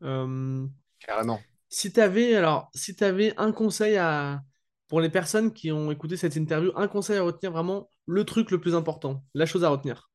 Carrément. 0.00 1.40
Si 1.68 1.92
tu 1.92 2.00
avais, 2.00 2.34
alors, 2.34 2.70
si 2.74 2.96
tu 2.96 3.04
avais 3.04 3.34
un 3.36 3.52
conseil 3.52 3.96
à, 3.98 4.42
pour 4.88 5.00
les 5.00 5.10
personnes 5.10 5.52
qui 5.52 5.70
ont 5.70 5.90
écouté 5.92 6.16
cette 6.16 6.34
interview, 6.36 6.72
un 6.74 6.88
conseil 6.88 7.18
à 7.18 7.22
retenir, 7.22 7.52
vraiment 7.52 7.90
le 8.06 8.24
truc 8.24 8.50
le 8.50 8.58
plus 8.60 8.74
important, 8.74 9.22
la 9.34 9.46
chose 9.46 9.62
à 9.62 9.68
retenir, 9.68 10.10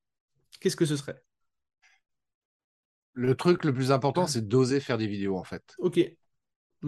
qu'est-ce 0.59 0.76
que 0.76 0.86
ce 0.86 0.97
serait? 0.97 1.21
Le 3.13 3.36
truc 3.36 3.63
le 3.63 3.74
plus 3.74 3.91
important, 3.91 4.26
c'est 4.26 4.47
d'oser 4.47 4.80
faire 4.80 4.97
des 4.97 5.05
vidéos, 5.05 5.38
en 5.38 5.43
fait. 5.43 5.76
Ok. 5.78 5.99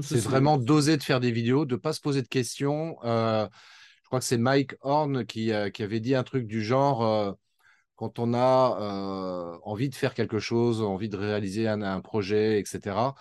C'est 0.01 0.19
vraiment 0.19 0.57
d'oser 0.57 0.97
de 0.97 1.03
faire 1.03 1.19
des 1.19 1.31
vidéos, 1.31 1.65
de 1.65 1.75
ne 1.75 1.79
pas 1.79 1.93
se 1.93 2.01
poser 2.01 2.21
de 2.21 2.27
questions. 2.27 2.97
Euh, 3.05 3.47
je 4.01 4.07
crois 4.07 4.19
que 4.19 4.25
c'est 4.25 4.37
Mike 4.37 4.75
Horn 4.81 5.25
qui, 5.25 5.53
euh, 5.53 5.69
qui, 5.69 5.83
avait 5.83 5.99
dit 5.99 6.15
un 6.15 6.23
truc 6.23 6.47
du 6.47 6.63
genre 6.63 7.05
euh, 7.05 7.31
quand 7.95 8.19
on 8.19 8.33
a 8.33 9.59
envie 9.63 9.87
de 9.87 9.95
faire 9.95 10.13
quelque 10.13 10.39
chose, 10.39 10.81
envie 10.81 11.07
de 11.07 11.15
réaliser 11.15 11.67
un, 11.69 12.01
projet, 12.01 12.59
etc., 12.59 13.13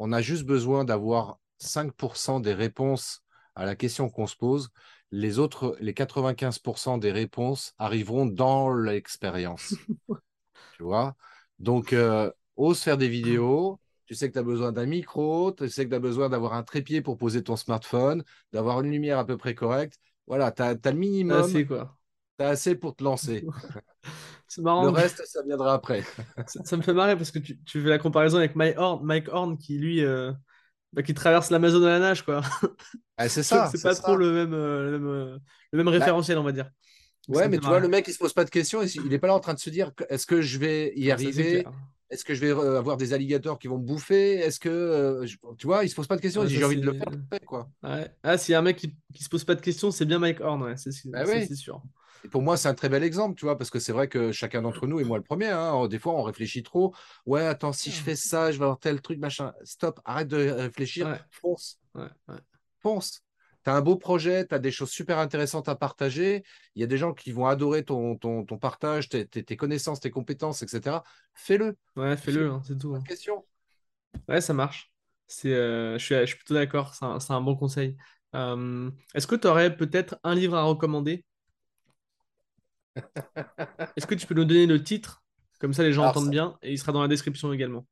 on 0.00 0.12
a 0.12 0.20
juste 0.20 0.44
besoin 0.44 0.84
d'avoir 0.84 1.38
5% 1.60 2.40
des 2.40 2.54
réponses 2.54 3.22
à 3.54 3.64
la 3.64 3.76
question 3.76 4.08
qu'on 4.08 4.26
se 4.26 4.36
pose. 4.36 4.70
Les 5.10 5.38
autres, 5.38 5.76
les 5.80 5.94
95% 5.94 6.98
des 6.98 7.12
réponses 7.12 7.74
arriveront 7.78 8.26
dans 8.26 8.72
l'expérience. 8.72 9.74
tu 10.76 10.82
vois? 10.82 11.16
Donc, 11.58 11.94
ose 12.56 12.80
faire 12.80 12.98
des 12.98 13.08
vidéos 13.08 13.80
tu 14.08 14.14
sais 14.14 14.28
que 14.28 14.32
tu 14.32 14.38
as 14.38 14.42
besoin 14.42 14.72
d'un 14.72 14.86
micro, 14.86 15.52
tu 15.52 15.68
sais 15.68 15.84
que 15.84 15.90
tu 15.90 15.94
as 15.94 16.00
besoin 16.00 16.30
d'avoir 16.30 16.54
un 16.54 16.62
trépied 16.62 17.02
pour 17.02 17.18
poser 17.18 17.42
ton 17.42 17.56
smartphone, 17.56 18.24
d'avoir 18.54 18.80
une 18.80 18.90
lumière 18.90 19.18
à 19.18 19.26
peu 19.26 19.36
près 19.36 19.54
correcte. 19.54 19.98
Voilà, 20.26 20.50
tu 20.50 20.62
as, 20.62 20.72
le 20.72 20.92
minimum. 20.92 21.42
Assez, 21.42 21.66
quoi. 21.66 21.94
Tu 22.38 22.44
as 22.44 22.48
assez 22.48 22.74
pour 22.74 22.96
te 22.96 23.04
lancer. 23.04 23.44
C'est 24.48 24.62
marrant. 24.62 24.84
Le 24.84 24.88
reste, 24.88 25.22
ça 25.26 25.42
viendra 25.42 25.74
après. 25.74 26.02
ça, 26.46 26.76
me 26.78 26.82
fait 26.82 26.94
marrer 26.94 27.16
parce 27.16 27.30
que 27.30 27.38
tu, 27.38 27.58
fais 27.66 27.80
la 27.80 27.98
comparaison 27.98 28.38
avec 28.38 28.56
Mike 28.56 28.78
Horn, 28.78 29.04
Mike 29.04 29.28
Horn 29.30 29.58
qui, 29.58 29.76
lui, 29.76 30.02
euh, 30.02 30.32
bah, 30.92 31.02
qui 31.02 31.14
traverse 31.14 31.50
l'Amazon 31.50 31.82
à 31.84 31.90
la 31.90 31.98
nage, 31.98 32.22
quoi. 32.22 32.40
Ah, 33.16 33.28
c'est 33.28 33.42
ça. 33.44 33.70
c'est 33.72 33.82
pas 33.82 33.94
trop 33.94 34.16
le 34.16 34.32
même, 34.32 34.54
euh, 34.54 34.84
le 34.84 34.98
même, 34.98 35.08
euh, 35.08 35.38
le 35.72 35.76
même 35.78 35.86
bah, 35.86 35.98
référentiel, 35.98 36.38
on 36.38 36.42
va 36.42 36.52
dire. 36.52 36.70
ouais, 37.28 37.48
mais 37.48 37.58
tu 37.58 37.66
vois, 37.66 37.80
le 37.80 37.88
mec, 37.88 38.06
il 38.08 38.12
se 38.12 38.18
pose 38.18 38.32
pas 38.32 38.44
de 38.44 38.50
questions. 38.50 38.82
Il 38.82 39.08
n'est 39.08 39.18
pas 39.18 39.26
là 39.26 39.34
en 39.34 39.40
train 39.40 39.54
de 39.54 39.58
se 39.58 39.70
dire 39.70 39.92
est-ce 40.08 40.26
que 40.26 40.40
je 40.40 40.58
vais 40.58 40.92
y 40.96 41.10
arriver? 41.10 41.64
est-ce 42.10 42.24
que 42.24 42.34
je 42.34 42.40
vais 42.40 42.50
euh, 42.50 42.78
avoir 42.78 42.96
des 42.96 43.12
alligators 43.12 43.58
qui 43.58 43.68
vont 43.68 43.78
me 43.78 43.84
bouffer? 43.84 44.36
Est-ce 44.36 44.58
que. 44.58 44.68
Euh, 44.68 45.26
tu 45.58 45.66
vois, 45.66 45.84
il 45.84 45.90
se 45.90 45.94
pose 45.94 46.06
pas 46.06 46.16
de 46.16 46.20
questions. 46.20 46.46
j'ai 46.46 46.64
envie 46.64 46.80
de 46.80 46.86
le 46.86 46.94
faire, 46.94 47.40
quoi. 47.46 47.70
Ouais. 47.82 48.10
Ah, 48.22 48.38
s'il 48.38 48.52
y 48.52 48.54
a 48.54 48.58
un 48.58 48.62
mec 48.62 48.76
qui, 48.76 48.94
qui 49.14 49.22
se 49.22 49.28
pose 49.28 49.44
pas 49.44 49.54
de 49.54 49.60
questions, 49.60 49.90
c'est 49.90 50.06
bien 50.06 50.18
Mike 50.18 50.40
Horn, 50.40 50.76
c'est 50.76 50.90
bah 51.10 51.24
sûr. 51.54 51.82
Et 52.24 52.28
pour 52.28 52.42
moi, 52.42 52.56
c'est 52.56 52.68
un 52.68 52.74
très 52.74 52.88
bel 52.88 53.02
exemple, 53.02 53.38
tu 53.38 53.44
vois, 53.44 53.56
parce 53.56 53.70
que 53.70 53.78
c'est 53.78 53.92
vrai 53.92 54.08
que 54.08 54.32
chacun 54.32 54.62
d'entre 54.62 54.86
nous, 54.86 55.00
et 55.00 55.04
moi 55.04 55.18
le 55.18 55.24
premier, 55.24 55.48
hein, 55.48 55.86
des 55.88 55.98
fois, 55.98 56.14
on 56.14 56.22
réfléchit 56.22 56.62
trop. 56.62 56.94
Ouais, 57.26 57.46
attends, 57.46 57.72
si 57.72 57.90
je 57.90 58.00
fais 58.00 58.16
ça, 58.16 58.52
je 58.52 58.58
vais 58.58 58.64
avoir 58.64 58.78
tel 58.78 59.00
truc, 59.00 59.18
machin. 59.18 59.52
Stop, 59.64 60.00
arrête 60.04 60.28
de 60.28 60.50
réfléchir, 60.50 61.18
fonce. 61.30 61.80
Fonce 62.80 63.22
tu 63.64 63.70
as 63.70 63.74
un 63.74 63.80
beau 63.80 63.96
projet, 63.96 64.46
tu 64.46 64.54
as 64.54 64.58
des 64.58 64.70
choses 64.70 64.90
super 64.90 65.18
intéressantes 65.18 65.68
à 65.68 65.76
partager, 65.76 66.44
il 66.74 66.80
y 66.80 66.84
a 66.84 66.86
des 66.86 66.96
gens 66.96 67.12
qui 67.12 67.32
vont 67.32 67.46
adorer 67.46 67.84
ton, 67.84 68.16
ton, 68.16 68.44
ton 68.44 68.58
partage, 68.58 69.08
tes, 69.08 69.26
tes, 69.26 69.56
connaissances, 69.56 70.00
tes 70.00 70.10
compétences, 70.10 70.62
etc. 70.62 70.98
Fais-le. 71.34 71.76
Ouais, 71.96 72.16
fais-le, 72.16 72.50
hein, 72.50 72.62
c'est 72.64 72.78
tout. 72.78 72.94
Hein. 72.94 73.02
Question. 73.06 73.44
Ouais, 74.28 74.40
ça 74.40 74.54
marche. 74.54 74.92
C'est, 75.26 75.52
euh, 75.52 75.98
je, 75.98 76.04
suis, 76.04 76.14
je 76.14 76.26
suis 76.26 76.36
plutôt 76.36 76.54
d'accord, 76.54 76.94
c'est 76.94 77.04
un, 77.04 77.18
un, 77.28 77.40
bon 77.40 77.56
conseil. 77.56 77.96
Euh, 78.34 78.90
est-ce 79.14 79.26
que 79.26 79.36
tu 79.36 79.46
aurais 79.46 79.76
peut-être 79.76 80.18
un 80.22 80.34
livre 80.34 80.56
à 80.56 80.62
recommander? 80.62 81.24
Est-ce 83.96 84.06
que 84.06 84.14
tu 84.14 84.26
peux 84.26 84.34
nous 84.34 84.44
donner 84.44 84.66
le 84.66 84.82
titre? 84.82 85.22
Comme 85.60 85.72
ça, 85.72 85.82
les 85.82 85.92
gens 85.92 86.06
entendent 86.06 86.30
bien 86.30 86.56
et 86.62 86.72
il 86.72 86.78
sera 86.78 86.92
dans 86.92 87.02
la 87.02 87.08
description 87.08 87.52
également. 87.52 87.86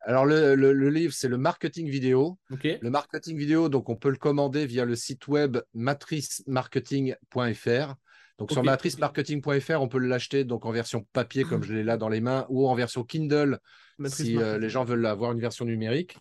Alors, 0.00 0.24
le, 0.24 0.54
livre, 0.88 1.12
c'est 1.12 1.28
le 1.28 1.36
marketing 1.36 1.88
vidéo. 1.88 2.38
Le 2.62 2.90
marketing 2.90 3.36
vidéo, 3.36 3.68
donc 3.68 3.88
on 3.88 3.96
peut 3.96 4.10
le 4.10 4.16
commander 4.16 4.66
via 4.66 4.84
le 4.84 4.94
site 4.94 5.26
web 5.26 5.58
matricemarketing.fr. 5.74 7.94
Donc, 8.38 8.52
sur 8.52 8.62
matricemarketing.fr, 8.62 9.80
on 9.80 9.88
peut 9.88 9.98
l'acheter 9.98 10.44
donc 10.44 10.66
en 10.66 10.70
version 10.70 11.06
papier, 11.12 11.44
comme 11.44 11.64
je 11.64 11.72
l'ai 11.72 11.82
là 11.82 11.96
dans 11.96 12.10
les 12.10 12.20
mains, 12.20 12.44
ou 12.50 12.68
en 12.68 12.74
version 12.74 13.02
Kindle, 13.02 13.58
si 14.04 14.36
euh, 14.36 14.58
les 14.58 14.68
gens 14.68 14.84
veulent 14.84 15.06
avoir 15.06 15.32
une 15.32 15.40
version 15.40 15.64
numérique. 15.64 16.18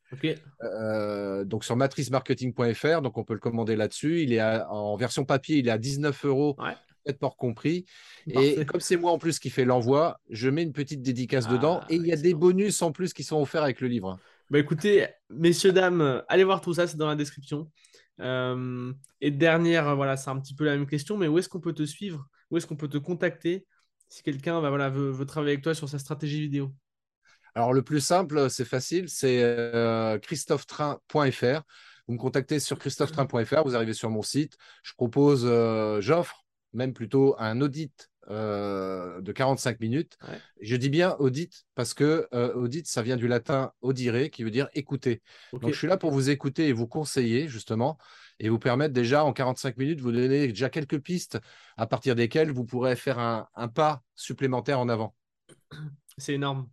Euh, 0.63 1.43
donc, 1.43 1.65
sur 1.65 1.75
matricemarketing.fr, 1.75 3.01
donc 3.01 3.17
on 3.17 3.23
peut 3.23 3.33
le 3.33 3.39
commander 3.39 3.75
là-dessus. 3.75 4.23
Il 4.23 4.33
est 4.33 4.41
en 4.41 4.95
version 4.95 5.25
papier, 5.25 5.57
il 5.57 5.67
est 5.67 5.71
à 5.71 5.77
19 5.77 6.25
euros 6.25 6.55
pas 7.13 7.29
compris. 7.37 7.85
Et 8.27 8.65
comme 8.65 8.81
c'est 8.81 8.97
moi 8.97 9.11
en 9.11 9.17
plus 9.17 9.39
qui 9.39 9.49
fais 9.49 9.65
l'envoi, 9.65 10.19
je 10.29 10.49
mets 10.49 10.63
une 10.63 10.73
petite 10.73 11.01
dédicace 11.01 11.47
dedans 11.47 11.79
ah, 11.81 11.87
et 11.89 11.95
il 11.95 12.05
y 12.05 12.11
a 12.11 12.17
des 12.17 12.33
bonus 12.33 12.81
en 12.81 12.91
plus 12.91 13.13
qui 13.13 13.23
sont 13.23 13.41
offerts 13.41 13.63
avec 13.63 13.81
le 13.81 13.87
livre. 13.87 14.19
Bah 14.49 14.59
écoutez, 14.59 15.07
messieurs, 15.29 15.71
dames, 15.71 16.23
allez 16.27 16.43
voir 16.43 16.61
tout 16.61 16.73
ça, 16.73 16.87
c'est 16.87 16.97
dans 16.97 17.07
la 17.07 17.15
description. 17.15 17.71
Euh, 18.21 18.93
et 19.21 19.31
dernière, 19.31 19.95
voilà, 19.95 20.17
c'est 20.17 20.29
un 20.29 20.39
petit 20.39 20.53
peu 20.53 20.65
la 20.65 20.75
même 20.75 20.87
question, 20.87 21.17
mais 21.17 21.27
où 21.27 21.37
est-ce 21.39 21.49
qu'on 21.49 21.59
peut 21.59 21.73
te 21.73 21.83
suivre? 21.83 22.27
Où 22.51 22.57
est-ce 22.57 22.67
qu'on 22.67 22.75
peut 22.75 22.87
te 22.87 22.97
contacter 22.97 23.65
si 24.07 24.21
quelqu'un 24.21 24.61
bah, 24.61 24.69
voilà, 24.69 24.89
veut, 24.89 25.25
travailler 25.25 25.53
avec 25.53 25.63
toi 25.63 25.73
sur 25.73 25.89
sa 25.89 25.99
stratégie 25.99 26.41
vidéo? 26.41 26.71
Alors 27.55 27.73
le 27.73 27.81
plus 27.81 28.01
simple, 28.01 28.49
c'est 28.49 28.65
facile, 28.65 29.09
c'est 29.09 29.41
euh, 29.41 30.19
christophetrain.fr. 30.19 31.61
Vous 32.07 32.13
me 32.13 32.19
contactez 32.19 32.59
sur 32.59 32.77
christophetrain.fr, 32.77 33.63
vous 33.63 33.75
arrivez 33.75 33.93
sur 33.93 34.09
mon 34.09 34.21
site. 34.21 34.57
Je 34.83 34.93
propose, 34.93 35.43
euh, 35.45 36.01
j'offre 36.01 36.44
même 36.75 36.93
plutôt 36.93 37.35
un 37.39 37.61
audit 37.61 38.09
euh, 38.31 39.21
de 39.21 39.31
45 39.31 39.79
minutes. 39.79 40.17
Je 40.59 40.75
dis 40.75 40.89
bien 40.89 41.15
audit 41.19 41.67
parce 41.75 41.93
que 41.93 42.27
euh, 42.33 42.53
audit, 42.55 42.87
ça 42.87 43.03
vient 43.03 43.17
du 43.17 43.27
latin 43.27 43.71
audire, 43.81 44.31
qui 44.31 44.43
veut 44.43 44.49
dire 44.49 44.67
écouter. 44.73 45.21
Donc, 45.53 45.71
je 45.71 45.77
suis 45.77 45.87
là 45.87 45.97
pour 45.97 46.09
vous 46.09 46.31
écouter 46.31 46.67
et 46.67 46.73
vous 46.73 46.87
conseiller, 46.87 47.47
justement, 47.47 47.99
et 48.39 48.49
vous 48.49 48.57
permettre 48.57 48.95
déjà, 48.95 49.23
en 49.23 49.31
45 49.31 49.77
minutes, 49.77 50.01
vous 50.01 50.11
donner 50.11 50.47
déjà 50.47 50.69
quelques 50.69 50.99
pistes 50.99 51.39
à 51.77 51.85
partir 51.85 52.15
desquelles 52.15 52.51
vous 52.51 52.65
pourrez 52.65 52.95
faire 52.95 53.19
un, 53.19 53.67
pas 53.67 54.01
supplémentaire 54.15 54.79
en 54.79 54.89
avant. 54.89 55.15
C'est 56.17 56.33
énorme. 56.33 56.67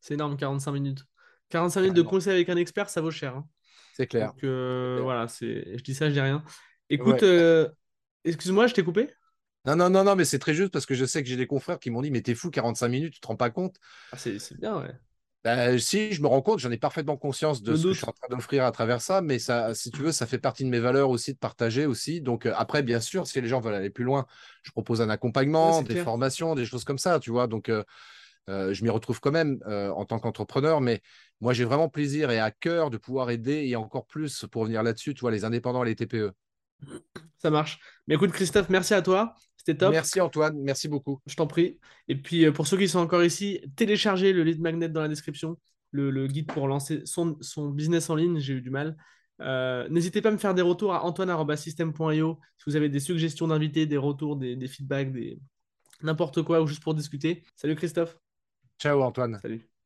C'est 0.00 0.14
énorme, 0.14 0.36
45 0.36 0.72
minutes. 0.72 1.04
45 1.50 1.80
minutes 1.82 1.96
de 1.96 2.02
conseil 2.02 2.34
avec 2.34 2.48
un 2.48 2.56
expert, 2.56 2.88
ça 2.90 3.00
vaut 3.00 3.12
cher. 3.12 3.36
Hein. 3.36 3.46
C'est 3.94 4.08
clair. 4.08 4.32
Donc, 4.32 4.42
euh, 4.42 4.98
voilà, 5.02 5.26
je 5.28 5.82
dis 5.82 5.94
ça, 5.94 6.08
je 6.08 6.14
dis 6.14 6.20
rien. 6.20 6.42
Écoute, 6.90 7.24
excuse-moi, 8.24 8.66
je 8.66 8.74
t'ai 8.74 8.82
coupé 8.82 9.08
non, 9.66 9.76
non, 9.76 9.90
non, 9.90 10.04
non, 10.04 10.16
mais 10.16 10.24
c'est 10.24 10.38
très 10.38 10.54
juste 10.54 10.72
parce 10.72 10.86
que 10.86 10.94
je 10.94 11.04
sais 11.04 11.22
que 11.22 11.28
j'ai 11.28 11.36
des 11.36 11.46
confrères 11.46 11.78
qui 11.78 11.90
m'ont 11.90 12.02
dit 12.02 12.10
Mais 12.10 12.22
t'es 12.22 12.34
fou, 12.34 12.50
45 12.50 12.88
minutes, 12.88 13.14
tu 13.14 13.20
te 13.20 13.26
rends 13.26 13.36
pas 13.36 13.50
compte 13.50 13.76
ah, 14.12 14.16
C'est 14.16 14.58
bien, 14.58 14.80
ouais. 14.80 14.94
Ben, 15.46 15.78
si, 15.78 16.12
je 16.12 16.20
me 16.22 16.26
rends 16.26 16.42
compte, 16.42 16.58
j'en 16.58 16.72
ai 16.72 16.76
parfaitement 16.76 17.16
conscience 17.16 17.62
de 17.62 17.76
ce 17.76 17.84
que 17.84 17.92
je 17.92 17.98
suis 17.98 18.08
en 18.08 18.12
train 18.12 18.26
d'offrir 18.28 18.64
à 18.64 18.72
travers 18.72 19.00
ça, 19.00 19.20
mais 19.20 19.38
ça, 19.38 19.76
si 19.76 19.92
tu 19.92 20.02
veux, 20.02 20.10
ça 20.10 20.26
fait 20.26 20.40
partie 20.40 20.64
de 20.64 20.68
mes 20.68 20.80
valeurs 20.80 21.08
aussi 21.08 21.34
de 21.34 21.38
partager 21.38 21.86
aussi. 21.86 22.20
Donc 22.20 22.46
euh, 22.46 22.52
après, 22.56 22.82
bien 22.82 22.98
sûr, 22.98 23.28
si 23.28 23.40
les 23.40 23.46
gens 23.46 23.60
veulent 23.60 23.76
aller 23.76 23.90
plus 23.90 24.02
loin, 24.02 24.26
je 24.64 24.72
propose 24.72 25.00
un 25.00 25.08
accompagnement, 25.08 25.82
des 25.82 26.02
formations, 26.02 26.56
des 26.56 26.64
choses 26.64 26.82
comme 26.82 26.98
ça, 26.98 27.20
tu 27.20 27.30
vois. 27.30 27.46
Donc 27.46 27.68
euh, 27.68 27.84
euh, 28.48 28.74
je 28.74 28.82
m'y 28.82 28.90
retrouve 28.90 29.20
quand 29.20 29.30
même 29.30 29.60
en 29.64 30.04
tant 30.04 30.18
qu'entrepreneur, 30.18 30.80
mais 30.80 31.00
moi 31.40 31.52
j'ai 31.52 31.64
vraiment 31.64 31.88
plaisir 31.88 32.32
et 32.32 32.40
à 32.40 32.50
cœur 32.50 32.90
de 32.90 32.96
pouvoir 32.96 33.30
aider 33.30 33.68
et 33.68 33.76
encore 33.76 34.06
plus 34.06 34.46
pour 34.50 34.64
venir 34.64 34.82
là-dessus, 34.82 35.14
tu 35.14 35.20
vois, 35.20 35.30
les 35.30 35.44
indépendants 35.44 35.84
et 35.84 35.86
les 35.86 35.94
TPE. 35.94 36.32
Ça 37.38 37.50
marche. 37.50 37.78
Mais 38.08 38.16
écoute, 38.16 38.32
Christophe, 38.32 38.68
merci 38.68 38.94
à 38.94 39.02
toi. 39.02 39.36
C'était 39.66 39.78
top. 39.78 39.92
Merci 39.92 40.20
Antoine, 40.20 40.56
merci 40.60 40.86
beaucoup. 40.86 41.20
Je 41.26 41.34
t'en 41.34 41.48
prie. 41.48 41.80
Et 42.06 42.14
puis 42.14 42.44
euh, 42.44 42.52
pour 42.52 42.68
ceux 42.68 42.78
qui 42.78 42.86
sont 42.88 43.00
encore 43.00 43.24
ici, 43.24 43.60
téléchargez 43.74 44.32
le 44.32 44.44
lead 44.44 44.60
magnet 44.60 44.88
dans 44.88 45.00
la 45.00 45.08
description, 45.08 45.58
le, 45.90 46.28
guide 46.28 46.46
pour 46.46 46.68
lancer 46.68 47.02
son, 47.04 47.36
business 47.70 48.08
en 48.08 48.14
ligne. 48.14 48.38
J'ai 48.38 48.54
eu 48.54 48.60
du 48.60 48.70
mal. 48.70 48.96
Euh, 49.40 49.88
n'hésitez 49.88 50.22
pas 50.22 50.28
à 50.28 50.32
me 50.32 50.38
faire 50.38 50.54
des 50.54 50.62
retours 50.62 50.94
à 50.94 51.04
antoine.system.io 51.04 52.38
si 52.58 52.64
vous 52.64 52.76
avez 52.76 52.88
des 52.88 53.00
suggestions 53.00 53.48
d'invités, 53.48 53.86
des 53.86 53.96
retours, 53.96 54.36
des, 54.36 54.54
des 54.54 54.68
feedbacks, 54.68 55.12
des... 55.12 55.40
n'importe 56.00 56.42
quoi 56.42 56.62
ou 56.62 56.68
juste 56.68 56.82
pour 56.82 56.94
discuter. 56.94 57.42
Salut 57.56 57.74
Christophe. 57.74 58.16
Ciao 58.78 59.02
Antoine. 59.02 59.36
Salut. 59.42 59.68